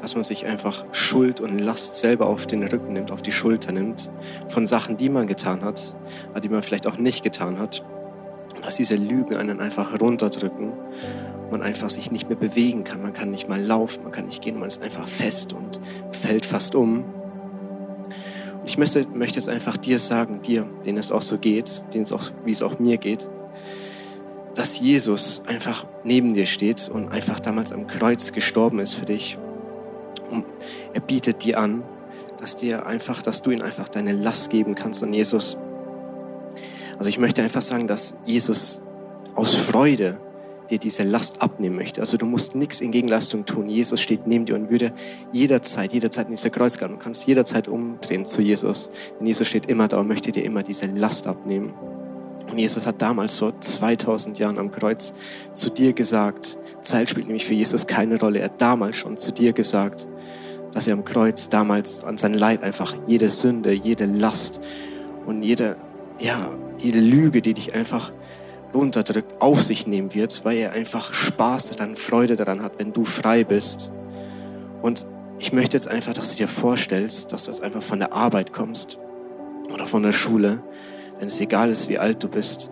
Dass 0.00 0.14
man 0.14 0.24
sich 0.24 0.46
einfach 0.46 0.86
Schuld 0.92 1.40
und 1.40 1.58
Last 1.58 1.96
selber 1.96 2.28
auf 2.28 2.46
den 2.46 2.62
Rücken 2.62 2.94
nimmt, 2.94 3.12
auf 3.12 3.20
die 3.20 3.32
Schulter 3.32 3.72
nimmt, 3.72 4.10
von 4.48 4.66
Sachen, 4.66 4.96
die 4.96 5.10
man 5.10 5.26
getan 5.26 5.62
hat, 5.62 5.94
aber 6.30 6.40
die 6.40 6.48
man 6.48 6.62
vielleicht 6.62 6.86
auch 6.86 6.96
nicht 6.96 7.22
getan 7.22 7.58
hat. 7.58 7.84
Dass 8.62 8.76
diese 8.76 8.96
Lügen 8.96 9.36
einen 9.36 9.60
einfach 9.60 10.00
runterdrücken 10.00 10.72
man 11.50 11.62
einfach 11.62 11.90
sich 11.90 12.10
nicht 12.10 12.28
mehr 12.28 12.36
bewegen 12.36 12.84
kann, 12.84 13.00
man 13.00 13.12
kann 13.12 13.30
nicht 13.30 13.48
mal 13.48 13.60
laufen, 13.60 14.02
man 14.02 14.12
kann 14.12 14.26
nicht 14.26 14.42
gehen, 14.42 14.58
man 14.58 14.68
ist 14.68 14.82
einfach 14.82 15.08
fest 15.08 15.52
und 15.52 15.80
fällt 16.12 16.44
fast 16.44 16.74
um. 16.74 17.04
Ich 18.68 18.76
möchte, 18.76 19.08
möchte 19.14 19.36
jetzt 19.36 19.48
einfach 19.48 19.78
dir 19.78 19.98
sagen, 19.98 20.42
dir, 20.42 20.66
denen 20.84 20.98
es 20.98 21.10
auch 21.10 21.22
so 21.22 21.38
geht, 21.38 21.82
denen 21.94 22.02
es 22.02 22.12
auch, 22.12 22.22
wie 22.44 22.50
es 22.50 22.62
auch 22.62 22.78
mir 22.78 22.98
geht, 22.98 23.26
dass 24.54 24.78
Jesus 24.78 25.42
einfach 25.46 25.86
neben 26.04 26.34
dir 26.34 26.44
steht 26.44 26.90
und 26.92 27.08
einfach 27.08 27.40
damals 27.40 27.72
am 27.72 27.86
Kreuz 27.86 28.32
gestorben 28.32 28.78
ist 28.78 28.92
für 28.92 29.06
dich. 29.06 29.38
Und 30.30 30.44
er 30.92 31.00
bietet 31.00 31.44
dir 31.44 31.58
an, 31.58 31.82
dass 32.36 32.58
dir 32.58 32.84
einfach, 32.84 33.22
dass 33.22 33.40
du 33.40 33.52
ihm 33.52 33.62
einfach 33.62 33.88
deine 33.88 34.12
Last 34.12 34.50
geben 34.50 34.74
kannst 34.74 35.02
und 35.02 35.14
Jesus. 35.14 35.56
Also 36.98 37.08
ich 37.08 37.18
möchte 37.18 37.42
einfach 37.42 37.62
sagen, 37.62 37.88
dass 37.88 38.16
Jesus 38.26 38.82
aus 39.34 39.54
Freude 39.54 40.20
dir 40.70 40.78
diese 40.78 41.02
Last 41.02 41.42
abnehmen 41.42 41.76
möchte. 41.76 42.00
Also 42.00 42.16
du 42.16 42.26
musst 42.26 42.54
nichts 42.54 42.80
in 42.80 42.90
Gegenleistung 42.90 43.44
tun. 43.46 43.68
Jesus 43.68 44.00
steht 44.00 44.26
neben 44.26 44.44
dir 44.44 44.54
und 44.54 44.70
würde 44.70 44.92
jederzeit, 45.32 45.92
jederzeit 45.92 46.26
in 46.26 46.34
dieser 46.34 46.50
Kreuzgang, 46.50 46.90
du 46.90 46.96
kannst 46.98 47.26
jederzeit 47.26 47.68
umdrehen 47.68 48.24
zu 48.24 48.42
Jesus. 48.42 48.90
Denn 49.18 49.26
Jesus 49.26 49.48
steht 49.48 49.66
immer 49.66 49.88
da 49.88 49.98
und 49.98 50.08
möchte 50.08 50.32
dir 50.32 50.44
immer 50.44 50.62
diese 50.62 50.86
Last 50.86 51.26
abnehmen. 51.26 51.74
Und 52.50 52.58
Jesus 52.58 52.86
hat 52.86 53.02
damals 53.02 53.36
vor 53.36 53.60
2000 53.60 54.38
Jahren 54.38 54.58
am 54.58 54.70
Kreuz 54.70 55.14
zu 55.52 55.70
dir 55.70 55.92
gesagt, 55.92 56.58
Zeit 56.80 57.10
spielt 57.10 57.26
nämlich 57.26 57.44
für 57.44 57.54
Jesus 57.54 57.86
keine 57.86 58.18
Rolle. 58.18 58.38
Er 58.38 58.46
hat 58.46 58.60
damals 58.60 58.96
schon 58.96 59.16
zu 59.16 59.32
dir 59.32 59.52
gesagt, 59.52 60.06
dass 60.72 60.86
er 60.86 60.94
am 60.94 61.04
Kreuz 61.04 61.48
damals 61.48 62.04
an 62.04 62.18
sein 62.18 62.34
Leid 62.34 62.62
einfach 62.62 62.94
jede 63.06 63.30
Sünde, 63.30 63.72
jede 63.72 64.06
Last 64.06 64.60
und 65.26 65.42
jede, 65.42 65.76
ja, 66.20 66.50
jede 66.78 67.00
Lüge, 67.00 67.42
die 67.42 67.54
dich 67.54 67.74
einfach 67.74 68.12
runterdrückt, 68.74 69.40
auf 69.40 69.62
sich 69.62 69.86
nehmen 69.86 70.14
wird, 70.14 70.44
weil 70.44 70.58
er 70.58 70.72
einfach 70.72 71.12
Spaß 71.12 71.70
daran, 71.70 71.96
Freude 71.96 72.36
daran 72.36 72.62
hat, 72.62 72.78
wenn 72.78 72.92
du 72.92 73.04
frei 73.04 73.44
bist. 73.44 73.92
Und 74.82 75.06
ich 75.38 75.52
möchte 75.52 75.76
jetzt 75.76 75.88
einfach, 75.88 76.14
dass 76.14 76.30
du 76.30 76.36
dir 76.36 76.48
vorstellst, 76.48 77.32
dass 77.32 77.44
du 77.44 77.50
jetzt 77.50 77.62
einfach 77.62 77.82
von 77.82 77.98
der 77.98 78.12
Arbeit 78.12 78.52
kommst 78.52 78.98
oder 79.72 79.86
von 79.86 80.02
der 80.02 80.12
Schule, 80.12 80.62
denn 81.20 81.28
es 81.28 81.40
egal 81.40 81.70
ist, 81.70 81.88
wie 81.88 81.98
alt 81.98 82.22
du 82.22 82.28
bist. 82.28 82.70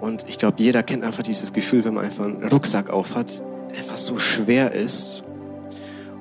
Und 0.00 0.28
ich 0.28 0.38
glaube, 0.38 0.56
jeder 0.58 0.82
kennt 0.82 1.04
einfach 1.04 1.22
dieses 1.22 1.52
Gefühl, 1.52 1.84
wenn 1.84 1.94
man 1.94 2.04
einfach 2.04 2.24
einen 2.24 2.44
Rucksack 2.48 2.90
aufhat, 2.90 3.42
der 3.70 3.78
einfach 3.78 3.96
so 3.96 4.18
schwer 4.18 4.72
ist 4.72 5.22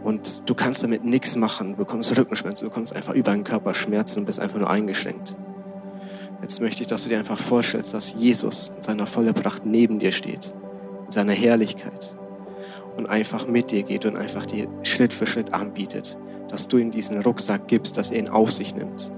und 0.03 0.49
du 0.49 0.55
kannst 0.55 0.83
damit 0.83 1.03
nichts 1.03 1.35
machen. 1.35 1.71
Du 1.71 1.77
bekommst 1.77 2.15
Rückenschmerzen, 2.17 2.65
du 2.65 2.69
bekommst 2.69 2.95
einfach 2.95 3.13
über 3.13 3.31
den 3.31 3.43
Körper 3.43 3.73
Schmerzen 3.73 4.19
und 4.19 4.25
bist 4.25 4.39
einfach 4.39 4.57
nur 4.57 4.69
eingeschränkt. 4.69 5.35
Jetzt 6.41 6.59
möchte 6.59 6.81
ich, 6.81 6.87
dass 6.87 7.03
du 7.03 7.09
dir 7.09 7.19
einfach 7.19 7.39
vorstellst, 7.39 7.93
dass 7.93 8.13
Jesus 8.13 8.71
in 8.75 8.81
seiner 8.81 9.05
vollen 9.05 9.33
Pracht 9.33 9.65
neben 9.65 9.99
dir 9.99 10.11
steht, 10.11 10.53
in 11.05 11.11
seiner 11.11 11.33
Herrlichkeit 11.33 12.15
und 12.97 13.07
einfach 13.07 13.47
mit 13.47 13.71
dir 13.71 13.83
geht 13.83 14.05
und 14.05 14.15
einfach 14.15 14.45
dir 14.45 14.67
Schritt 14.83 15.13
für 15.13 15.27
Schritt 15.27 15.53
anbietet, 15.53 16.17
dass 16.49 16.67
du 16.67 16.77
ihm 16.77 16.91
diesen 16.91 17.21
Rucksack 17.21 17.67
gibst, 17.67 17.97
dass 17.97 18.11
er 18.11 18.19
ihn 18.19 18.29
auf 18.29 18.51
sich 18.51 18.75
nimmt. 18.75 19.11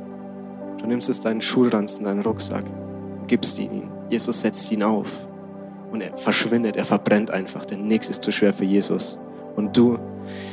Du 0.79 0.85
nimmst 0.85 1.09
es 1.09 1.21
deinen 1.21 1.41
Schulranzen, 1.41 2.03
deinen 2.03 2.21
Rucksack, 2.21 2.65
gibst 3.27 3.57
ihn 3.57 3.71
ihm. 3.71 3.91
Jesus 4.09 4.41
setzt 4.41 4.69
ihn 4.71 4.83
auf 4.83 5.27
und 5.91 6.01
er 6.01 6.17
verschwindet, 6.17 6.75
er 6.75 6.83
verbrennt 6.83 7.31
einfach, 7.31 7.65
denn 7.65 7.87
nichts 7.87 8.09
ist 8.09 8.21
zu 8.21 8.31
schwer 8.31 8.51
für 8.51 8.65
Jesus. 8.65 9.17
Und 9.55 9.77
du 9.77 9.97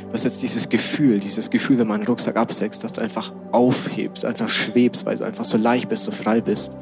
Du 0.06 0.12
hast 0.12 0.24
jetzt 0.24 0.42
dieses 0.42 0.68
Gefühl, 0.68 1.20
dieses 1.20 1.50
Gefühl, 1.50 1.78
wenn 1.78 1.86
man 1.86 2.00
einen 2.00 2.06
Rucksack 2.06 2.36
absetzt, 2.36 2.84
dass 2.84 2.92
du 2.92 3.00
einfach 3.00 3.32
aufhebst, 3.52 4.24
einfach 4.24 4.48
schwebst, 4.48 5.06
weil 5.06 5.16
du 5.16 5.24
einfach 5.24 5.44
so 5.44 5.56
leicht 5.56 5.88
bist, 5.88 6.04
so 6.04 6.12
frei 6.12 6.40
bist. 6.40 6.76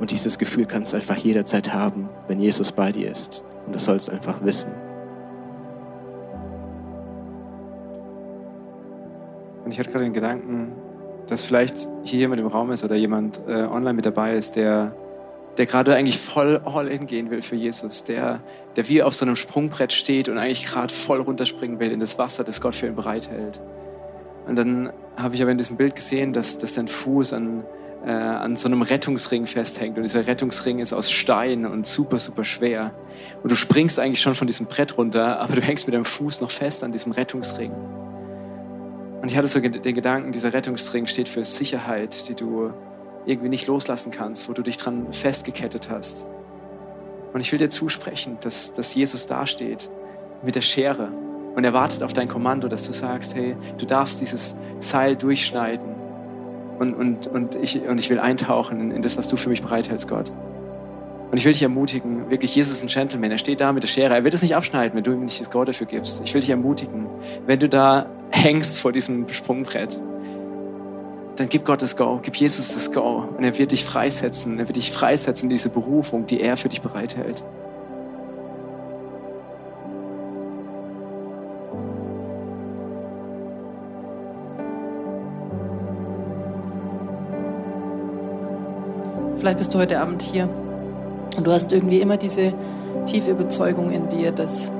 Und 0.00 0.10
dieses 0.10 0.38
Gefühl 0.38 0.64
kannst 0.64 0.92
du 0.92 0.96
einfach 0.96 1.16
jederzeit 1.16 1.72
haben, 1.72 2.08
wenn 2.28 2.40
Jesus 2.40 2.72
bei 2.72 2.92
dir 2.92 3.10
ist. 3.10 3.42
Und 3.66 3.74
das 3.74 3.84
sollst 3.84 4.08
du 4.08 4.12
einfach 4.12 4.44
wissen. 4.44 4.70
Und 9.64 9.72
ich 9.72 9.78
hatte 9.78 9.90
gerade 9.90 10.04
den 10.04 10.12
Gedanken, 10.12 10.72
dass 11.26 11.44
vielleicht 11.44 11.88
hier 12.02 12.18
jemand 12.18 12.40
im 12.40 12.46
Raum 12.46 12.70
ist 12.70 12.84
oder 12.84 12.96
jemand 12.96 13.40
äh, 13.48 13.64
online 13.64 13.94
mit 13.94 14.04
dabei 14.04 14.36
ist, 14.36 14.56
der 14.56 14.94
der 15.56 15.66
gerade 15.66 15.94
eigentlich 15.94 16.18
voll 16.18 16.60
all 16.64 16.88
in 16.88 17.06
gehen 17.06 17.30
will 17.30 17.42
für 17.42 17.56
Jesus, 17.56 18.04
der, 18.04 18.40
der 18.76 18.88
wie 18.88 19.02
auf 19.02 19.14
so 19.14 19.24
einem 19.24 19.36
Sprungbrett 19.36 19.92
steht 19.92 20.28
und 20.28 20.38
eigentlich 20.38 20.66
gerade 20.66 20.92
voll 20.92 21.20
runterspringen 21.20 21.78
will 21.78 21.92
in 21.92 22.00
das 22.00 22.18
Wasser, 22.18 22.44
das 22.44 22.60
Gott 22.60 22.74
für 22.74 22.86
ihn 22.86 22.94
bereithält. 22.94 23.60
Und 24.46 24.56
dann 24.56 24.92
habe 25.16 25.34
ich 25.34 25.42
aber 25.42 25.52
in 25.52 25.58
diesem 25.58 25.76
Bild 25.76 25.94
gesehen, 25.94 26.32
dass, 26.32 26.58
dass 26.58 26.74
dein 26.74 26.88
Fuß 26.88 27.32
an, 27.32 27.64
äh, 28.04 28.10
an 28.10 28.56
so 28.56 28.68
einem 28.68 28.82
Rettungsring 28.82 29.46
festhängt. 29.46 29.96
Und 29.96 30.02
dieser 30.02 30.26
Rettungsring 30.26 30.80
ist 30.80 30.92
aus 30.92 31.10
Stein 31.10 31.66
und 31.66 31.86
super, 31.86 32.18
super 32.18 32.44
schwer. 32.44 32.92
Und 33.42 33.50
du 33.50 33.56
springst 33.56 33.98
eigentlich 33.98 34.20
schon 34.20 34.34
von 34.34 34.46
diesem 34.46 34.66
Brett 34.66 34.98
runter, 34.98 35.38
aber 35.40 35.54
du 35.54 35.62
hängst 35.62 35.86
mit 35.86 35.94
deinem 35.94 36.04
Fuß 36.04 36.40
noch 36.40 36.50
fest 36.50 36.84
an 36.84 36.92
diesem 36.92 37.12
Rettungsring. 37.12 37.72
Und 39.22 39.30
ich 39.30 39.36
hatte 39.36 39.46
so 39.46 39.60
den 39.60 39.94
Gedanken, 39.94 40.32
dieser 40.32 40.52
Rettungsring 40.52 41.06
steht 41.06 41.30
für 41.30 41.44
Sicherheit, 41.46 42.28
die 42.28 42.34
du 42.34 42.74
irgendwie 43.26 43.48
nicht 43.48 43.66
loslassen 43.66 44.10
kannst, 44.10 44.48
wo 44.48 44.52
du 44.52 44.62
dich 44.62 44.76
dran 44.76 45.12
festgekettet 45.12 45.90
hast. 45.90 46.26
Und 47.32 47.40
ich 47.40 47.50
will 47.50 47.58
dir 47.58 47.70
zusprechen, 47.70 48.38
dass, 48.40 48.72
dass 48.72 48.94
Jesus 48.94 49.26
dasteht 49.26 49.90
mit 50.42 50.54
der 50.54 50.62
Schere 50.62 51.08
und 51.56 51.64
er 51.64 51.72
wartet 51.72 52.02
auf 52.02 52.12
dein 52.12 52.28
Kommando, 52.28 52.68
dass 52.68 52.86
du 52.86 52.92
sagst, 52.92 53.34
hey, 53.34 53.56
du 53.78 53.86
darfst 53.86 54.20
dieses 54.20 54.56
Seil 54.80 55.16
durchschneiden 55.16 55.94
und, 56.78 56.94
und, 56.94 57.26
und, 57.28 57.54
ich, 57.56 57.80
und 57.82 57.98
ich 57.98 58.10
will 58.10 58.18
eintauchen 58.18 58.80
in, 58.80 58.90
in 58.90 59.02
das, 59.02 59.16
was 59.16 59.28
du 59.28 59.36
für 59.36 59.48
mich 59.48 59.62
bereithältst, 59.62 60.08
Gott. 60.08 60.32
Und 61.30 61.38
ich 61.38 61.44
will 61.44 61.52
dich 61.52 61.62
ermutigen, 61.62 62.30
wirklich, 62.30 62.54
Jesus 62.54 62.76
ist 62.76 62.82
ein 62.82 62.88
Gentleman, 62.88 63.30
er 63.30 63.38
steht 63.38 63.60
da 63.60 63.72
mit 63.72 63.82
der 63.82 63.88
Schere, 63.88 64.14
er 64.14 64.24
wird 64.24 64.34
es 64.34 64.42
nicht 64.42 64.54
abschneiden, 64.54 64.96
wenn 64.96 65.04
du 65.04 65.12
ihm 65.12 65.24
nicht 65.24 65.40
das 65.40 65.50
Go 65.50 65.64
dafür 65.64 65.86
gibst. 65.86 66.22
Ich 66.24 66.34
will 66.34 66.40
dich 66.40 66.50
ermutigen, 66.50 67.06
wenn 67.46 67.58
du 67.58 67.68
da 67.68 68.06
hängst 68.30 68.78
vor 68.78 68.92
diesem 68.92 69.26
Sprungbrett, 69.28 70.00
dann 71.36 71.48
gib 71.48 71.64
Gott 71.64 71.82
das 71.82 71.96
Go, 71.96 72.20
gib 72.22 72.36
Jesus 72.36 72.74
das 72.74 72.92
Go 72.92 73.24
und 73.36 73.42
er 73.42 73.58
wird 73.58 73.72
dich 73.72 73.84
freisetzen, 73.84 74.58
er 74.58 74.68
wird 74.68 74.76
dich 74.76 74.92
freisetzen 74.92 75.50
in 75.50 75.50
diese 75.50 75.68
Berufung, 75.68 76.26
die 76.26 76.40
er 76.40 76.56
für 76.56 76.68
dich 76.68 76.80
bereithält. 76.80 77.44
Vielleicht 89.36 89.58
bist 89.58 89.74
du 89.74 89.78
heute 89.78 90.00
Abend 90.00 90.22
hier 90.22 90.48
und 91.36 91.46
du 91.46 91.52
hast 91.52 91.72
irgendwie 91.72 92.00
immer 92.00 92.16
diese 92.16 92.54
tiefe 93.04 93.32
Überzeugung 93.32 93.90
in 93.90 94.08
dir, 94.08 94.32
dass 94.32 94.72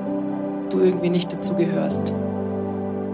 du 0.69 0.79
irgendwie 0.79 1.09
nicht 1.09 1.31
dazu 1.31 1.53
gehörst. 1.53 2.13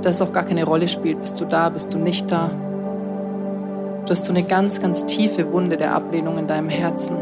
Dass 0.02 0.16
es 0.16 0.22
auch 0.22 0.32
gar 0.32 0.46
keine 0.46 0.64
Rolle 0.64 0.88
spielt, 0.88 1.20
bist 1.20 1.42
du 1.42 1.46
da, 1.46 1.70
bist 1.70 1.94
du 1.94 2.00
nicht 2.00 2.32
da. 2.32 2.52
Du 4.06 4.10
hast 4.10 4.26
so 4.26 4.34
eine 4.34 4.44
ganz, 4.44 4.80
ganz 4.80 5.06
tiefe 5.06 5.52
Wunde 5.54 5.78
der 5.78 5.94
Ablehnung 5.94 6.40
in 6.40 6.48
deinem 6.48 6.70
Herzen. 6.70 7.16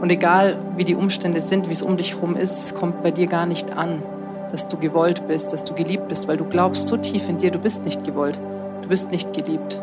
Und 0.00 0.10
egal 0.10 0.58
wie 0.76 0.84
die 0.84 0.96
Umstände 0.96 1.40
sind, 1.40 1.68
wie 1.68 1.72
es 1.72 1.82
um 1.82 1.96
dich 1.96 2.16
herum 2.16 2.36
ist, 2.36 2.58
es 2.58 2.74
kommt 2.74 3.04
bei 3.04 3.12
dir 3.12 3.28
gar 3.28 3.46
nicht 3.46 3.76
an, 3.76 4.02
dass 4.50 4.66
du 4.66 4.76
gewollt 4.78 5.28
bist, 5.28 5.52
dass 5.52 5.62
du 5.62 5.74
geliebt 5.74 6.08
bist, 6.08 6.26
weil 6.26 6.36
du 6.36 6.44
glaubst 6.44 6.88
so 6.88 6.96
tief 6.96 7.28
in 7.28 7.38
dir, 7.38 7.52
du 7.52 7.60
bist 7.60 7.84
nicht 7.84 8.04
gewollt, 8.04 8.38
du 8.82 8.88
bist 8.88 9.12
nicht 9.12 9.32
geliebt. 9.32 9.80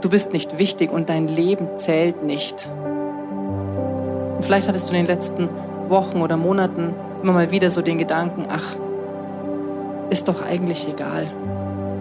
Du 0.00 0.10
bist 0.10 0.32
nicht 0.32 0.58
wichtig 0.58 0.90
und 0.90 1.08
dein 1.08 1.28
Leben 1.28 1.68
zählt 1.76 2.24
nicht. 2.24 2.68
Und 4.34 4.44
vielleicht 4.44 4.66
hattest 4.66 4.90
du 4.90 4.96
in 4.96 5.02
den 5.02 5.06
letzten 5.06 5.48
Wochen 5.88 6.20
oder 6.20 6.36
Monaten 6.36 6.92
immer 7.22 7.32
mal 7.32 7.52
wieder 7.52 7.70
so 7.70 7.82
den 7.82 7.98
Gedanken, 7.98 8.46
ach, 8.50 8.74
ist 10.10 10.26
doch 10.26 10.42
eigentlich 10.42 10.88
egal. 10.88 11.28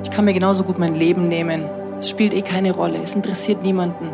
Ich 0.04 0.10
kann 0.10 0.26
mir 0.26 0.34
genauso 0.34 0.64
gut 0.64 0.80
mein 0.80 0.96
Leben 0.96 1.28
nehmen. 1.28 1.66
Es 2.02 2.10
spielt 2.10 2.34
eh 2.34 2.42
keine 2.42 2.72
Rolle. 2.72 3.00
Es 3.04 3.14
interessiert 3.14 3.62
niemanden. 3.62 4.10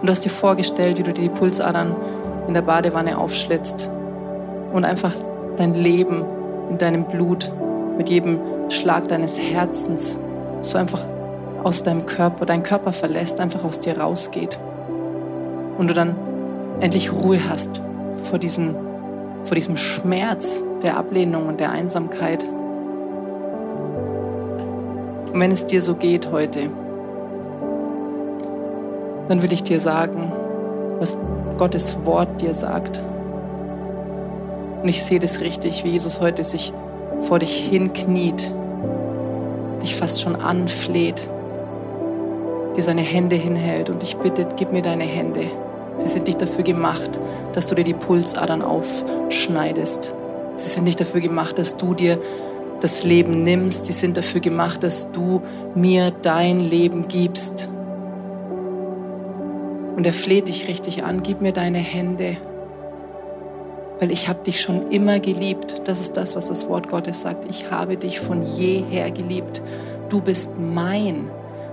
Und 0.00 0.06
du 0.06 0.12
hast 0.12 0.24
dir 0.24 0.30
vorgestellt, 0.30 0.96
wie 0.96 1.02
du 1.02 1.12
dir 1.12 1.22
die 1.22 1.28
Pulsadern 1.28 1.96
in 2.46 2.54
der 2.54 2.62
Badewanne 2.62 3.18
aufschlitzt 3.18 3.90
und 4.72 4.84
einfach 4.84 5.12
dein 5.56 5.74
Leben 5.74 6.24
in 6.70 6.78
deinem 6.78 7.02
Blut 7.06 7.50
mit 7.98 8.08
jedem 8.08 8.38
Schlag 8.68 9.08
deines 9.08 9.40
Herzens 9.40 10.20
so 10.62 10.78
einfach 10.78 11.04
aus 11.64 11.82
deinem 11.82 12.06
Körper, 12.06 12.46
deinen 12.46 12.62
Körper 12.62 12.92
verlässt, 12.92 13.40
einfach 13.40 13.64
aus 13.64 13.80
dir 13.80 13.98
rausgeht. 13.98 14.60
Und 15.78 15.88
du 15.88 15.94
dann 15.94 16.14
endlich 16.78 17.12
Ruhe 17.12 17.40
hast 17.48 17.82
vor 18.22 18.38
diesem, 18.38 18.76
vor 19.42 19.56
diesem 19.56 19.76
Schmerz 19.76 20.62
der 20.84 20.96
Ablehnung 20.96 21.48
und 21.48 21.58
der 21.58 21.72
Einsamkeit. 21.72 22.44
Und 25.32 25.40
wenn 25.40 25.50
es 25.50 25.66
dir 25.66 25.82
so 25.82 25.96
geht 25.96 26.30
heute, 26.30 26.70
dann 29.30 29.42
will 29.42 29.52
ich 29.52 29.62
dir 29.62 29.80
sagen, 29.80 30.30
was 30.98 31.16
Gottes 31.56 32.04
Wort 32.04 32.42
dir 32.42 32.52
sagt. 32.52 33.02
Und 34.82 34.88
ich 34.88 35.02
sehe 35.02 35.18
das 35.18 35.40
richtig, 35.40 35.84
wie 35.84 35.90
Jesus 35.90 36.20
heute 36.20 36.44
sich 36.44 36.72
vor 37.20 37.38
dich 37.38 37.54
hinkniet, 37.56 38.52
dich 39.82 39.96
fast 39.96 40.20
schon 40.20 40.36
anfleht 40.36 41.28
dir 42.76 42.82
seine 42.82 43.02
Hände 43.02 43.36
hinhält 43.36 43.90
und 43.90 44.02
dich 44.02 44.16
bittet, 44.16 44.56
gib 44.56 44.72
mir 44.72 44.82
deine 44.82 45.04
Hände. 45.04 45.50
Sie 45.96 46.06
sind 46.06 46.26
nicht 46.26 46.40
dafür 46.40 46.64
gemacht, 46.64 47.18
dass 47.52 47.66
du 47.66 47.74
dir 47.74 47.84
die 47.84 47.94
Pulsadern 47.94 48.62
aufschneidest. 48.62 50.14
Sie 50.56 50.68
sind 50.68 50.84
nicht 50.84 51.00
dafür 51.00 51.20
gemacht, 51.20 51.58
dass 51.58 51.76
du 51.76 51.94
dir 51.94 52.18
das 52.80 53.04
Leben 53.04 53.42
nimmst. 53.42 53.84
Sie 53.84 53.92
sind 53.92 54.16
dafür 54.16 54.40
gemacht, 54.40 54.82
dass 54.82 55.10
du 55.12 55.42
mir 55.74 56.10
dein 56.22 56.60
Leben 56.60 57.08
gibst. 57.08 57.70
Und 60.00 60.06
er 60.06 60.14
fleht 60.14 60.48
dich 60.48 60.66
richtig 60.66 61.04
an, 61.04 61.22
gib 61.22 61.42
mir 61.42 61.52
deine 61.52 61.76
Hände, 61.76 62.38
weil 63.98 64.10
ich 64.10 64.28
habe 64.30 64.42
dich 64.42 64.62
schon 64.62 64.90
immer 64.90 65.20
geliebt. 65.20 65.82
Das 65.84 66.00
ist 66.00 66.16
das, 66.16 66.34
was 66.34 66.48
das 66.48 66.70
Wort 66.70 66.88
Gottes 66.88 67.20
sagt. 67.20 67.44
Ich 67.50 67.70
habe 67.70 67.98
dich 67.98 68.18
von 68.18 68.40
jeher 68.40 69.10
geliebt. 69.10 69.60
Du 70.08 70.22
bist 70.22 70.52
mein. 70.58 71.30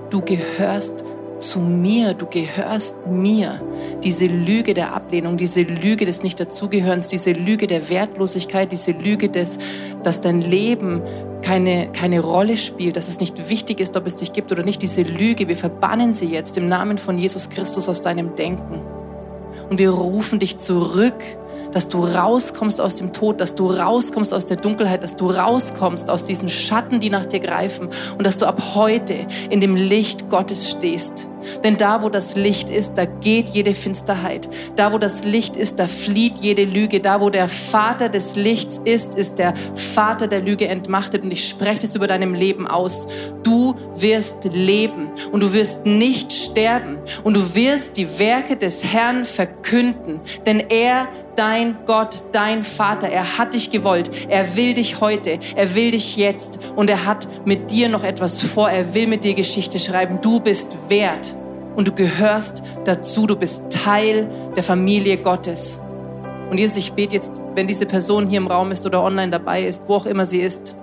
Du 0.10 0.20
gehörst 0.20 1.06
zu 1.38 1.60
mir, 1.62 2.16
du 2.16 2.26
gehörst 2.26 2.98
mir. 3.08 3.62
Diese 4.04 4.26
Lüge 4.26 4.74
der 4.74 4.94
Ablehnung, 4.94 5.38
diese 5.38 5.62
Lüge 5.62 6.04
des 6.04 6.22
Nicht-Dazugehörens, 6.22 7.08
diese 7.08 7.32
Lüge 7.32 7.66
der 7.66 7.90
Wertlosigkeit, 7.90 8.74
diese 8.74 8.92
Lüge 8.92 9.30
des, 9.30 9.58
dass 10.04 10.20
dein 10.20 10.42
Leben 10.42 11.02
keine, 11.42 11.92
keine 11.92 12.20
Rolle 12.20 12.58
spielt, 12.58 12.98
dass 12.98 13.08
es 13.08 13.20
nicht 13.20 13.50
wichtig 13.50 13.80
ist, 13.80 13.96
ob 13.96 14.08
es 14.08 14.16
dich 14.16 14.34
gibt 14.34 14.52
oder 14.52 14.64
nicht, 14.64 14.82
diese 14.82 15.04
Lüge, 15.04 15.48
wir 15.48 15.56
verbannen 15.56 16.14
sie 16.14 16.28
jetzt 16.28 16.58
im 16.58 16.68
Namen 16.68 16.98
von 16.98 17.18
Jesus 17.18 17.50
Christus 17.50 17.88
aus 17.90 18.02
deinem 18.02 18.36
Denken. 18.36 18.82
Und 19.70 19.80
wir 19.80 19.92
rufen 19.92 20.40
dich 20.40 20.58
zurück 20.58 21.16
dass 21.72 21.90
du 21.90 22.04
rauskommst 22.04 22.80
aus 22.82 22.96
dem 22.96 23.14
Tod, 23.14 23.42
dass 23.42 23.56
du 23.56 23.68
rauskommst 23.68 24.34
aus 24.34 24.46
der 24.46 24.58
Dunkelheit, 24.58 25.04
dass 25.04 25.16
du 25.16 25.30
rauskommst 25.30 26.10
aus 26.10 26.24
diesen 26.24 26.50
Schatten, 26.50 27.00
die 27.00 27.10
nach 27.10 27.26
dir 27.26 27.40
greifen 27.40 27.90
und 28.18 28.26
dass 28.26 28.38
du 28.38 28.46
ab 28.46 28.76
heute 28.76 29.28
in 29.50 29.62
dem 29.62 29.76
Licht 29.76 30.30
Gottes 30.30 30.70
stehst. 30.70 31.30
Denn 31.64 31.78
da, 31.78 32.04
wo 32.04 32.10
das 32.10 32.36
Licht 32.36 32.70
ist, 32.70 32.94
da 32.96 33.06
geht 33.06 33.50
jede 33.50 33.74
Finsterheit. 33.74 34.50
Da, 34.76 34.94
wo 34.94 34.98
das 34.98 35.24
Licht 35.24 35.56
ist, 35.56 35.80
da 35.80 35.88
flieht 35.88 36.38
jede 36.38 36.64
Lüge. 36.64 37.00
Da, 37.00 37.22
wo 37.22 37.30
der 37.30 37.48
Vater 37.48 38.10
des 38.10 38.36
Lichts 38.36 38.80
ist, 38.84 39.16
ist 39.16 39.40
der 39.40 39.54
Vater 39.76 40.28
der 40.28 40.42
Lüge 40.42 40.68
entmachtet. 40.68 41.24
Und 41.24 41.32
ich 41.32 41.48
spreche 41.48 41.86
es 41.86 41.96
über 41.96 42.08
deinem 42.08 42.34
Leben 42.34 42.68
aus. 42.68 43.08
Du 43.44 43.76
wirst 43.96 44.46
leben 44.46 45.10
und 45.32 45.42
du 45.42 45.54
wirst 45.54 45.86
nicht 45.86 46.34
sterben 46.34 46.98
und 47.24 47.36
du 47.36 47.56
wirst 47.56 47.98
die 47.98 48.20
Werke 48.20 48.58
des 48.58 48.84
Herrn 48.94 49.26
verkünden. 49.26 50.20
Denn 50.46 50.60
er 50.70 51.08
dein 51.38 51.78
Gott, 51.86 52.24
dein 52.32 52.64
Vater. 52.64 53.10
Er 53.10 53.38
hat 53.38 53.54
dich 53.54 53.70
gewollt. 53.70 54.10
Er 54.28 54.56
will 54.56 54.74
dich 54.74 55.00
heute. 55.00 55.40
Er 55.56 55.76
will 55.76 55.92
dich 55.92 56.18
jetzt. 56.18 56.60
Und 56.76 56.90
er 56.90 57.06
hat 57.06 57.28
mit 57.46 57.72
dir 57.72 57.90
noch 57.90 58.04
etwas 58.04 58.42
vor. 58.42 58.70
Er 58.70 58.94
will 58.94 59.08
mit 59.08 59.24
dir 59.24 59.34
Geschichte 59.34 59.80
schreiben. 59.80 60.20
Du 60.22 60.40
bist 60.40 60.78
wert 60.90 61.37
und 61.78 61.88
du 61.88 61.92
gehörst 61.92 62.64
dazu, 62.86 63.28
du 63.28 63.36
bist 63.36 63.70
Teil 63.70 64.28
der 64.56 64.64
Familie 64.64 65.20
Gottes. 65.20 65.80
Und 66.50 66.58
Jesus, 66.58 66.78
ich 66.78 66.94
bete 66.94 67.16
jetzt, 67.16 67.34
wenn 67.54 67.68
diese 67.68 67.86
Person 67.86 68.28
hier 68.28 68.40
im 68.40 68.48
Raum 68.48 68.72
ist 68.72 68.86
oder 68.88 69.04
online 69.04 69.32
dabei 69.32 69.64
ist, 69.64 69.84
wo 69.88 69.94
auch 69.94 70.08
immer 70.08 70.26
sie 70.26 70.40
ist, 70.40 70.76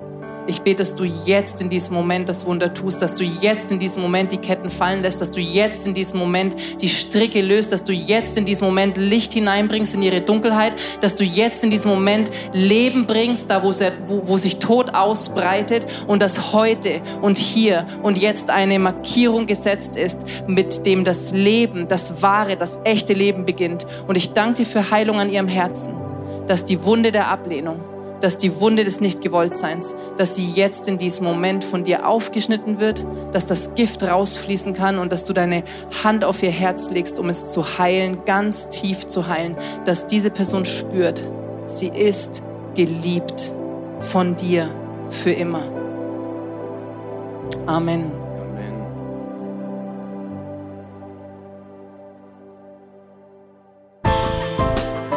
ich 0.46 0.60
bete, 0.62 0.82
dass 0.82 0.94
du 0.94 1.04
jetzt 1.04 1.60
in 1.62 1.70
diesem 1.70 1.94
Moment 1.94 2.28
das 2.28 2.44
Wunder 2.46 2.72
tust, 2.74 3.00
dass 3.00 3.14
du 3.14 3.24
jetzt 3.24 3.70
in 3.70 3.78
diesem 3.78 4.02
Moment 4.02 4.32
die 4.32 4.36
Ketten 4.36 4.70
fallen 4.70 5.02
lässt, 5.02 5.20
dass 5.20 5.30
du 5.30 5.40
jetzt 5.40 5.86
in 5.86 5.94
diesem 5.94 6.18
Moment 6.18 6.56
die 6.80 6.88
Stricke 6.88 7.40
löst, 7.40 7.72
dass 7.72 7.84
du 7.84 7.92
jetzt 7.92 8.36
in 8.36 8.44
diesem 8.44 8.66
Moment 8.66 8.96
Licht 8.96 9.32
hineinbringst 9.32 9.94
in 9.94 10.02
ihre 10.02 10.20
Dunkelheit, 10.20 10.76
dass 11.00 11.16
du 11.16 11.24
jetzt 11.24 11.64
in 11.64 11.70
diesem 11.70 11.90
Moment 11.90 12.30
Leben 12.52 13.06
bringst, 13.06 13.50
da 13.50 13.62
wo, 13.62 13.72
wo, 14.06 14.28
wo 14.28 14.36
sich 14.36 14.58
Tod 14.58 14.94
ausbreitet 14.94 15.86
und 16.06 16.20
dass 16.20 16.52
heute 16.52 17.00
und 17.22 17.38
hier 17.38 17.86
und 18.02 18.18
jetzt 18.18 18.50
eine 18.50 18.78
Markierung 18.78 19.46
gesetzt 19.46 19.96
ist, 19.96 20.20
mit 20.46 20.86
dem 20.86 21.04
das 21.04 21.32
Leben, 21.32 21.88
das 21.88 22.22
wahre, 22.22 22.56
das 22.56 22.78
echte 22.84 23.14
Leben 23.14 23.44
beginnt. 23.44 23.86
Und 24.06 24.16
ich 24.16 24.32
danke 24.32 24.56
dir 24.56 24.66
für 24.66 24.90
Heilung 24.90 25.20
an 25.20 25.30
ihrem 25.30 25.48
Herzen, 25.48 25.94
dass 26.46 26.64
die 26.64 26.82
Wunde 26.84 27.12
der 27.12 27.28
Ablehnung, 27.28 27.93
dass 28.24 28.38
die 28.38 28.58
Wunde 28.58 28.84
des 28.84 29.02
Nichtgewolltseins, 29.02 29.94
dass 30.16 30.34
sie 30.34 30.46
jetzt 30.46 30.88
in 30.88 30.96
diesem 30.96 31.26
Moment 31.26 31.62
von 31.62 31.84
dir 31.84 32.08
aufgeschnitten 32.08 32.80
wird, 32.80 33.04
dass 33.32 33.44
das 33.44 33.74
Gift 33.74 34.02
rausfließen 34.02 34.72
kann 34.72 34.98
und 34.98 35.12
dass 35.12 35.26
du 35.26 35.34
deine 35.34 35.62
Hand 36.02 36.24
auf 36.24 36.42
ihr 36.42 36.50
Herz 36.50 36.88
legst, 36.88 37.18
um 37.18 37.28
es 37.28 37.52
zu 37.52 37.78
heilen, 37.78 38.24
ganz 38.24 38.70
tief 38.70 39.06
zu 39.06 39.28
heilen, 39.28 39.58
dass 39.84 40.06
diese 40.06 40.30
Person 40.30 40.64
spürt, 40.64 41.30
sie 41.66 41.88
ist 41.88 42.42
geliebt 42.74 43.52
von 43.98 44.36
dir 44.36 44.70
für 45.10 45.32
immer. 45.32 45.70
Amen. 47.66 48.23